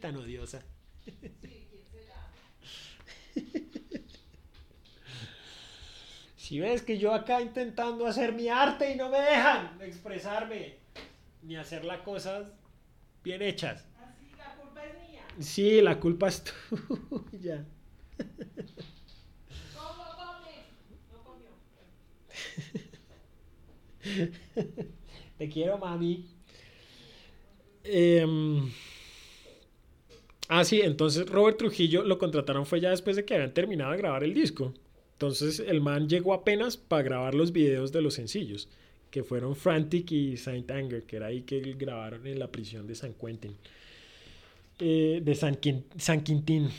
Tan 0.00 0.16
odiosa. 0.16 0.60
Si 6.36 6.58
ves 6.58 6.82
que 6.82 6.98
yo 6.98 7.12
acá 7.14 7.40
intentando 7.40 8.06
hacer 8.06 8.32
mi 8.32 8.48
arte 8.48 8.92
y 8.92 8.96
no 8.96 9.08
me 9.10 9.20
dejan 9.20 9.80
expresarme. 9.82 10.78
ni 11.42 11.56
hacer 11.56 11.84
las 11.84 12.00
cosas 12.00 12.46
bien 13.24 13.42
hechas. 13.42 13.84
Así, 13.98 14.30
la 14.36 14.54
culpa 14.56 14.84
es 14.84 14.94
mía. 15.08 15.22
Sí, 15.40 15.80
la 15.80 16.00
culpa 16.00 16.28
es 16.28 16.44
tuya. 17.30 17.64
¿Cómo 19.74 20.04
come? 20.16 20.64
No 21.12 21.24
comió. 21.24 21.50
Te 25.38 25.48
quiero, 25.48 25.78
mami. 25.78 26.26
Em, 27.84 28.70
ah, 30.48 30.64
sí, 30.64 30.80
entonces 30.82 31.26
Robert 31.28 31.56
Trujillo 31.58 32.02
lo 32.02 32.18
contrataron 32.18 32.66
fue 32.66 32.80
ya 32.80 32.90
después 32.90 33.16
de 33.16 33.24
que 33.24 33.34
habían 33.34 33.54
terminado 33.54 33.92
de 33.92 33.98
grabar 33.98 34.24
el 34.24 34.34
disco. 34.34 34.74
Entonces 35.12 35.60
el 35.60 35.80
man 35.80 36.08
llegó 36.08 36.34
apenas 36.34 36.76
para 36.76 37.02
grabar 37.02 37.34
los 37.34 37.52
videos 37.52 37.92
de 37.92 38.02
los 38.02 38.14
sencillos, 38.14 38.68
que 39.10 39.22
fueron 39.22 39.56
Frantic 39.56 40.10
y 40.12 40.36
Saint 40.36 40.70
Anger, 40.70 41.04
que 41.04 41.16
era 41.16 41.26
ahí 41.26 41.42
que 41.42 41.60
grabaron 41.60 42.26
en 42.26 42.38
la 42.38 42.50
prisión 42.50 42.86
de 42.86 42.94
San 42.94 43.14
Quentin. 43.14 43.56
Eh, 44.78 45.20
de 45.22 45.34
San, 45.34 45.58
San 45.98 46.22
Quintín. 46.22 46.70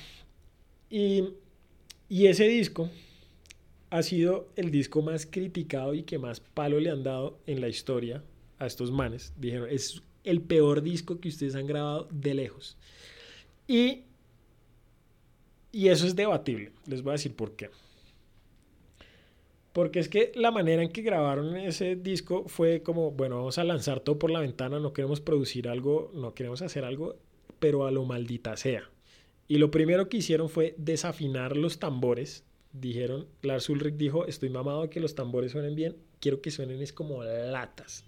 Y, 0.90 1.24
y 2.10 2.26
ese 2.28 2.48
disco 2.48 2.90
ha 3.92 4.02
sido 4.04 4.50
el 4.56 4.72
disco 4.72 5.02
más 5.02 5.26
criticado 5.26 5.94
y 5.94 6.04
que 6.04 6.18
más 6.18 6.40
palo 6.40 6.80
le 6.80 6.90
han 6.90 7.04
dado 7.04 7.40
en 7.46 7.62
la 7.62 7.68
historia 7.68 8.24
a 8.58 8.66
estos 8.66 8.90
manes. 8.90 9.34
Dijeron, 9.38 9.68
es 9.70 10.02
el 10.24 10.42
peor 10.42 10.82
disco 10.82 11.20
que 11.20 11.28
ustedes 11.28 11.56
han 11.56 11.68
grabado 11.68 12.08
de 12.10 12.34
lejos. 12.34 12.78
Y, 13.68 14.04
y 15.74 15.90
eso 15.90 16.08
es 16.08 16.16
debatible. 16.16 16.72
Les 16.88 17.02
voy 17.02 17.12
a 17.12 17.14
decir 17.14 17.36
por 17.36 17.56
qué. 17.56 17.70
Porque 19.74 20.00
es 20.00 20.08
que 20.08 20.32
la 20.36 20.52
manera 20.52 20.84
en 20.84 20.92
que 20.92 21.02
grabaron 21.02 21.58
ese 21.58 21.98
disco 21.98 22.46
fue 22.48 22.84
como, 22.84 23.12
bueno, 23.12 23.38
vamos 23.38 23.58
a 23.58 23.64
lanzar 23.66 24.00
todo 24.00 24.18
por 24.20 24.32
la 24.32 24.40
ventana, 24.40 24.80
no 24.80 24.94
queremos 24.94 25.22
producir 25.22 25.68
algo, 25.68 26.12
no 26.14 26.34
queremos 26.34 26.62
hacer 26.62 26.86
algo, 26.86 27.18
pero 27.60 27.86
a 27.86 27.92
lo 27.92 28.06
maldita 28.06 28.56
sea. 28.56 28.90
Y 29.50 29.58
lo 29.58 29.70
primero 29.70 30.08
que 30.08 30.18
hicieron 30.18 30.50
fue 30.50 30.76
desafinar 30.78 31.58
los 31.58 31.80
tambores. 31.80 32.46
Dijeron, 32.74 33.28
Lars 33.42 33.70
Ulrich 33.70 33.96
dijo, 33.96 34.26
estoy 34.28 34.50
mamado 34.50 34.90
que 34.90 35.00
los 35.00 35.14
tambores 35.16 35.52
suenen 35.52 35.76
bien, 35.76 35.98
quiero 36.20 36.42
que 36.42 36.52
suenen 36.52 36.82
es 36.82 36.94
como 36.94 37.24
latas, 37.24 38.06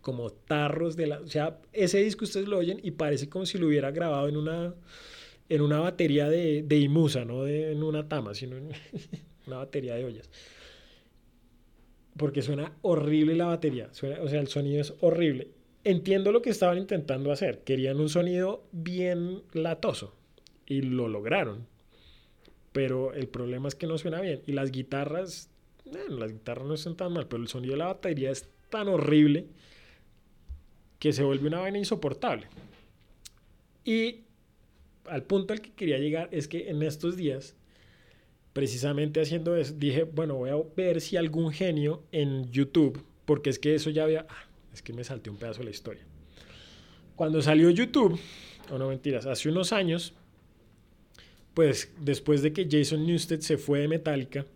como 0.00 0.30
tarros 0.30 0.96
de 0.96 1.06
la... 1.06 1.20
O 1.20 1.28
sea, 1.28 1.60
ese 1.72 2.02
disco 2.02 2.24
ustedes 2.24 2.48
lo 2.48 2.58
oyen 2.58 2.80
y 2.82 2.92
parece 2.92 3.28
como 3.28 3.46
si 3.46 3.58
lo 3.58 3.68
hubiera 3.68 3.92
grabado 3.92 4.28
en 4.28 4.36
una, 4.36 4.74
en 5.48 5.60
una 5.60 5.78
batería 5.78 6.28
de, 6.28 6.62
de 6.62 6.78
Imusa, 6.78 7.24
no 7.24 7.44
de, 7.44 7.72
en 7.72 7.82
una 7.82 8.08
tama, 8.08 8.34
sino 8.34 8.56
en 8.56 8.70
una 9.46 9.58
batería 9.58 9.94
de 9.94 10.04
ollas. 10.04 10.28
Porque 12.16 12.42
suena 12.42 12.72
horrible 12.82 13.36
la 13.36 13.46
batería, 13.46 13.88
suena, 13.92 14.20
o 14.20 14.28
sea, 14.28 14.40
el 14.40 14.48
sonido 14.48 14.80
es 14.80 14.94
horrible. 15.00 15.48
Entiendo 15.84 16.32
lo 16.32 16.42
que 16.42 16.50
estaban 16.50 16.78
intentando 16.78 17.32
hacer, 17.32 17.60
querían 17.64 18.00
un 18.00 18.08
sonido 18.08 18.64
bien 18.72 19.42
latoso 19.52 20.14
y 20.66 20.82
lo 20.82 21.08
lograron. 21.08 21.66
Pero 22.72 23.12
el 23.12 23.28
problema 23.28 23.68
es 23.68 23.74
que 23.74 23.86
no 23.86 23.98
suena 23.98 24.20
bien. 24.20 24.42
Y 24.46 24.52
las 24.52 24.70
guitarras, 24.70 25.50
bueno, 25.84 26.16
las 26.16 26.32
guitarras 26.32 26.66
no 26.66 26.76
son 26.76 26.96
tan 26.96 27.12
mal, 27.12 27.26
pero 27.26 27.42
el 27.42 27.48
sonido 27.48 27.72
de 27.72 27.78
la 27.78 27.86
batería 27.86 28.30
es 28.30 28.48
tan 28.70 28.88
horrible 28.88 29.46
que 30.98 31.12
se 31.12 31.22
vuelve 31.22 31.48
una 31.48 31.60
vaina 31.60 31.78
insoportable. 31.78 32.46
Y 33.84 34.20
al 35.06 35.24
punto 35.24 35.52
al 35.52 35.60
que 35.60 35.72
quería 35.72 35.98
llegar 35.98 36.28
es 36.30 36.48
que 36.48 36.70
en 36.70 36.82
estos 36.82 37.16
días, 37.16 37.56
precisamente 38.52 39.20
haciendo 39.20 39.56
eso, 39.56 39.74
dije, 39.76 40.04
bueno, 40.04 40.36
voy 40.36 40.50
a 40.50 40.56
ver 40.76 41.00
si 41.00 41.16
algún 41.16 41.52
genio 41.52 42.02
en 42.12 42.50
YouTube, 42.50 43.02
porque 43.24 43.50
es 43.50 43.58
que 43.58 43.74
eso 43.74 43.90
ya 43.90 44.04
había, 44.04 44.26
ah, 44.28 44.44
es 44.72 44.80
que 44.80 44.92
me 44.92 45.04
salté 45.04 45.28
un 45.28 45.36
pedazo 45.36 45.58
de 45.58 45.64
la 45.64 45.70
historia. 45.70 46.02
Cuando 47.16 47.42
salió 47.42 47.68
YouTube, 47.70 48.18
o 48.70 48.78
no 48.78 48.88
mentiras, 48.88 49.26
hace 49.26 49.48
unos 49.48 49.72
años, 49.72 50.14
pues 51.54 51.92
después 52.00 52.42
de 52.42 52.52
que 52.52 52.68
Jason 52.70 53.06
Newsted 53.06 53.40
se 53.40 53.58
fue 53.58 53.80
de 53.80 53.88
Metallica, 53.88 54.46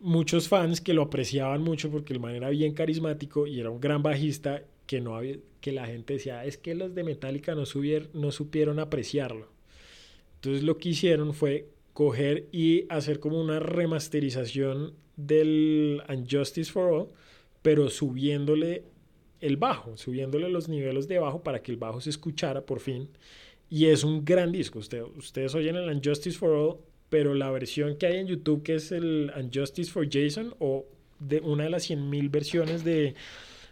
muchos 0.00 0.48
fans 0.48 0.80
que 0.80 0.94
lo 0.94 1.02
apreciaban 1.02 1.62
mucho 1.62 1.90
porque 1.90 2.12
el 2.12 2.20
man 2.20 2.34
era 2.34 2.50
bien 2.50 2.74
carismático 2.74 3.46
y 3.46 3.60
era 3.60 3.70
un 3.70 3.80
gran 3.80 4.02
bajista 4.02 4.62
que 4.86 5.00
no 5.00 5.16
había, 5.16 5.36
que 5.60 5.72
la 5.72 5.86
gente 5.86 6.14
decía, 6.14 6.44
es 6.44 6.58
que 6.58 6.74
los 6.74 6.94
de 6.94 7.04
Metallica 7.04 7.54
no, 7.54 7.66
subier, 7.66 8.10
no 8.12 8.32
supieron 8.32 8.78
apreciarlo. 8.78 9.48
Entonces 10.36 10.64
lo 10.64 10.76
que 10.78 10.90
hicieron 10.90 11.34
fue 11.34 11.68
coger 11.92 12.48
y 12.52 12.86
hacer 12.88 13.20
como 13.20 13.40
una 13.40 13.60
remasterización 13.60 14.94
del 15.16 16.02
Unjustice 16.08 16.72
for 16.72 16.92
All, 16.92 17.08
pero 17.62 17.88
subiéndole 17.90 18.84
el 19.40 19.56
bajo, 19.56 19.96
subiéndole 19.96 20.48
los 20.48 20.68
niveles 20.68 21.08
de 21.08 21.18
bajo 21.18 21.42
para 21.42 21.62
que 21.62 21.70
el 21.70 21.76
bajo 21.76 22.00
se 22.00 22.10
escuchara 22.10 22.66
por 22.66 22.80
fin. 22.80 23.08
Y 23.72 23.86
es 23.86 24.04
un 24.04 24.22
gran 24.22 24.52
disco. 24.52 24.80
Usted, 24.80 25.02
ustedes 25.16 25.54
oyen 25.54 25.76
el 25.76 25.88
Unjustice 25.88 26.36
for 26.36 26.50
All, 26.50 26.76
pero 27.08 27.32
la 27.32 27.50
versión 27.50 27.96
que 27.96 28.04
hay 28.04 28.18
en 28.18 28.26
YouTube, 28.26 28.62
que 28.62 28.74
es 28.74 28.92
el 28.92 29.32
Unjustice 29.34 29.90
for 29.90 30.06
Jason, 30.12 30.54
o 30.58 30.84
de 31.18 31.40
una 31.40 31.64
de 31.64 31.70
las 31.70 31.88
100.000 31.88 32.30
versiones 32.30 32.84
de 32.84 33.14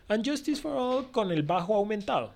Unjustice 0.08 0.62
for 0.62 0.72
All 0.74 1.10
con 1.10 1.30
el 1.30 1.42
bajo 1.42 1.74
aumentado. 1.74 2.32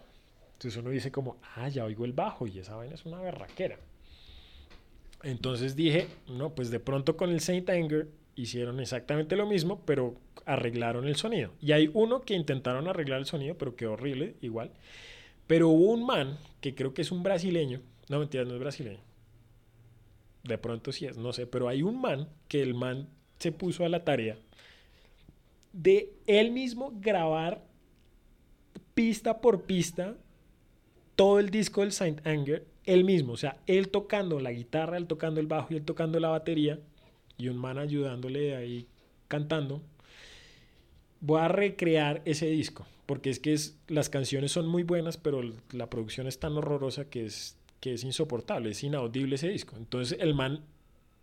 Entonces 0.53 0.79
uno 0.79 0.91
dice 0.91 1.11
como, 1.11 1.39
ah, 1.57 1.71
ya 1.71 1.87
oigo 1.87 2.05
el 2.05 2.13
bajo 2.13 2.47
y 2.47 2.59
esa 2.59 2.77
vaina 2.77 2.97
es 2.97 3.07
una 3.07 3.23
berraquera. 3.23 3.79
Entonces 5.23 5.75
dije, 5.75 6.09
no, 6.29 6.55
pues 6.55 6.71
de 6.71 6.81
pronto 6.81 7.17
con 7.17 7.31
el 7.31 7.41
Saint 7.41 7.71
Anger 7.71 8.09
hicieron 8.35 8.79
exactamente 8.79 9.37
lo 9.37 9.47
mismo, 9.47 9.81
pero 9.87 10.17
arreglaron 10.45 11.09
el 11.09 11.17
sonido. 11.17 11.53
Y 11.63 11.73
hay 11.73 11.91
uno 11.95 12.21
que 12.21 12.35
intentaron 12.35 12.89
arreglar 12.89 13.21
el 13.21 13.27
sonido, 13.27 13.57
pero 13.57 13.75
quedó 13.75 13.93
horrible 13.93 14.35
igual. 14.43 14.71
Pero 15.47 15.69
hubo 15.69 15.93
un 15.93 16.05
man, 16.05 16.39
que 16.65 16.75
creo 16.75 16.95
que 16.95 17.03
es 17.03 17.13
un 17.13 17.23
brasileño, 17.23 17.83
no 18.09 18.19
mentira, 18.19 18.43
no 18.47 18.55
es 18.55 18.59
brasileño. 18.59 19.03
De 20.45 20.57
pronto 20.57 20.93
sí 20.93 21.05
es, 21.05 21.19
no 21.19 21.35
sé, 21.35 21.47
pero 21.47 21.69
hay 21.69 21.83
un 21.83 22.01
man 22.01 22.27
que 22.49 22.63
el 22.63 22.73
man 22.73 23.07
se 23.39 23.53
puso 23.53 23.85
a 23.85 23.91
la 23.91 24.03
tarea 24.03 24.39
de 25.75 26.15
él 26.27 26.53
mismo 26.53 26.91
grabar 26.95 27.63
pista 28.95 29.43
por 29.43 29.65
pista 29.65 30.17
todo 31.17 31.39
el 31.39 31.51
disco 31.51 31.83
del 31.83 31.93
Saint 31.93 32.27
Anger, 32.27 32.67
él 32.85 33.05
mismo, 33.05 33.35
o 33.35 33.37
sea, 33.37 33.59
él 33.67 33.91
tocando 33.91 34.41
la 34.41 34.51
guitarra, 34.51 34.97
él 34.97 35.07
tocando 35.07 35.41
el 35.41 35.47
bajo 35.47 35.75
y 35.75 35.77
él 35.77 35.85
tocando 35.85 36.19
la 36.19 36.31
batería, 36.31 36.81
y 37.37 37.49
un 37.49 37.59
man 37.59 37.77
ayudándole 37.77 38.57
ahí 38.57 38.87
cantando. 39.29 39.83
Voy 41.27 41.41
a 41.41 41.49
recrear 41.49 42.21
ese 42.27 42.49
disco, 42.49 42.87
porque 43.07 43.31
es 43.31 43.41
que 43.41 43.55
es, 43.55 43.79
las 43.89 44.11
canciones 44.11 44.53
son 44.53 44.69
muy 44.69 44.83
buenas, 44.83 45.17
pero 45.17 45.41
la 45.73 45.89
producción 45.89 46.27
es 46.27 46.39
tan 46.39 46.53
horrorosa 46.59 47.09
que 47.09 47.25
es, 47.25 47.57
que 47.81 47.95
es 47.95 48.05
insoportable, 48.05 48.73
es 48.73 48.85
inaudible 48.85 49.37
ese 49.37 49.49
disco. 49.49 49.75
Entonces 49.79 50.19
el 50.21 50.35
man 50.35 50.61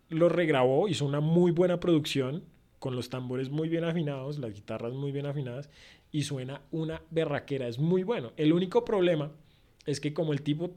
lo 0.08 0.28
regrabó, 0.28 0.88
hizo 0.88 1.06
una 1.06 1.20
muy 1.20 1.52
buena 1.52 1.78
producción, 1.78 2.42
con 2.80 2.96
los 2.96 3.10
tambores 3.10 3.48
muy 3.48 3.68
bien 3.68 3.84
afinados, 3.84 4.40
las 4.40 4.52
guitarras 4.52 4.92
muy 4.92 5.12
bien 5.12 5.26
afinadas, 5.26 5.70
y 6.10 6.22
suena 6.22 6.62
una 6.72 7.00
berraquera, 7.12 7.68
es 7.68 7.78
muy 7.78 8.02
bueno. 8.02 8.32
El 8.36 8.52
único 8.52 8.84
problema 8.84 9.30
es 9.86 10.00
que 10.00 10.12
como 10.12 10.32
el 10.32 10.42
tipo 10.42 10.72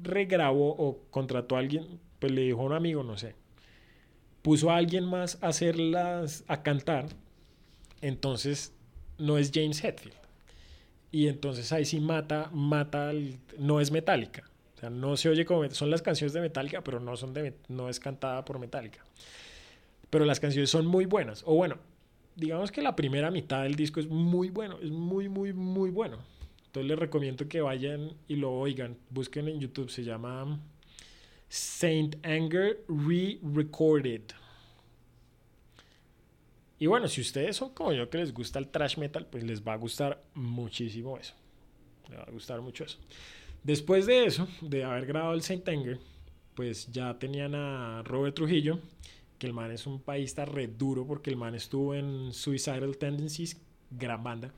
regrabó 0.00 0.68
o 0.78 1.00
contrató 1.10 1.56
a 1.56 1.58
alguien, 1.58 1.98
pues 2.20 2.30
le 2.30 2.42
dijo 2.42 2.60
a 2.60 2.66
un 2.66 2.74
amigo, 2.74 3.02
no 3.02 3.18
sé, 3.18 3.34
puso 4.42 4.70
a 4.70 4.76
alguien 4.76 5.04
más 5.04 5.42
a 5.42 5.48
hacerlas, 5.48 6.44
a 6.46 6.62
cantar, 6.62 7.06
entonces 8.00 8.72
no 9.18 9.38
es 9.38 9.50
James 9.52 9.82
Hetfield. 9.82 10.16
Y 11.10 11.28
entonces 11.28 11.72
ahí 11.72 11.84
sí 11.84 12.00
mata, 12.00 12.50
mata, 12.52 13.12
no 13.58 13.80
es 13.80 13.90
Metallica. 13.90 14.44
O 14.76 14.80
sea, 14.80 14.90
no 14.90 15.16
se 15.16 15.28
oye 15.28 15.44
como, 15.44 15.68
son 15.70 15.90
las 15.90 16.02
canciones 16.02 16.32
de 16.32 16.40
Metallica, 16.40 16.82
pero 16.84 17.00
no, 17.00 17.16
son 17.16 17.34
de, 17.34 17.54
no 17.68 17.88
es 17.88 17.98
cantada 17.98 18.44
por 18.44 18.58
Metallica. 18.58 19.04
Pero 20.10 20.24
las 20.24 20.38
canciones 20.38 20.70
son 20.70 20.86
muy 20.86 21.06
buenas. 21.06 21.42
O 21.46 21.54
bueno, 21.54 21.78
digamos 22.36 22.70
que 22.70 22.82
la 22.82 22.94
primera 22.94 23.30
mitad 23.30 23.62
del 23.64 23.74
disco 23.74 24.00
es 24.00 24.08
muy 24.08 24.50
bueno, 24.50 24.78
es 24.80 24.90
muy, 24.90 25.28
muy, 25.28 25.52
muy 25.52 25.90
bueno. 25.90 26.18
Entonces 26.66 26.88
les 26.88 26.98
recomiendo 26.98 27.48
que 27.48 27.60
vayan 27.60 28.12
y 28.28 28.36
lo 28.36 28.52
oigan. 28.52 28.96
Busquen 29.10 29.48
en 29.48 29.58
YouTube, 29.58 29.90
se 29.90 30.04
llama 30.04 30.60
Saint 31.48 32.24
Anger 32.24 32.84
Re-Recorded. 32.88 34.22
Y 36.78 36.86
bueno, 36.86 37.08
si 37.08 37.20
ustedes 37.20 37.56
son 37.56 37.70
como 37.70 37.92
yo 37.92 38.08
que 38.08 38.18
les 38.18 38.32
gusta 38.32 38.58
el 38.58 38.68
trash 38.68 38.98
metal, 38.98 39.26
pues 39.26 39.44
les 39.44 39.66
va 39.66 39.72
a 39.72 39.76
gustar 39.76 40.22
muchísimo 40.34 41.18
eso. 41.18 41.34
Les 42.08 42.18
va 42.18 42.24
a 42.24 42.30
gustar 42.30 42.60
mucho 42.60 42.84
eso. 42.84 42.98
Después 43.64 44.06
de 44.06 44.24
eso, 44.24 44.46
de 44.60 44.84
haber 44.84 45.06
grabado 45.06 45.34
el 45.34 45.42
Saint 45.42 45.68
Anger, 45.68 45.98
pues 46.54 46.90
ya 46.92 47.18
tenían 47.18 47.54
a 47.54 48.02
Robert 48.04 48.34
Trujillo, 48.34 48.78
que 49.38 49.46
el 49.46 49.52
man 49.52 49.70
es 49.70 49.86
un 49.86 50.00
paista 50.00 50.44
re 50.44 50.68
duro 50.68 51.06
porque 51.06 51.30
el 51.30 51.36
man 51.36 51.54
estuvo 51.54 51.94
en 51.94 52.32
Suicidal 52.32 52.96
Tendencies, 52.96 53.60
gran 53.90 54.22
banda, 54.22 54.52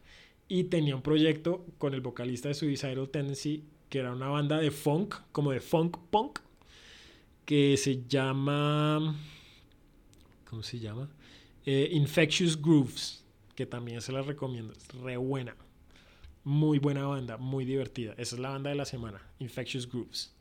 y 0.48 0.64
tenía 0.64 0.96
un 0.96 1.02
proyecto 1.02 1.64
con 1.78 1.94
el 1.94 2.00
vocalista 2.00 2.48
de 2.48 2.54
Suicidal 2.54 3.08
Tendency, 3.08 3.64
que 3.88 3.98
era 3.98 4.12
una 4.12 4.28
banda 4.28 4.58
de 4.58 4.70
funk, 4.70 5.14
como 5.32 5.52
de 5.52 5.60
funk 5.60 5.96
punk, 6.10 6.40
que 7.44 7.76
se 7.76 8.06
llama... 8.06 9.16
¿Cómo 10.48 10.62
se 10.62 10.78
llama? 10.78 11.08
Eh, 11.66 11.90
Infectious 11.92 12.60
Grooves, 12.60 13.22
que 13.54 13.66
también 13.66 14.00
se 14.00 14.12
las 14.12 14.26
recomiendo, 14.26 14.72
es 14.72 14.88
re 15.02 15.16
buena. 15.16 15.54
Muy 16.42 16.78
buena 16.78 17.06
banda, 17.06 17.36
muy 17.36 17.64
divertida. 17.64 18.14
Esa 18.16 18.36
es 18.36 18.40
la 18.40 18.50
banda 18.50 18.70
de 18.70 18.76
la 18.76 18.84
semana, 18.84 19.20
Infectious 19.38 19.88
Grooves. 19.88 20.32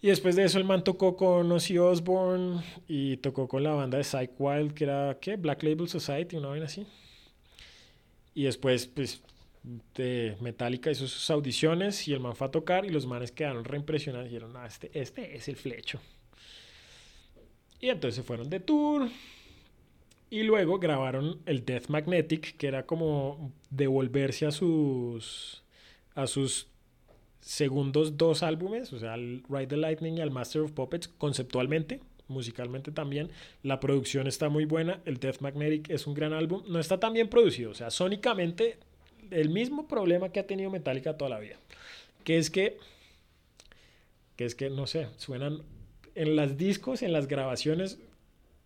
Y 0.00 0.08
después 0.08 0.36
de 0.36 0.44
eso 0.44 0.58
el 0.58 0.64
man 0.64 0.84
tocó 0.84 1.16
con 1.16 1.50
Ozzy 1.50 1.78
Osbourne 1.78 2.62
y 2.86 3.16
tocó 3.16 3.48
con 3.48 3.64
la 3.64 3.72
banda 3.72 3.98
de 3.98 4.04
Psych 4.04 4.30
Wild, 4.38 4.74
que 4.74 4.84
era, 4.84 5.18
¿qué? 5.20 5.36
Black 5.36 5.62
Label 5.62 5.88
Society, 5.88 6.36
una 6.36 6.48
vaina 6.48 6.66
así. 6.66 6.86
Y 8.34 8.44
después, 8.44 8.86
pues, 8.86 9.20
de 9.94 10.36
Metallica 10.40 10.90
hizo 10.90 11.08
sus 11.08 11.28
audiciones 11.30 12.06
y 12.06 12.12
el 12.12 12.20
man 12.20 12.36
fue 12.36 12.46
a 12.46 12.50
tocar 12.50 12.84
y 12.84 12.90
los 12.90 13.06
manes 13.06 13.32
quedaron 13.32 13.64
reimpresionados 13.64 14.28
y 14.28 14.30
dijeron, 14.30 14.56
ah, 14.56 14.66
este, 14.66 14.90
este 14.94 15.36
es 15.36 15.48
el 15.48 15.56
flecho. 15.56 16.00
Y 17.80 17.88
entonces 17.88 18.16
se 18.16 18.22
fueron 18.22 18.48
de 18.48 18.60
tour 18.60 19.08
y 20.30 20.42
luego 20.42 20.78
grabaron 20.78 21.40
el 21.46 21.64
Death 21.64 21.88
Magnetic, 21.88 22.56
que 22.56 22.66
era 22.66 22.86
como 22.86 23.52
devolverse 23.70 24.46
a 24.46 24.50
sus 24.50 25.62
a 26.14 26.26
sus 26.26 26.66
segundos 27.40 28.16
dos 28.16 28.42
álbumes, 28.42 28.92
o 28.92 28.98
sea, 28.98 29.14
al 29.14 29.42
Ride 29.48 29.68
the 29.68 29.76
Lightning 29.76 30.18
y 30.18 30.20
al 30.20 30.30
Master 30.30 30.62
of 30.62 30.72
Puppets, 30.72 31.08
conceptualmente, 31.08 32.00
musicalmente 32.26 32.90
también. 32.90 33.30
La 33.62 33.80
producción 33.80 34.26
está 34.26 34.48
muy 34.48 34.64
buena, 34.64 35.00
el 35.04 35.18
Death 35.18 35.40
Magnetic 35.40 35.88
es 35.90 36.06
un 36.06 36.14
gran 36.14 36.32
álbum, 36.32 36.62
no 36.66 36.80
está 36.80 36.98
tan 36.98 37.12
bien 37.12 37.28
producido, 37.28 37.70
o 37.70 37.74
sea, 37.74 37.90
sónicamente 37.90 38.78
el 39.30 39.50
mismo 39.50 39.86
problema 39.88 40.30
que 40.30 40.40
ha 40.40 40.46
tenido 40.46 40.70
Metallica 40.70 41.16
toda 41.16 41.30
la 41.30 41.38
vida, 41.38 41.56
que 42.24 42.38
es 42.38 42.50
que 42.50 42.76
que 44.36 44.44
es 44.44 44.54
que 44.54 44.70
no 44.70 44.86
sé, 44.86 45.08
suenan 45.16 45.62
en 46.14 46.36
las 46.36 46.56
discos, 46.56 47.02
en 47.02 47.12
las 47.12 47.28
grabaciones, 47.28 47.98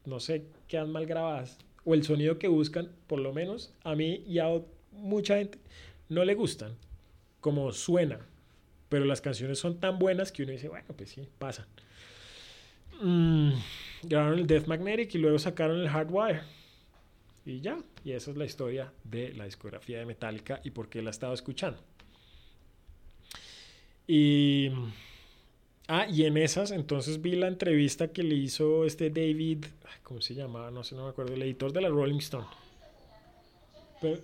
no 0.05 0.21
sé, 0.21 0.45
quedan 0.73 0.91
mal 0.91 1.05
grabadas 1.05 1.59
o 1.85 1.93
el 1.93 2.03
sonido 2.03 2.39
que 2.39 2.49
buscan, 2.49 2.89
por 3.07 3.21
lo 3.21 3.35
menos 3.35 3.75
a 3.85 3.95
mí 3.95 4.25
y 4.27 4.39
a 4.39 4.47
mucha 4.91 5.37
gente 5.37 5.59
no 6.09 6.25
le 6.25 6.35
gustan 6.35 6.75
como 7.41 7.73
suena, 7.73 8.21
pero 8.89 9.05
las 9.05 9.21
canciones 9.21 9.59
son 9.59 9.81
tan 9.81 9.99
buenas 9.99 10.33
que 10.33 10.45
uno 10.45 10.53
dice, 10.53 10.69
bueno, 10.69 10.87
pues 10.97 11.11
sí, 11.11 11.29
pasan. 11.39 11.67
Mm, 13.03 13.53
grabaron 14.05 14.39
el 14.39 14.47
Death 14.47 14.67
Magnetic 14.67 15.15
y 15.15 15.19
luego 15.19 15.39
sacaron 15.39 15.79
el 15.79 15.91
Hardwire. 15.91 16.41
Y 17.45 17.61
ya, 17.61 17.77
y 18.03 18.13
esa 18.13 18.31
es 18.31 18.39
la 18.39 18.47
historia 18.47 18.95
de 19.05 19.35
la 19.35 19.45
discografía 19.45 19.99
de 19.99 20.07
Metallica 20.07 20.63
y 20.65 20.71
por 20.71 20.89
qué 20.89 21.03
la 21.03 21.11
estaba 21.11 21.35
escuchando. 21.35 21.83
Y. 24.07 24.71
Ah, 25.95 26.07
y 26.09 26.25
en 26.25 26.39
esas, 26.39 26.71
entonces 26.71 27.21
vi 27.21 27.33
la 27.33 27.49
entrevista 27.49 28.09
que 28.09 28.23
le 28.23 28.35
hizo 28.35 28.87
este 28.87 29.11
David, 29.11 29.67
¿cómo 30.03 30.23
se 30.23 30.35
llamaba? 30.35 30.71
No 30.71 30.83
sé, 30.85 30.95
no 30.95 31.05
me 31.05 31.11
acuerdo, 31.11 31.35
el 31.35 31.43
editor 31.43 31.71
de 31.71 31.83
la 31.83 31.91
Rolling 31.91 32.17
Stone. 32.17 32.47
Pero, 34.01 34.23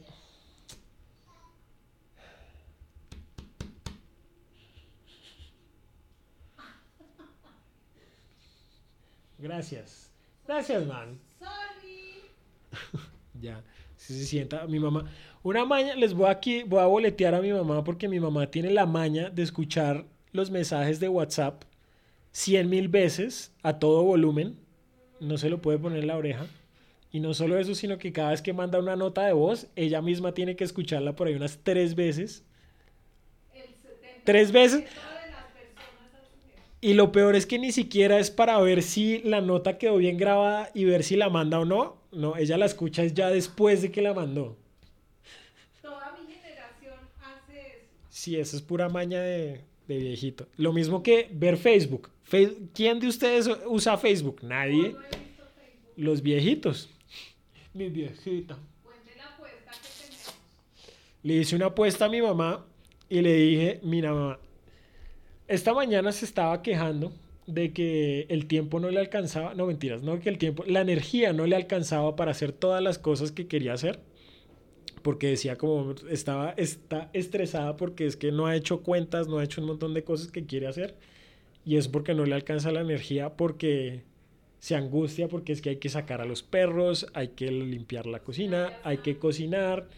Gracias. 9.36 10.10
Gracias, 10.46 10.86
man. 10.86 11.20
Sorry. 11.38 12.22
Ya, 13.42 13.62
si 13.98 14.18
se 14.18 14.24
sienta 14.24 14.66
mi 14.66 14.80
mamá. 14.80 15.04
Una 15.42 15.66
maña, 15.66 15.94
les 15.96 16.14
voy 16.14 16.30
aquí, 16.30 16.62
voy 16.62 16.80
a 16.80 16.86
boletear 16.86 17.34
a 17.34 17.42
mi 17.42 17.52
mamá 17.52 17.84
porque 17.84 18.08
mi 18.08 18.18
mamá 18.18 18.50
tiene 18.50 18.70
la 18.70 18.86
maña 18.86 19.28
de 19.28 19.42
escuchar 19.42 20.06
los 20.32 20.50
mensajes 20.50 21.00
de 21.00 21.08
WhatsApp 21.08 21.64
cien 22.32 22.68
mil 22.68 22.88
veces 22.88 23.52
a 23.62 23.78
todo 23.78 24.02
volumen. 24.02 24.58
No 25.20 25.38
se 25.38 25.50
lo 25.50 25.60
puede 25.60 25.78
poner 25.78 26.00
en 26.00 26.06
la 26.06 26.16
oreja. 26.16 26.46
Y 27.10 27.20
no 27.20 27.34
solo 27.34 27.58
eso, 27.58 27.74
sino 27.74 27.98
que 27.98 28.12
cada 28.12 28.30
vez 28.30 28.42
que 28.42 28.52
manda 28.52 28.78
una 28.78 28.94
nota 28.94 29.24
de 29.24 29.32
voz, 29.32 29.66
ella 29.76 30.02
misma 30.02 30.34
tiene 30.34 30.56
que 30.56 30.64
escucharla 30.64 31.16
por 31.16 31.26
ahí 31.26 31.34
unas 31.34 31.58
tres 31.62 31.94
veces. 31.94 32.44
El 33.54 33.62
70% 33.62 33.68
Tres 34.24 34.52
veces. 34.52 34.84
Y 36.80 36.94
lo 36.94 37.10
peor 37.10 37.34
es 37.34 37.44
que 37.44 37.58
ni 37.58 37.72
siquiera 37.72 38.20
es 38.20 38.30
para 38.30 38.60
ver 38.60 38.82
si 38.82 39.20
la 39.22 39.40
nota 39.40 39.78
quedó 39.78 39.96
bien 39.96 40.16
grabada 40.16 40.70
y 40.74 40.84
ver 40.84 41.02
si 41.02 41.16
la 41.16 41.28
manda 41.28 41.58
o 41.58 41.64
no. 41.64 41.96
No, 42.12 42.36
ella 42.36 42.56
la 42.56 42.66
escucha 42.66 43.02
es 43.02 43.14
ya 43.14 43.30
después 43.30 43.82
de 43.82 43.90
que 43.90 44.00
la 44.00 44.14
mandó. 44.14 44.56
Toda 45.82 46.12
mi 46.12 46.32
generación 46.32 46.94
hace 47.20 47.58
eso. 47.58 47.86
Sí, 48.10 48.36
eso 48.36 48.56
es 48.56 48.62
pura 48.62 48.88
maña 48.88 49.20
de, 49.20 49.60
de 49.88 49.98
viejito. 49.98 50.46
Lo 50.56 50.72
mismo 50.72 51.02
que 51.02 51.28
ver 51.32 51.56
Facebook. 51.56 52.10
Fe- 52.22 52.56
¿Quién 52.74 53.00
de 53.00 53.08
ustedes 53.08 53.48
usa 53.66 53.96
Facebook? 53.98 54.40
Nadie. 54.42 54.90
No 54.92 55.00
he 55.00 55.02
visto 55.02 55.44
Facebook. 55.56 55.92
Los 55.96 56.22
viejitos. 56.22 56.90
Mi 57.74 57.88
viejita. 57.88 58.56
Cuente 58.84 59.16
la 59.16 59.24
apuesta 59.26 59.72
que 59.72 60.04
tenemos. 60.06 60.34
Le 61.22 61.34
hice 61.34 61.56
una 61.56 61.66
apuesta 61.66 62.04
a 62.04 62.08
mi 62.08 62.20
mamá 62.22 62.64
y 63.08 63.20
le 63.22 63.32
dije, 63.34 63.80
mira 63.82 64.12
mamá, 64.12 64.38
esta 65.46 65.72
mañana 65.72 66.12
se 66.12 66.26
estaba 66.26 66.62
quejando 66.62 67.12
de 67.46 67.72
que 67.72 68.26
el 68.28 68.44
tiempo 68.46 68.78
no 68.80 68.90
le 68.90 69.00
alcanzaba, 69.00 69.54
no 69.54 69.64
mentiras, 69.66 70.02
no 70.02 70.20
que 70.20 70.28
el 70.28 70.36
tiempo, 70.36 70.64
la 70.66 70.82
energía 70.82 71.32
no 71.32 71.46
le 71.46 71.56
alcanzaba 71.56 72.14
para 72.16 72.32
hacer 72.32 72.52
todas 72.52 72.82
las 72.82 72.98
cosas 72.98 73.32
que 73.32 73.46
quería 73.48 73.72
hacer, 73.72 74.00
porque 75.02 75.28
decía 75.28 75.56
como 75.56 75.94
estaba 76.10 76.50
está 76.52 77.10
estresada 77.12 77.76
porque 77.76 78.06
es 78.06 78.16
que 78.16 78.32
no 78.32 78.46
ha 78.46 78.56
hecho 78.56 78.82
cuentas, 78.82 79.28
no 79.28 79.38
ha 79.38 79.44
hecho 79.44 79.60
un 79.60 79.68
montón 79.68 79.94
de 79.94 80.04
cosas 80.04 80.30
que 80.30 80.46
quiere 80.46 80.66
hacer 80.66 80.96
y 81.64 81.76
es 81.76 81.88
porque 81.88 82.14
no 82.14 82.24
le 82.24 82.34
alcanza 82.34 82.72
la 82.72 82.80
energía 82.80 83.36
porque 83.36 84.02
se 84.58 84.74
angustia 84.74 85.28
porque 85.28 85.52
es 85.52 85.62
que 85.62 85.70
hay 85.70 85.76
que 85.76 85.88
sacar 85.88 86.20
a 86.20 86.24
los 86.24 86.42
perros, 86.42 87.06
hay 87.14 87.28
que 87.28 87.50
limpiar 87.50 88.06
la 88.06 88.20
cocina, 88.20 88.72
hay 88.84 88.98
que 88.98 89.18
cocinar, 89.18 89.88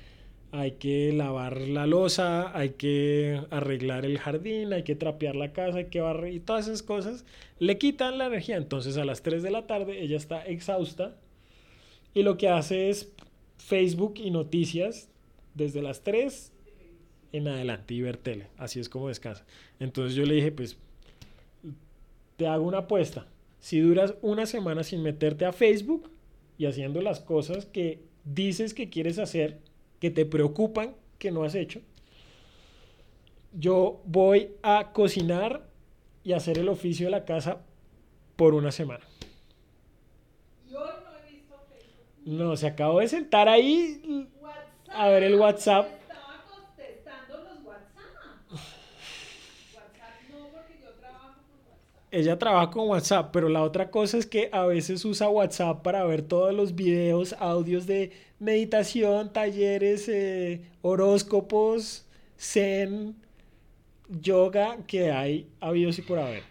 hay 0.52 0.72
que 0.72 1.12
lavar 1.12 1.60
la 1.60 1.86
losa, 1.86 2.56
hay 2.56 2.70
que 2.70 3.40
arreglar 3.50 4.04
el 4.04 4.18
jardín, 4.18 4.72
hay 4.72 4.82
que 4.82 4.96
trapear 4.96 5.36
la 5.36 5.52
casa, 5.52 5.78
hay 5.78 5.86
que 5.86 6.00
barrer 6.00 6.34
y 6.34 6.40
todas 6.40 6.66
esas 6.66 6.82
cosas 6.82 7.24
le 7.58 7.78
quitan 7.78 8.18
la 8.18 8.26
energía. 8.26 8.56
Entonces 8.56 8.96
a 8.96 9.04
las 9.04 9.22
3 9.22 9.42
de 9.42 9.50
la 9.50 9.66
tarde 9.66 10.02
ella 10.02 10.16
está 10.16 10.44
exhausta 10.44 11.16
y 12.14 12.22
lo 12.22 12.36
que 12.36 12.48
hace 12.48 12.90
es 12.90 13.12
Facebook 13.70 14.14
y 14.16 14.32
noticias 14.32 15.08
desde 15.54 15.80
las 15.80 16.02
3 16.02 16.52
en 17.32 17.46
adelante 17.46 17.94
y 17.94 18.02
ver 18.02 18.16
tele. 18.16 18.48
Así 18.58 18.80
es 18.80 18.88
como 18.88 19.06
descansa. 19.06 19.46
Entonces 19.78 20.16
yo 20.16 20.24
le 20.24 20.34
dije, 20.34 20.50
pues 20.50 20.76
te 22.36 22.48
hago 22.48 22.64
una 22.64 22.78
apuesta. 22.78 23.28
Si 23.60 23.78
duras 23.78 24.14
una 24.22 24.46
semana 24.46 24.82
sin 24.82 25.04
meterte 25.04 25.44
a 25.44 25.52
Facebook 25.52 26.10
y 26.58 26.66
haciendo 26.66 27.00
las 27.00 27.20
cosas 27.20 27.64
que 27.64 28.02
dices 28.24 28.74
que 28.74 28.90
quieres 28.90 29.20
hacer, 29.20 29.60
que 30.00 30.10
te 30.10 30.26
preocupan, 30.26 30.96
que 31.20 31.30
no 31.30 31.44
has 31.44 31.54
hecho, 31.54 31.80
yo 33.52 34.02
voy 34.04 34.50
a 34.62 34.92
cocinar 34.92 35.68
y 36.24 36.32
hacer 36.32 36.58
el 36.58 36.68
oficio 36.68 37.06
de 37.06 37.12
la 37.12 37.24
casa 37.24 37.62
por 38.34 38.54
una 38.54 38.72
semana. 38.72 39.04
Y 40.68 40.74
hoy 40.74 40.88
no 41.04 41.18
he 41.18 41.30
visto 41.32 41.54
Facebook. 41.68 42.06
No, 42.24 42.56
se 42.56 42.66
acabó 42.66 43.00
de 43.00 43.08
sentar 43.08 43.48
ahí. 43.48 44.28
WhatsApp. 44.40 44.94
A 44.94 45.08
ver 45.08 45.22
el 45.22 45.34
WhatsApp. 45.36 45.88
Estaba 46.02 46.44
contestando 46.48 47.36
los 47.38 47.64
WhatsApp. 47.64 48.50
WhatsApp 49.74 50.30
no, 50.30 50.48
porque 50.52 50.80
yo 50.82 50.90
trabajo 51.00 51.28
con 51.28 51.72
WhatsApp. 51.72 52.08
Ella 52.10 52.38
trabaja 52.38 52.70
con 52.70 52.88
WhatsApp, 52.88 53.30
pero 53.32 53.48
la 53.48 53.62
otra 53.62 53.90
cosa 53.90 54.18
es 54.18 54.26
que 54.26 54.50
a 54.52 54.66
veces 54.66 55.04
usa 55.04 55.28
WhatsApp 55.28 55.82
para 55.82 56.04
ver 56.04 56.22
todos 56.22 56.54
los 56.54 56.74
videos, 56.74 57.34
audios 57.38 57.86
de 57.86 58.12
meditación, 58.38 59.32
talleres, 59.32 60.08
eh, 60.08 60.62
horóscopos, 60.82 62.06
zen, 62.38 63.16
yoga 64.08 64.78
que 64.86 65.10
hay 65.12 65.48
habidos 65.60 65.98
y 65.98 66.02
por 66.02 66.18
haber. 66.18 66.42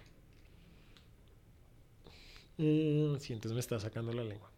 Mm, 2.57 3.17
sí, 3.19 3.33
entonces 3.33 3.53
me 3.53 3.59
está 3.59 3.79
sacando 3.79 4.13
la 4.13 4.23
lengua. 4.23 4.48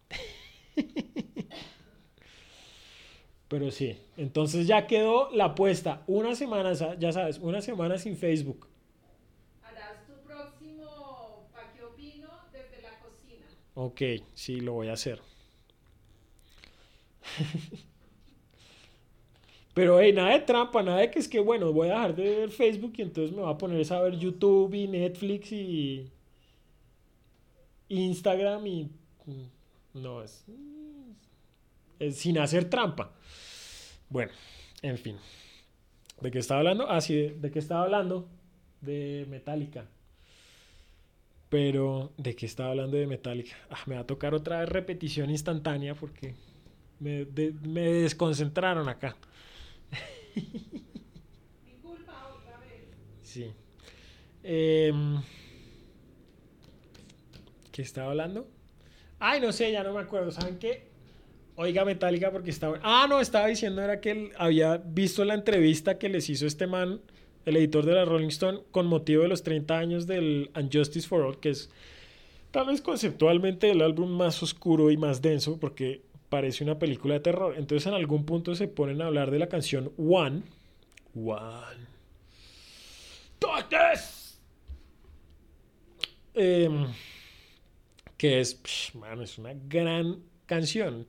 Pero 3.48 3.70
sí, 3.70 3.98
entonces 4.16 4.66
ya 4.66 4.86
quedó 4.86 5.30
la 5.30 5.44
apuesta. 5.44 6.02
Una 6.06 6.34
semana, 6.34 6.72
ya 6.98 7.12
sabes, 7.12 7.38
una 7.38 7.60
semana 7.60 7.98
sin 7.98 8.16
Facebook. 8.16 8.66
Harás 9.62 10.06
tu 10.06 10.14
próximo 10.26 11.48
¿Pa 11.52 11.70
qué 11.74 11.84
opino? 11.84 12.30
desde 12.50 12.80
la 12.80 12.98
cocina. 13.00 13.44
Ok, 13.74 14.00
sí, 14.32 14.62
lo 14.62 14.72
voy 14.72 14.88
a 14.88 14.94
hacer. 14.94 15.20
Pero 19.74 20.00
hey, 20.00 20.14
nada 20.14 20.32
de 20.32 20.40
trampa, 20.40 20.82
nada 20.82 21.00
de 21.00 21.10
que 21.10 21.18
es 21.18 21.28
que, 21.28 21.40
bueno, 21.40 21.74
voy 21.74 21.88
a 21.88 21.92
dejar 21.92 22.14
de 22.16 22.36
ver 22.36 22.50
Facebook 22.50 22.94
y 22.96 23.02
entonces 23.02 23.36
me 23.36 23.42
voy 23.42 23.52
a 23.52 23.58
poner 23.58 23.92
a 23.92 24.00
ver 24.00 24.18
YouTube 24.18 24.72
y 24.72 24.88
Netflix 24.88 25.52
y 25.52 26.10
Instagram 27.88 28.66
y... 28.66 28.88
No, 29.94 30.22
es, 30.22 30.44
es 31.98 32.18
sin 32.18 32.38
hacer 32.38 32.68
trampa. 32.68 33.12
Bueno, 34.08 34.32
en 34.82 34.98
fin. 34.98 35.16
¿De 36.20 36.30
qué 36.30 36.38
estaba 36.38 36.60
hablando? 36.60 36.88
Ah, 36.90 37.00
sí, 37.00 37.14
de, 37.14 37.30
de 37.34 37.50
qué 37.50 37.58
estaba 37.58 37.82
hablando? 37.84 38.28
De 38.80 39.26
Metallica. 39.28 39.86
Pero, 41.48 42.12
¿de 42.16 42.34
qué 42.34 42.46
estaba 42.46 42.70
hablando 42.70 42.96
de 42.96 43.06
Metallica? 43.06 43.54
Ah, 43.70 43.78
me 43.86 43.94
va 43.96 44.02
a 44.02 44.06
tocar 44.06 44.34
otra 44.34 44.60
vez 44.60 44.68
repetición 44.70 45.28
instantánea 45.30 45.94
porque 45.94 46.34
me, 47.00 47.24
de- 47.26 47.54
me 47.62 47.82
desconcentraron 47.82 48.88
acá. 48.88 49.16
Mi 51.64 51.72
culpa 51.82 52.12
otra 52.38 52.58
vez. 52.58 52.88
Sí. 53.22 53.52
Em, 54.44 55.22
¿Qué 57.70 57.82
estaba 57.82 58.10
hablando? 58.10 58.46
Ay, 59.24 59.40
no 59.40 59.52
sé, 59.52 59.70
ya 59.70 59.84
no 59.84 59.94
me 59.94 60.00
acuerdo. 60.00 60.32
¿Saben 60.32 60.58
qué? 60.58 60.82
Oiga 61.54 61.84
Metallica 61.84 62.32
porque 62.32 62.50
estaba... 62.50 62.80
Ah, 62.82 63.06
no, 63.08 63.20
estaba 63.20 63.46
diciendo 63.46 63.80
era 63.80 64.00
que 64.00 64.10
él 64.10 64.32
había 64.36 64.78
visto 64.78 65.24
la 65.24 65.34
entrevista 65.34 65.96
que 65.96 66.08
les 66.08 66.28
hizo 66.28 66.44
este 66.44 66.66
man, 66.66 67.00
el 67.44 67.56
editor 67.56 67.86
de 67.86 67.92
la 67.92 68.04
Rolling 68.04 68.30
Stone, 68.30 68.62
con 68.72 68.86
motivo 68.86 69.22
de 69.22 69.28
los 69.28 69.44
30 69.44 69.78
años 69.78 70.06
del 70.08 70.50
Unjustice 70.56 71.06
for 71.06 71.22
All, 71.22 71.38
que 71.38 71.50
es 71.50 71.70
tal 72.50 72.66
vez 72.66 72.82
conceptualmente 72.82 73.70
el 73.70 73.82
álbum 73.82 74.10
más 74.10 74.42
oscuro 74.42 74.90
y 74.90 74.96
más 74.96 75.22
denso 75.22 75.56
porque 75.60 76.02
parece 76.28 76.64
una 76.64 76.80
película 76.80 77.14
de 77.14 77.20
terror. 77.20 77.54
Entonces 77.56 77.86
en 77.86 77.94
algún 77.94 78.26
punto 78.26 78.56
se 78.56 78.66
ponen 78.66 79.00
a 79.02 79.06
hablar 79.06 79.30
de 79.30 79.38
la 79.38 79.48
canción 79.48 79.92
One. 79.98 80.42
One. 81.14 81.86
Darkness. 83.38 84.40
Em, 86.34 86.86
que 88.22 88.38
es, 88.38 88.56
es 89.20 89.38
una 89.38 89.52
gran 89.68 90.20
canción. 90.46 91.08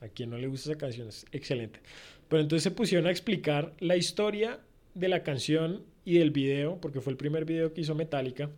A 0.00 0.08
quien 0.08 0.30
no 0.30 0.36
le 0.36 0.48
gusta 0.48 0.72
esa 0.72 0.76
canción 0.76 1.06
es 1.06 1.24
excelente. 1.30 1.78
Pero 2.28 2.42
entonces 2.42 2.64
se 2.64 2.72
pusieron 2.72 3.06
a 3.06 3.12
explicar 3.12 3.74
la 3.78 3.96
historia 3.96 4.58
de 4.94 5.06
la 5.06 5.22
canción 5.22 5.84
y 6.04 6.18
del 6.18 6.32
video, 6.32 6.80
porque 6.80 7.00
fue 7.00 7.12
el 7.12 7.16
primer 7.16 7.44
video 7.44 7.72
que 7.72 7.82
hizo 7.82 7.94
Metallica. 7.94 8.50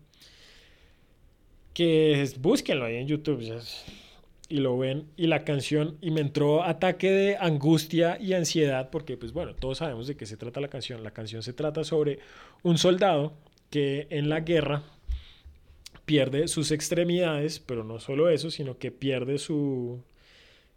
Que 1.74 2.22
es, 2.22 2.40
búsquenlo 2.40 2.86
ahí 2.86 2.96
en 2.96 3.06
YouTube 3.06 3.44
y 4.48 4.56
lo 4.60 4.78
ven. 4.78 5.04
Y 5.18 5.26
la 5.26 5.44
canción, 5.44 5.98
y 6.00 6.10
me 6.10 6.22
entró 6.22 6.64
ataque 6.64 7.10
de 7.10 7.36
angustia 7.36 8.16
y 8.18 8.32
ansiedad, 8.32 8.88
porque 8.88 9.18
pues 9.18 9.34
bueno, 9.34 9.54
todos 9.54 9.76
sabemos 9.76 10.06
de 10.06 10.16
qué 10.16 10.24
se 10.24 10.38
trata 10.38 10.62
la 10.62 10.68
canción. 10.68 11.04
La 11.04 11.10
canción 11.10 11.42
se 11.42 11.52
trata 11.52 11.84
sobre 11.84 12.20
un 12.62 12.78
soldado 12.78 13.34
que 13.68 14.06
en 14.08 14.30
la 14.30 14.40
guerra 14.40 14.84
pierde 16.08 16.48
sus 16.48 16.70
extremidades, 16.70 17.60
pero 17.60 17.84
no 17.84 18.00
solo 18.00 18.30
eso, 18.30 18.50
sino 18.50 18.78
que 18.78 18.90
pierde 18.90 19.36
su... 19.36 20.02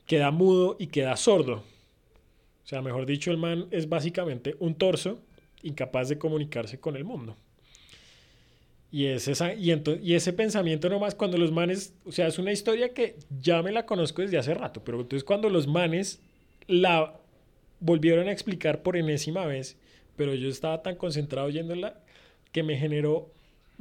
queda 0.06 0.30
mudo 0.30 0.76
y 0.78 0.88
queda 0.88 1.16
sordo. 1.16 1.64
O 2.66 2.68
sea, 2.68 2.82
mejor 2.82 3.06
dicho, 3.06 3.32
el 3.32 3.38
man 3.38 3.66
es 3.72 3.88
básicamente 3.88 4.58
un 4.60 4.76
torso 4.76 5.20
incapaz 5.64 6.10
de 6.10 6.18
comunicarse 6.18 6.82
con 6.82 6.98
el 6.98 7.06
mundo. 7.06 7.38
Y, 8.92 9.06
es 9.06 9.30
esa, 9.30 9.54
y, 9.54 9.72
y 10.04 10.16
ese 10.16 10.34
pensamiento 10.34 10.90
nomás 10.90 11.16
cuando 11.16 11.38
los 11.38 11.54
manes, 11.54 11.94
o 12.04 12.12
sea, 12.12 12.28
es 12.28 12.38
una 12.38 12.52
historia 12.52 12.94
que 12.94 13.16
ya 13.40 13.64
me 13.64 13.72
la 13.72 13.86
conozco 13.86 14.22
desde 14.22 14.38
hace 14.38 14.54
rato, 14.54 14.84
pero 14.84 15.00
entonces 15.00 15.24
cuando 15.24 15.50
los 15.50 15.66
manes 15.66 16.20
la 16.68 17.18
volvieron 17.80 18.28
a 18.28 18.34
explicar 18.34 18.84
por 18.84 18.98
enésima 18.98 19.46
vez, 19.46 19.78
pero 20.18 20.36
yo 20.36 20.50
estaba 20.50 20.82
tan 20.82 20.98
concentrado 20.98 21.48
oyéndola 21.48 22.02
que 22.52 22.64
me 22.64 22.78
generó 22.78 23.32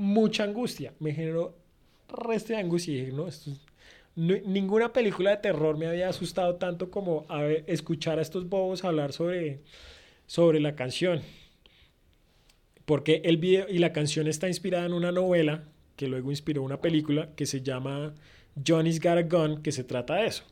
mucha 0.00 0.44
angustia, 0.44 0.94
me 0.98 1.12
generó 1.12 1.54
resto 2.08 2.52
de 2.54 2.58
angustia 2.58 3.06
no, 3.12 3.28
ninguna 4.46 4.92
película 4.92 5.30
de 5.30 5.36
terror 5.36 5.76
me 5.76 5.86
había 5.86 6.08
asustado 6.08 6.56
tanto 6.56 6.90
como 6.90 7.26
a 7.28 7.42
ver- 7.42 7.64
escuchar 7.66 8.18
a 8.18 8.22
estos 8.22 8.48
bobos 8.48 8.82
hablar 8.84 9.12
sobre, 9.12 9.60
sobre 10.26 10.58
la 10.58 10.74
canción. 10.74 11.20
Porque 12.84 13.22
el 13.24 13.36
video 13.36 13.66
y 13.68 13.78
la 13.78 13.92
canción 13.92 14.26
está 14.26 14.48
inspirada 14.48 14.86
en 14.86 14.94
una 14.94 15.12
novela 15.12 15.64
que 15.96 16.08
luego 16.08 16.30
inspiró 16.30 16.62
una 16.62 16.80
película 16.80 17.28
que 17.36 17.46
se 17.46 17.60
llama 17.62 18.14
Johnny's 18.66 19.00
Got 19.00 19.18
a 19.18 19.22
Gun, 19.22 19.62
que 19.62 19.70
se 19.70 19.84
trata 19.84 20.16
de 20.16 20.26
eso. 20.26 20.44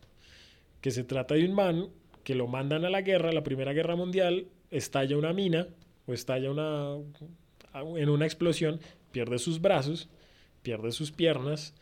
Que 0.81 0.91
se 0.91 1.03
trata 1.05 1.35
de 1.35 1.45
un 1.45 1.55
man 1.55 1.89
que 2.23 2.35
lo 2.35 2.47
mandan 2.47 2.85
a 2.85 2.91
la 2.91 3.01
guerra, 3.03 3.33
la 3.33 3.43
Primera 3.43 3.73
Guerra 3.73 3.97
Mundial, 3.97 4.47
estalla 4.71 5.17
una 5.17 5.33
mina 5.33 5.67
o 6.07 6.13
estalla 6.13 6.51
una, 6.51 6.97
en 7.97 8.09
una 8.09 8.25
explosión, 8.27 8.79
pierde 9.13 9.39
sus 9.39 9.61
brazos, 9.61 10.09
pierde 10.63 10.93
sus 10.93 11.13
piernas, 11.13 11.75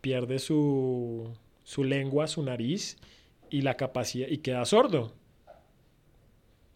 pierde 0.00 0.38
su, 0.38 1.28
su 1.64 1.84
lengua, 1.84 2.26
su 2.26 2.42
nariz 2.42 2.96
y 3.50 3.62
la 3.62 3.76
capacidad 3.76 4.28
y 4.28 4.38
queda 4.38 4.64
sordo. 4.64 5.12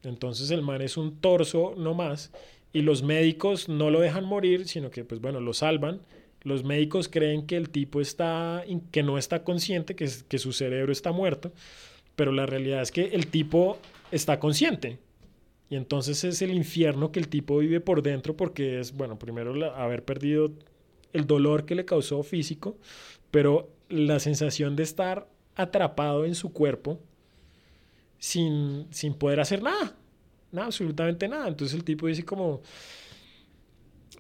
Entonces 0.03 0.51
el 0.51 0.63
man 0.63 0.83
es 0.83 0.97
un 0.97 1.17
torso 1.21 1.75
no 1.77 1.95
más 1.95 2.33
y 2.73 2.83
los 2.83 3.03
médicos 3.03 3.69
no 3.69 3.91
lo 3.91 4.01
dejan 4.01 4.25
morir, 4.25 4.67
sino 4.67 4.91
que 4.91 5.05
pues 5.05 5.21
bueno, 5.21 5.41
lo 5.41 5.53
salvan. 5.53 6.01
Los 6.43 6.65
médicos 6.65 7.09
creen 7.09 7.47
que 7.47 7.57
el 7.57 7.69
tipo 7.69 8.01
está 8.01 8.65
que 8.93 9.03
no 9.03 9.19
está 9.19 9.45
consciente, 9.45 9.95
que, 9.95 10.09
que 10.29 10.39
su 10.39 10.53
cerebro 10.53 10.91
está 10.91 11.13
muerto, 11.13 11.53
pero 12.17 12.33
la 12.33 12.47
realidad 12.47 12.81
es 12.81 12.91
que 12.93 13.07
el 13.09 13.27
tipo 13.27 13.79
está 14.11 14.41
consciente. 14.41 14.99
Y 15.71 15.77
entonces 15.77 16.25
es 16.25 16.43
el 16.43 16.53
infierno 16.53 17.13
que 17.13 17.21
el 17.21 17.29
tipo 17.29 17.59
vive 17.59 17.81
por 17.81 18.03
dentro 18.03 18.37
porque 18.37 18.81
es, 18.81 18.93
bueno, 18.95 19.19
primero 19.19 19.55
haber 19.75 20.05
perdido 20.05 20.53
el 21.13 21.27
dolor 21.27 21.65
que 21.67 21.75
le 21.77 21.85
causó 21.87 22.23
físico, 22.25 22.77
pero 23.31 23.71
la 23.89 24.19
sensación 24.21 24.77
de 24.77 24.83
estar 24.85 25.29
atrapado 25.57 26.25
en 26.25 26.35
su 26.35 26.53
cuerpo 26.53 27.01
sin, 28.19 28.87
sin 28.91 29.15
poder 29.15 29.41
hacer 29.41 29.63
nada, 29.63 29.97
nada, 30.53 30.67
absolutamente 30.67 31.29
nada. 31.29 31.49
Entonces 31.49 31.77
el 31.77 31.85
tipo 31.85 32.07
dice 32.07 32.25
como, 32.25 32.61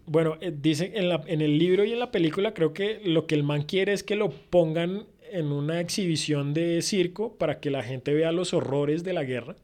bueno, 0.06 0.36
eh, 0.40 0.52
dice 0.56 0.92
en, 0.94 1.08
la- 1.08 1.22
en 1.26 1.40
el 1.40 1.58
libro 1.58 1.84
y 1.84 1.92
en 1.92 1.98
la 1.98 2.10
película 2.10 2.54
creo 2.54 2.72
que 2.72 3.00
lo 3.04 3.26
que 3.26 3.34
el 3.34 3.42
man 3.42 3.62
quiere 3.62 3.92
es 3.92 4.02
que 4.02 4.16
lo 4.16 4.30
pongan 4.30 5.06
en 5.32 5.52
una 5.52 5.80
exhibición 5.80 6.54
de 6.54 6.82
circo 6.82 7.36
para 7.36 7.60
que 7.60 7.70
la 7.70 7.82
gente 7.82 8.12
vea 8.14 8.32
los 8.32 8.52
horrores 8.54 9.04
de 9.04 9.12
la 9.12 9.24
guerra. 9.24 9.56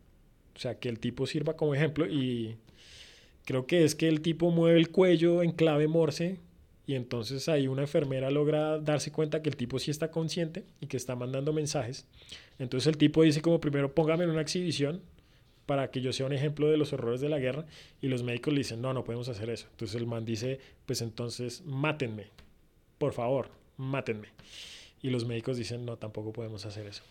O 0.56 0.58
sea, 0.58 0.78
que 0.78 0.88
el 0.88 0.98
tipo 0.98 1.26
sirva 1.26 1.54
como 1.56 1.74
ejemplo 1.74 2.06
y 2.06 2.56
creo 3.44 3.66
que 3.66 3.84
es 3.84 3.94
que 3.94 4.08
el 4.08 4.22
tipo 4.22 4.50
mueve 4.50 4.78
el 4.78 4.90
cuello 4.90 5.42
en 5.42 5.52
clave 5.52 5.86
morse 5.86 6.38
y 6.86 6.94
entonces 6.94 7.48
ahí 7.48 7.66
una 7.68 7.82
enfermera 7.82 8.30
logra 8.30 8.78
darse 8.78 9.12
cuenta 9.12 9.42
que 9.42 9.50
el 9.50 9.56
tipo 9.56 9.78
sí 9.78 9.90
está 9.90 10.10
consciente 10.10 10.64
y 10.80 10.86
que 10.86 10.96
está 10.96 11.14
mandando 11.14 11.52
mensajes. 11.52 12.06
Entonces 12.58 12.86
el 12.86 12.96
tipo 12.96 13.22
dice 13.22 13.42
como 13.42 13.60
primero 13.60 13.94
póngame 13.94 14.24
en 14.24 14.30
una 14.30 14.40
exhibición 14.40 15.02
para 15.66 15.90
que 15.90 16.00
yo 16.00 16.12
sea 16.12 16.26
un 16.26 16.32
ejemplo 16.32 16.70
de 16.70 16.76
los 16.76 16.92
horrores 16.92 17.20
de 17.20 17.28
la 17.28 17.38
guerra 17.38 17.66
y 18.00 18.08
los 18.08 18.22
médicos 18.22 18.54
le 18.54 18.58
dicen 18.58 18.80
no, 18.80 18.94
no 18.94 19.04
podemos 19.04 19.28
hacer 19.28 19.50
eso. 19.50 19.66
Entonces 19.72 19.96
el 19.96 20.06
man 20.06 20.24
dice 20.24 20.60
pues 20.86 21.02
entonces 21.02 21.62
mátenme, 21.66 22.28
por 22.98 23.12
favor, 23.12 23.50
mátenme. 23.76 24.28
Y 25.02 25.10
los 25.10 25.26
médicos 25.26 25.56
dicen 25.56 25.84
no, 25.84 25.96
tampoco 25.98 26.32
podemos 26.32 26.64
hacer 26.64 26.86
eso. 26.86 27.02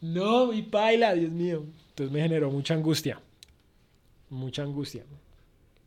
No, 0.00 0.46
mi 0.46 0.62
paila, 0.62 1.14
Dios 1.14 1.30
mío. 1.30 1.64
Entonces 1.90 2.12
me 2.12 2.22
generó 2.22 2.50
mucha 2.50 2.74
angustia. 2.74 3.20
Mucha 4.30 4.62
angustia. 4.62 5.04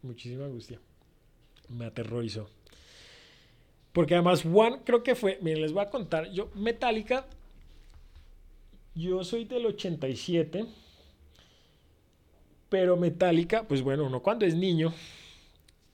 Muchísima 0.02 0.46
angustia. 0.46 0.80
Me 1.70 1.86
aterrorizó. 1.86 2.50
Porque 3.94 4.16
además 4.16 4.44
One 4.46 4.80
creo 4.84 5.04
que 5.04 5.16
fue, 5.16 5.40
miren, 5.42 5.62
les 5.62 5.72
voy 5.72 5.84
a 5.84 5.90
contar, 5.90 6.30
yo 6.32 6.50
Metallica, 6.56 7.28
yo 8.96 9.24
soy 9.24 9.46
del 9.46 9.68
87, 9.68 10.66
pero 12.70 12.98
Metallica, 12.98 13.68
pues 13.68 13.84
bueno, 13.84 14.06
uno 14.06 14.20
cuando 14.22 14.48
es 14.48 14.56
niño, 14.56 14.92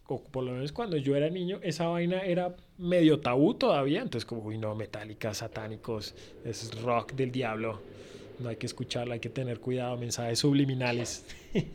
o 0.08 0.24
por 0.24 0.46
lo 0.46 0.54
menos 0.54 0.72
cuando 0.72 0.96
yo 0.96 1.14
era 1.16 1.30
niño, 1.30 1.60
esa 1.62 1.88
vaina 1.88 2.22
era 2.22 2.56
medio 2.78 3.20
tabú 3.20 3.54
todavía, 3.54 4.02
entonces 4.02 4.26
como, 4.26 4.44
uy 4.44 4.58
no, 4.58 4.76
Metallica, 4.76 5.34
satánicos, 5.34 6.16
es 6.46 6.82
rock 6.82 7.12
del 7.14 7.34
diablo, 7.34 7.82
no 8.40 8.50
hay 8.50 8.56
que 8.56 8.66
escucharla, 8.66 9.14
hay 9.16 9.20
que 9.20 9.30
tener 9.30 9.60
cuidado, 9.60 9.98
mensajes 9.98 10.40
subliminales. 10.40 11.26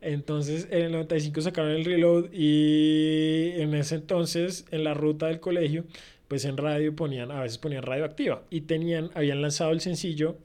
Entonces 0.00 0.68
en 0.70 0.84
el 0.84 0.92
95 0.92 1.42
sacaron 1.42 1.72
el 1.72 1.84
Reload 1.84 2.32
y 2.32 3.50
en 3.56 3.74
ese 3.74 3.96
entonces 3.96 4.64
en 4.70 4.84
la 4.84 4.94
ruta 4.94 5.26
del 5.26 5.40
colegio 5.40 5.84
pues 6.28 6.44
en 6.44 6.56
radio 6.56 6.94
ponían, 6.94 7.30
a 7.30 7.40
veces 7.40 7.58
ponían 7.58 7.82
radioactiva 7.82 8.42
y 8.50 8.62
tenían, 8.62 9.10
habían 9.14 9.42
lanzado 9.42 9.72
el 9.72 9.80
sencillo 9.80 10.36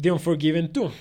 The 0.00 0.12
Unforgiven 0.12 0.70
2 0.72 0.92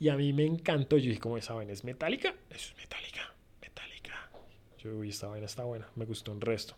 y 0.00 0.08
a 0.08 0.16
mí 0.16 0.32
me 0.32 0.46
encantó, 0.46 0.96
yo 0.96 1.10
dije 1.10 1.20
como 1.20 1.38
vaina 1.38 1.72
es 1.72 1.84
metálica, 1.84 2.34
eso 2.48 2.72
es 2.72 2.76
metálica, 2.76 3.34
metálica. 3.60 4.30
Yo, 4.78 4.96
uy, 4.96 5.10
esta 5.10 5.28
vaina 5.28 5.44
está 5.44 5.64
buena, 5.64 5.86
me 5.94 6.06
gustó 6.06 6.32
un 6.32 6.40
resto. 6.40 6.74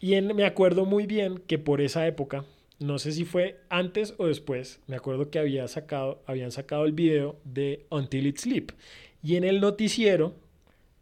Y 0.00 0.18
me 0.22 0.46
acuerdo 0.46 0.86
muy 0.86 1.06
bien 1.06 1.42
que 1.46 1.58
por 1.58 1.82
esa 1.82 2.06
época, 2.06 2.46
no 2.78 2.98
sé 2.98 3.12
si 3.12 3.26
fue 3.26 3.60
antes 3.68 4.14
o 4.16 4.26
después, 4.26 4.80
me 4.86 4.96
acuerdo 4.96 5.30
que 5.30 5.38
había 5.38 5.68
sacado, 5.68 6.22
habían 6.24 6.50
sacado 6.50 6.86
el 6.86 6.92
video 6.92 7.38
de 7.44 7.84
Until 7.90 8.26
It 8.26 8.38
Sleep. 8.38 8.72
Y 9.22 9.36
en 9.36 9.44
el 9.44 9.60
noticiero 9.60 10.34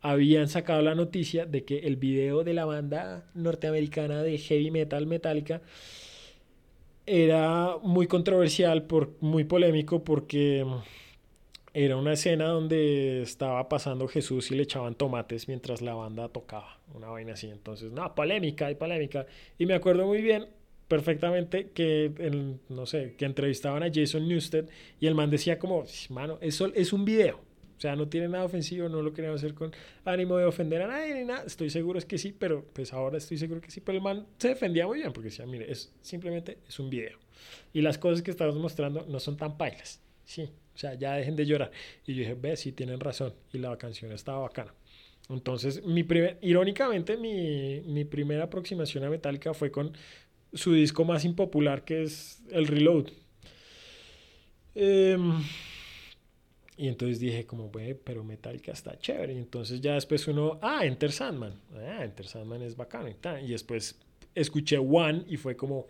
habían 0.01 0.49
sacado 0.49 0.83
la 0.83 0.95
noticia 0.95 1.47
de 1.47 1.65
que 1.65 1.81
el 1.81 1.97
video 1.97 2.45
de 2.45 2.55
la 2.55 2.65
banda 2.65 3.25
norteamericana 3.35 4.23
de 4.23 4.39
heavy 4.39 4.71
metal 4.71 5.07
Metallica 5.07 5.63
era 7.07 7.77
muy 7.83 8.07
controversial, 8.07 8.83
por, 8.83 9.15
muy 9.21 9.45
polémico, 9.45 10.05
porque 10.05 10.67
era 11.73 11.97
una 11.97 12.13
escena 12.13 12.49
donde 12.49 13.23
estaba 13.23 13.69
pasando 13.69 14.09
Jesús 14.09 14.51
y 14.51 14.57
le 14.57 14.65
echaban 14.65 14.95
tomates 14.95 15.49
mientras 15.49 15.81
la 15.81 15.95
banda 15.95 16.29
tocaba, 16.29 16.79
una 16.95 17.09
vaina 17.09 17.33
así. 17.33 17.49
Entonces, 17.49 17.93
no, 17.93 18.15
polémica 18.15 18.71
y 18.71 18.75
polémica. 18.75 19.27
Y 19.59 19.65
me 19.65 19.75
acuerdo 19.75 20.07
muy 20.07 20.21
bien, 20.21 20.49
perfectamente, 20.87 21.71
que, 21.71 22.13
no 22.69 22.85
sé, 22.85 23.15
que 23.17 23.25
entrevistaban 23.25 23.83
a 23.83 23.91
Jason 23.93 24.29
Newsted 24.29 24.67
y 25.01 25.07
el 25.07 25.15
man 25.15 25.31
decía 25.31 25.59
como, 25.59 25.85
mano, 26.11 26.39
eso 26.43 26.67
es 26.75 26.93
un 26.93 27.05
video. 27.07 27.48
O 27.79 27.81
sea, 27.81 27.95
no 27.95 28.09
tiene 28.09 28.27
nada 28.27 28.45
ofensivo, 28.45 28.89
no 28.89 29.03
lo 29.03 29.15
queríamos 29.15 29.41
hacer 29.41 29.55
con 29.55 29.73
ánimo 30.05 30.37
de 30.37 30.45
ofender 30.47 30.83
a 30.83 30.89
nadie 30.89 31.15
ni 31.15 31.25
nada. 31.25 31.45
Estoy 31.47 31.71
seguro 31.71 31.97
es 31.97 32.05
que 32.05 32.19
sí, 32.19 32.35
pero 32.37 32.65
pues 32.73 32.93
ahora 32.93 33.19
estoy 33.19 33.39
seguro 33.39 33.61
que 33.61 33.71
sí. 33.71 33.81
Pero 33.81 33.99
el 33.99 34.03
man 34.03 34.27
se 34.37 34.49
defendía 34.49 34.85
muy 34.85 34.99
bien 34.99 35.13
porque 35.13 35.29
decía, 35.29 35.47
mire, 35.47 35.71
es 35.71 35.93
simplemente 36.03 36.59
es 36.69 36.81
un 36.81 36.91
video. 36.91 37.17
Y 37.73 37.81
las 37.83 37.97
cosas 37.97 38.23
que 38.23 38.33
estamos 38.33 38.57
mostrando 38.57 39.07
no 39.09 39.21
son 39.21 39.37
tan 39.37 39.57
pailas. 39.57 40.01
Sí, 40.25 40.43
o 40.75 40.79
sea, 40.79 40.95
ya 40.95 41.15
dejen 41.15 41.37
de 41.37 41.47
llorar. 41.47 41.71
Y 42.05 42.15
yo 42.15 42.19
dije, 42.19 42.35
ve, 42.35 42.57
sí 42.57 42.73
tienen 42.73 42.99
razón. 42.99 43.33
Y 43.53 43.59
la 43.59 43.79
canción 43.79 44.11
estaba 44.11 44.41
bacana. 44.41 44.75
Entonces, 45.29 45.85
mi 45.85 46.03
primer, 46.03 46.39
irónicamente, 46.43 47.17
mi, 47.17 47.81
mi 47.83 48.05
primera 48.05 48.45
aproximación 48.45 49.05
a 49.05 49.11
Metallica 49.11 49.55
fue 49.55 49.71
con 49.71 49.93
su 50.53 50.73
disco 50.73 51.05
más 51.05 51.25
impopular, 51.25 51.85
que 51.85 52.03
es 52.03 52.43
el 52.51 52.67
Reload. 52.67 53.11
Eh, 54.75 55.17
y 56.79 56.87
entonces 56.87 57.19
dije 57.19 57.45
como, 57.45 57.71
ve, 57.71 57.97
pero 57.97 58.23
Metallica 58.23 58.71
está 58.71 58.97
chévere. 58.97 59.35
Y 59.35 59.39
entonces 59.39 59.81
ya 59.81 59.95
después 59.95 60.29
uno, 60.29 60.61
ah, 60.63 60.87
Enter 60.87 61.11
Sandman. 61.11 61.53
Ah, 61.75 62.05
Enter 62.05 62.25
Sandman 62.25 62.63
es 62.63 62.77
bacano 62.77 63.09
y 63.09 63.15
tal. 63.15 63.45
Y 63.45 63.49
después 63.49 63.99
escuché 64.33 64.79
One 64.79 65.25
y 65.29 65.37
fue 65.37 65.57
como, 65.57 65.89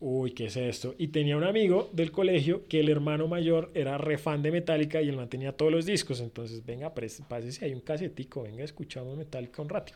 uy, 0.00 0.32
¿qué 0.32 0.46
es 0.46 0.56
esto? 0.58 0.94
Y 0.98 1.08
tenía 1.08 1.38
un 1.38 1.44
amigo 1.44 1.88
del 1.94 2.12
colegio 2.12 2.68
que 2.68 2.80
el 2.80 2.90
hermano 2.90 3.26
mayor 3.26 3.70
era 3.72 3.96
re 3.96 4.18
fan 4.18 4.42
de 4.42 4.52
Metallica 4.52 5.00
y 5.00 5.08
él 5.08 5.16
mantenía 5.16 5.56
todos 5.56 5.72
los 5.72 5.86
discos. 5.86 6.20
Entonces, 6.20 6.62
venga, 6.66 6.92
pásese, 6.92 7.64
hay 7.64 7.72
un 7.72 7.80
casetico, 7.80 8.42
venga, 8.42 8.64
escuchamos 8.64 9.16
Metallica 9.16 9.62
un 9.62 9.70
rato. 9.70 9.94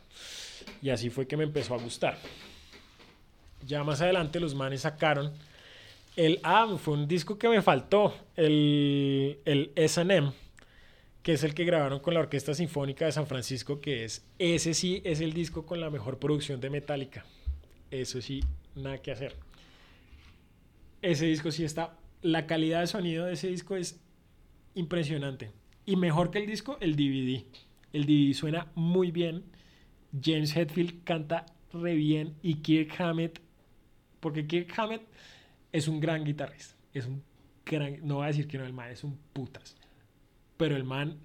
Y 0.80 0.88
así 0.88 1.10
fue 1.10 1.26
que 1.26 1.36
me 1.36 1.44
empezó 1.44 1.74
a 1.74 1.78
gustar. 1.78 2.16
Ya 3.66 3.84
más 3.84 4.00
adelante 4.00 4.40
los 4.40 4.54
manes 4.54 4.80
sacaron 4.80 5.30
el 6.18 6.40
ah, 6.42 6.76
fue 6.78 6.94
un 6.94 7.08
disco 7.08 7.38
que 7.38 7.48
me 7.48 7.62
faltó, 7.62 8.14
el, 8.36 9.38
el 9.44 9.72
SM, 9.76 10.32
que 11.22 11.32
es 11.32 11.44
el 11.44 11.54
que 11.54 11.64
grabaron 11.64 12.00
con 12.00 12.14
la 12.14 12.20
Orquesta 12.20 12.54
Sinfónica 12.54 13.06
de 13.06 13.12
San 13.12 13.26
Francisco, 13.26 13.80
que 13.80 14.04
es, 14.04 14.26
ese 14.38 14.74
sí 14.74 15.00
es 15.04 15.20
el 15.20 15.32
disco 15.32 15.64
con 15.64 15.80
la 15.80 15.90
mejor 15.90 16.18
producción 16.18 16.60
de 16.60 16.70
Metallica. 16.70 17.24
Eso 17.90 18.20
sí, 18.20 18.42
nada 18.74 18.98
que 18.98 19.12
hacer 19.12 19.34
ese 21.02 21.26
disco 21.26 21.50
sí 21.50 21.64
está. 21.64 21.96
La 22.22 22.46
calidad 22.46 22.80
de 22.80 22.86
sonido 22.86 23.26
de 23.26 23.34
ese 23.34 23.48
disco 23.48 23.76
es 23.76 24.00
impresionante. 24.74 25.50
Y 25.86 25.96
mejor 25.96 26.30
que 26.30 26.38
el 26.38 26.46
disco, 26.46 26.76
el 26.80 26.96
DVD. 26.96 27.44
El 27.92 28.06
DVD 28.06 28.34
suena 28.34 28.66
muy 28.74 29.10
bien. 29.10 29.44
James 30.20 30.54
Hetfield 30.56 31.04
canta 31.04 31.46
re 31.72 31.94
bien. 31.94 32.34
Y 32.42 32.56
Kirk 32.56 33.00
Hammett, 33.00 33.40
porque 34.20 34.46
Kirk 34.46 34.72
Hammett 34.76 35.02
es 35.72 35.88
un 35.88 36.00
gran 36.00 36.24
guitarrista. 36.24 36.74
Es 36.92 37.06
un 37.06 37.22
gran. 37.64 38.06
No 38.06 38.16
voy 38.16 38.24
a 38.24 38.28
decir 38.28 38.46
que 38.46 38.58
no, 38.58 38.64
el 38.64 38.72
man 38.72 38.90
es 38.90 39.04
un 39.04 39.18
putas. 39.32 39.76
Pero 40.56 40.76
el 40.76 40.84
man 40.84 41.18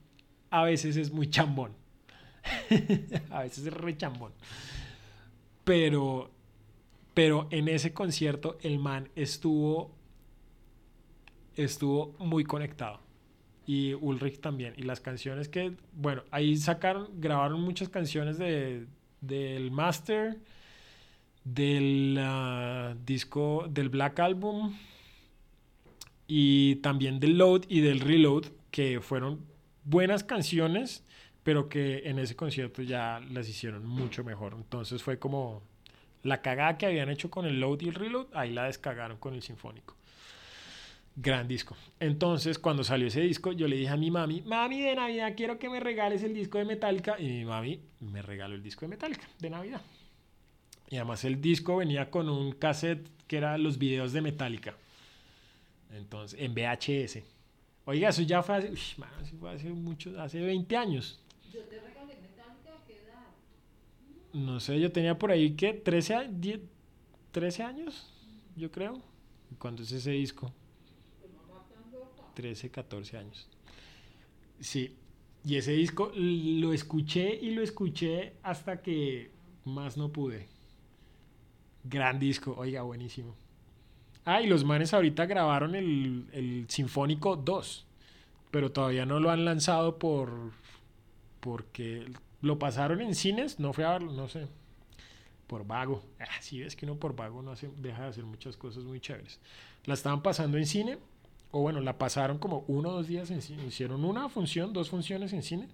a 0.49 0.63
veces 0.63 0.97
es 0.97 1.11
muy 1.11 1.29
chambón. 1.29 1.73
a 3.29 3.43
veces 3.43 3.65
es 3.65 3.73
re 3.73 3.95
chambón. 3.97 4.33
Pero 5.63 6.33
pero 7.13 7.47
en 7.51 7.67
ese 7.67 7.93
concierto 7.93 8.57
el 8.61 8.79
man 8.79 9.09
estuvo, 9.15 9.91
estuvo 11.55 12.15
muy 12.19 12.43
conectado. 12.43 13.01
Y 13.65 13.93
Ulrich 13.93 14.41
también. 14.41 14.73
Y 14.77 14.83
las 14.83 14.99
canciones 14.99 15.47
que, 15.47 15.75
bueno, 15.93 16.23
ahí 16.31 16.57
sacaron, 16.57 17.09
grabaron 17.21 17.61
muchas 17.61 17.87
canciones 17.87 18.37
de, 18.37 18.87
del 19.21 19.71
Master, 19.71 20.37
del 21.43 22.17
ah, 22.19 22.95
disco, 23.05 23.67
del 23.69 23.89
Black 23.89 24.19
Album 24.19 24.75
y 26.27 26.75
también 26.77 27.19
del 27.19 27.37
Load 27.37 27.63
y 27.67 27.81
del 27.81 27.99
Reload, 27.99 28.45
que 28.71 29.01
fueron 29.01 29.45
buenas 29.83 30.23
canciones, 30.23 31.03
pero 31.43 31.69
que 31.69 32.03
en 32.05 32.19
ese 32.19 32.35
concierto 32.35 32.81
ya 32.81 33.19
las 33.31 33.49
hicieron 33.49 33.85
mucho 33.85 34.23
mejor. 34.23 34.53
Entonces 34.55 35.03
fue 35.03 35.19
como 35.19 35.61
la 36.23 36.41
cagada 36.41 36.77
que 36.77 36.85
habían 36.85 37.09
hecho 37.09 37.29
con 37.29 37.45
el 37.45 37.59
load 37.59 37.81
y 37.81 37.89
el 37.89 37.95
reload, 37.95 38.27
ahí 38.33 38.51
la 38.51 38.63
descargaron 38.63 39.17
con 39.17 39.33
el 39.33 39.41
sinfónico. 39.41 39.95
Gran 41.15 41.47
disco. 41.47 41.75
Entonces, 41.99 42.57
cuando 42.57 42.83
salió 42.83 43.07
ese 43.07 43.21
disco, 43.21 43.51
yo 43.51 43.67
le 43.67 43.75
dije 43.75 43.89
a 43.89 43.97
mi 43.97 44.09
mami, 44.09 44.41
mami 44.41 44.81
de 44.81 44.95
Navidad, 44.95 45.33
quiero 45.37 45.59
que 45.59 45.69
me 45.69 45.79
regales 45.79 46.23
el 46.23 46.33
disco 46.33 46.57
de 46.57 46.65
Metallica. 46.65 47.19
Y 47.19 47.27
mi 47.27 47.45
mami 47.45 47.79
me 47.99 48.21
regaló 48.23 48.55
el 48.55 48.63
disco 48.63 48.85
de 48.85 48.89
Metallica 48.89 49.27
de 49.39 49.49
Navidad. 49.49 49.81
Y 50.89 50.97
además 50.97 51.23
el 51.23 51.41
disco 51.41 51.77
venía 51.77 52.09
con 52.09 52.29
un 52.29 52.51
cassette 52.53 53.07
que 53.27 53.37
era 53.37 53.57
los 53.57 53.77
videos 53.77 54.13
de 54.13 54.21
Metallica. 54.21 54.75
Entonces, 55.91 56.39
en 56.39 56.53
VHS. 56.53 57.23
Oiga, 57.85 58.09
eso 58.09 58.21
ya 58.21 58.41
fue 58.41 58.57
hace, 58.57 58.75
fue 59.39 59.51
hace 59.51 59.69
mucho, 59.69 60.19
hace 60.21 60.39
20 60.39 60.77
años. 60.77 61.19
Yo 61.51 61.61
te 61.63 61.79
no 64.33 64.59
sé, 64.59 64.79
yo 64.79 64.91
tenía 64.91 65.17
por 65.17 65.29
ahí 65.29 65.51
que 65.55 65.73
13, 65.73 66.29
10, 66.31 66.59
13 67.31 67.63
años, 67.63 68.11
yo 68.55 68.71
creo. 68.71 68.99
¿Cuándo 69.59 69.83
es 69.83 69.91
ese 69.91 70.09
disco? 70.11 70.51
13, 72.33 72.71
14 72.71 73.17
años. 73.17 73.47
Sí, 74.59 74.97
y 75.45 75.55
ese 75.55 75.73
disco 75.73 76.11
lo 76.15 76.73
escuché 76.73 77.35
y 77.35 77.51
lo 77.51 77.61
escuché 77.61 78.33
hasta 78.41 78.81
que 78.81 79.29
más 79.65 79.97
no 79.97 80.11
pude. 80.11 80.47
Gran 81.83 82.19
disco, 82.19 82.55
oiga, 82.57 82.81
buenísimo. 82.83 83.35
Ah, 84.25 84.41
y 84.41 84.47
los 84.47 84.63
manes 84.63 84.93
ahorita 84.93 85.25
grabaron 85.25 85.75
el, 85.75 86.27
el 86.31 86.65
Sinfónico 86.69 87.35
2, 87.35 87.85
pero 88.51 88.71
todavía 88.71 89.05
no 89.05 89.19
lo 89.19 89.31
han 89.31 89.43
lanzado 89.43 89.99
por 89.99 90.51
porque 91.43 92.05
lo 92.41 92.57
pasaron 92.57 93.01
en 93.01 93.15
cines, 93.15 93.59
no 93.59 93.73
fui 93.73 93.83
a 93.83 93.91
verlo, 93.91 94.13
no 94.13 94.29
sé. 94.29 94.47
Por 95.47 95.67
vago. 95.67 96.01
Ah, 96.19 96.39
sí, 96.39 96.61
es 96.61 96.75
que 96.75 96.85
uno 96.85 96.95
por 96.95 97.15
vago 97.15 97.41
no 97.41 97.51
hace, 97.51 97.69
deja 97.77 98.03
de 98.03 98.09
hacer 98.09 98.23
muchas 98.23 98.55
cosas 98.55 98.85
muy 98.85 99.01
chéveres. 99.01 99.41
La 99.83 99.93
estaban 99.93 100.21
pasando 100.23 100.57
en 100.57 100.65
cine, 100.65 100.99
o 101.51 101.59
bueno, 101.59 101.81
la 101.81 101.97
pasaron 101.97 102.37
como 102.39 102.63
uno 102.67 102.89
o 102.89 102.93
dos 102.93 103.07
días 103.07 103.29
en 103.29 103.41
cine. 103.41 103.65
Hicieron 103.65 104.05
una 104.05 104.29
función, 104.29 104.71
dos 104.71 104.89
funciones 104.89 105.33
en 105.33 105.43
cine. 105.43 105.67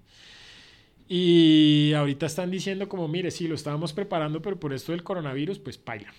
Y 1.12 1.92
ahorita 1.94 2.28
están 2.28 2.52
diciendo 2.52 2.88
como, 2.88 3.08
mire, 3.08 3.32
sí, 3.32 3.48
lo 3.48 3.56
estábamos 3.56 3.94
preparando, 3.94 4.44
pero 4.44 4.60
por 4.60 4.74
esto 4.74 4.92
del 4.92 5.04
coronavirus, 5.04 5.58
pues 5.58 5.80
paila, 5.80 6.14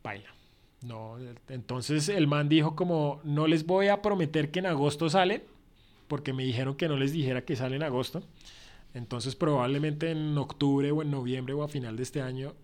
paila. 0.00 0.34
No, 0.82 1.18
entonces 1.48 2.08
el 2.08 2.26
man 2.26 2.48
dijo 2.48 2.74
como, 2.74 3.20
no 3.22 3.46
les 3.46 3.66
voy 3.66 3.88
a 3.88 4.00
prometer 4.00 4.50
que 4.50 4.60
en 4.60 4.66
agosto 4.66 5.10
sale, 5.10 5.44
porque 6.08 6.32
me 6.32 6.42
dijeron 6.42 6.74
que 6.74 6.88
no 6.88 6.96
les 6.96 7.12
dijera 7.12 7.44
que 7.44 7.54
sale 7.54 7.76
en 7.76 7.82
agosto. 7.82 8.22
Entonces 8.94 9.36
probablemente 9.36 10.10
en 10.10 10.36
octubre 10.38 10.90
o 10.90 11.02
en 11.02 11.10
noviembre 11.10 11.52
o 11.52 11.62
a 11.62 11.68
final 11.68 11.96
de 11.96 12.02
este 12.02 12.22
año 12.22 12.54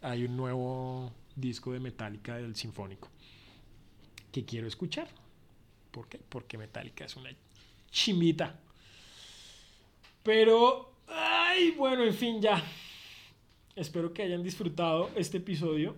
hay 0.00 0.24
un 0.24 0.36
nuevo 0.36 1.12
disco 1.36 1.72
de 1.72 1.80
Metallica 1.80 2.36
del 2.36 2.56
Sinfónico 2.56 3.08
que 4.32 4.44
quiero 4.44 4.66
escuchar. 4.66 5.08
¿Por 5.90 6.08
qué? 6.08 6.18
Porque 6.26 6.58
Metallica 6.58 7.04
es 7.04 7.16
una 7.16 7.30
chimita. 7.90 8.58
Pero, 10.26 10.90
ay, 11.06 11.70
bueno, 11.78 12.02
en 12.02 12.12
fin, 12.12 12.42
ya. 12.42 12.60
Espero 13.76 14.12
que 14.12 14.24
hayan 14.24 14.42
disfrutado 14.42 15.08
este 15.14 15.36
episodio 15.36 15.94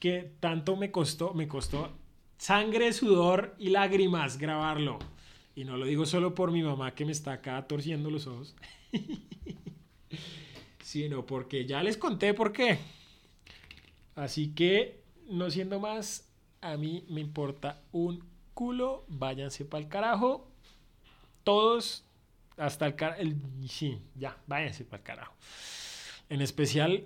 que 0.00 0.32
tanto 0.40 0.74
me 0.74 0.90
costó, 0.90 1.34
me 1.34 1.46
costó 1.46 1.90
sangre, 2.38 2.94
sudor 2.94 3.54
y 3.58 3.68
lágrimas 3.68 4.38
grabarlo. 4.38 4.98
Y 5.54 5.64
no 5.64 5.76
lo 5.76 5.84
digo 5.84 6.06
solo 6.06 6.34
por 6.34 6.50
mi 6.50 6.62
mamá 6.62 6.94
que 6.94 7.04
me 7.04 7.12
está 7.12 7.34
acá 7.34 7.68
torciendo 7.68 8.10
los 8.10 8.26
ojos, 8.26 8.56
sino 10.82 11.26
porque 11.26 11.66
ya 11.66 11.82
les 11.82 11.98
conté 11.98 12.32
por 12.32 12.52
qué. 12.52 12.78
Así 14.14 14.54
que, 14.54 15.02
no 15.28 15.50
siendo 15.50 15.78
más, 15.78 16.32
a 16.62 16.78
mí 16.78 17.04
me 17.10 17.20
importa 17.20 17.82
un 17.92 18.24
culo, 18.54 19.04
váyanse 19.08 19.66
para 19.66 19.84
el 19.84 19.90
carajo. 19.90 20.48
Todos, 21.44 22.06
hasta 22.56 22.86
el 22.86 22.94
carajo. 22.94 23.22
Sí, 23.68 23.98
ya, 24.14 24.36
váyanse 24.46 24.84
para 24.84 25.00
el 25.00 25.04
carajo. 25.04 25.34
En 26.28 26.40
especial 26.40 27.04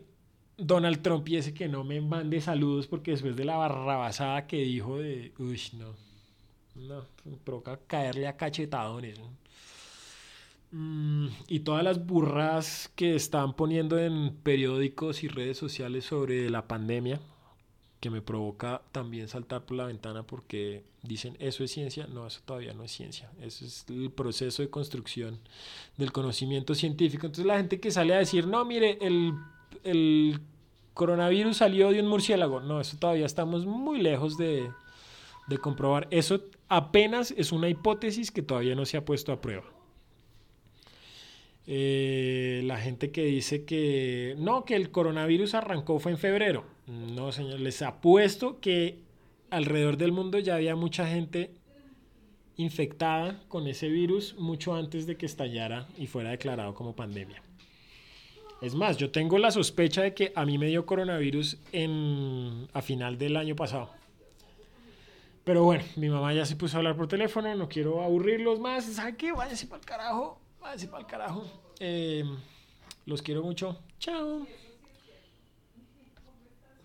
Donald 0.57 1.03
Trump 1.03 1.29
y 1.29 1.53
que 1.53 1.69
no 1.69 1.85
me 1.85 2.01
mande 2.01 2.41
saludos 2.41 2.87
porque 2.87 3.11
después 3.11 3.37
de 3.37 3.45
la 3.45 3.57
barrabasada 3.57 4.47
que 4.47 4.59
dijo 4.59 4.99
de, 4.99 5.33
uy, 5.39 5.61
no, 5.75 5.95
no, 6.77 7.05
provoca 7.45 7.79
caerle 7.87 8.27
a 8.27 8.37
cachetadones. 8.37 9.19
Mm, 10.71 11.29
y 11.49 11.61
todas 11.61 11.85
las 11.85 12.05
burras 12.05 12.91
que 12.95 13.15
están 13.15 13.55
poniendo 13.55 13.99
en 13.99 14.35
periódicos 14.43 15.23
y 15.23 15.29
redes 15.29 15.59
sociales 15.59 16.05
sobre 16.05 16.49
la 16.51 16.67
pandemia, 16.67 17.21
que 18.01 18.11
me 18.11 18.21
provoca 18.21 18.83
también 18.93 19.29
saltar 19.29 19.65
por 19.65 19.77
la 19.77 19.87
ventana 19.87 20.23
porque 20.23 20.85
dicen 21.03 21.37
eso 21.39 21.65
es 21.65 21.71
ciencia, 21.71 22.07
no, 22.07 22.27
eso 22.27 22.41
todavía 22.45 22.75
no 22.75 22.85
es 22.85 22.93
ciencia, 22.93 23.31
eso 23.41 23.65
es 23.65 23.87
el 23.89 24.11
proceso 24.11 24.63
de 24.63 24.71
construcción 24.71 25.39
del 25.97 26.13
conocimiento 26.13 26.75
científico. 26.75 27.27
Entonces 27.27 27.47
la 27.47 27.57
gente 27.57 27.81
que 27.81 27.91
sale 27.91 28.15
a 28.15 28.19
decir, 28.19 28.47
no, 28.47 28.65
mire, 28.65 28.99
el, 29.01 29.33
el 29.83 30.41
coronavirus 30.95 31.57
salió 31.57 31.91
de 31.91 32.01
un 32.01 32.09
murciélago, 32.09 32.61
no, 32.61 32.81
eso 32.81 32.97
todavía 32.99 33.27
estamos 33.27 33.65
muy 33.65 34.01
lejos 34.01 34.37
de, 34.37 34.71
de 35.47 35.59
comprobar. 35.59 36.07
Eso 36.11 36.43
apenas 36.69 37.31
es 37.31 37.53
una 37.53 37.69
hipótesis 37.69 38.31
que 38.31 38.43
todavía 38.43 38.75
no 38.75 38.85
se 38.85 38.97
ha 38.97 39.05
puesto 39.05 39.33
a 39.33 39.41
prueba. 39.41 39.65
Eh, 41.69 42.63
la 42.65 42.79
gente 42.79 43.11
que 43.11 43.25
dice 43.25 43.65
que 43.65 44.37
no, 44.39 44.65
que 44.65 44.77
el 44.77 44.91
coronavirus 44.91 45.55
arrancó 45.55 45.99
fue 45.99 46.13
en 46.13 46.19
febrero. 46.19 46.76
No, 46.87 47.33
señor, 47.33 47.61
les 47.61 47.83
apuesto 47.83 48.61
que 48.61 49.03
alrededor 49.51 49.97
del 49.97 50.13
mundo 50.13 50.39
ya 50.39 50.55
había 50.55 50.77
mucha 50.77 51.07
gente 51.07 51.53
infectada 52.57 53.43
con 53.49 53.67
ese 53.67 53.89
virus 53.89 54.35
mucho 54.39 54.75
antes 54.75 55.07
de 55.07 55.17
que 55.17 55.27
estallara 55.27 55.87
y 55.99 56.07
fuera 56.07 56.31
declarado 56.31 56.75
como 56.75 56.95
pandemia. 56.95 57.43
Es 58.63 58.75
más, 58.75 58.97
yo 58.97 59.11
tengo 59.11 59.39
la 59.39 59.51
sospecha 59.51 60.03
de 60.03 60.15
que 60.15 60.33
a 60.35 60.47
mí 60.47 60.57
me 60.57 60.69
dio 60.69 60.87
coronavirus 60.87 61.59
en, 61.73 62.69
a 62.73 62.81
final 62.81 63.19
del 63.19 63.37
año 63.37 63.55
pasado. 63.55 63.91
Pero 65.45 65.63
bueno, 65.63 65.85
mi 65.97 66.09
mamá 66.09 66.33
ya 66.33 66.47
se 66.47 66.57
puso 66.57 66.77
a 66.77 66.79
hablar 66.79 66.97
por 66.97 67.07
teléfono, 67.07 67.55
no 67.55 67.69
quiero 67.69 68.03
aburrirlos 68.03 68.59
más. 68.59 68.85
¿Sabe 68.85 69.17
qué? 69.17 69.33
Váyanse 69.33 69.67
para 69.67 69.81
el 69.81 69.87
carajo, 69.87 70.41
váyanse 70.61 70.89
para 70.89 71.01
el 71.01 71.07
carajo. 71.07 71.45
Eh, 71.79 72.25
los 73.05 73.23
quiero 73.23 73.43
mucho. 73.43 73.79
Chao. 73.99 74.47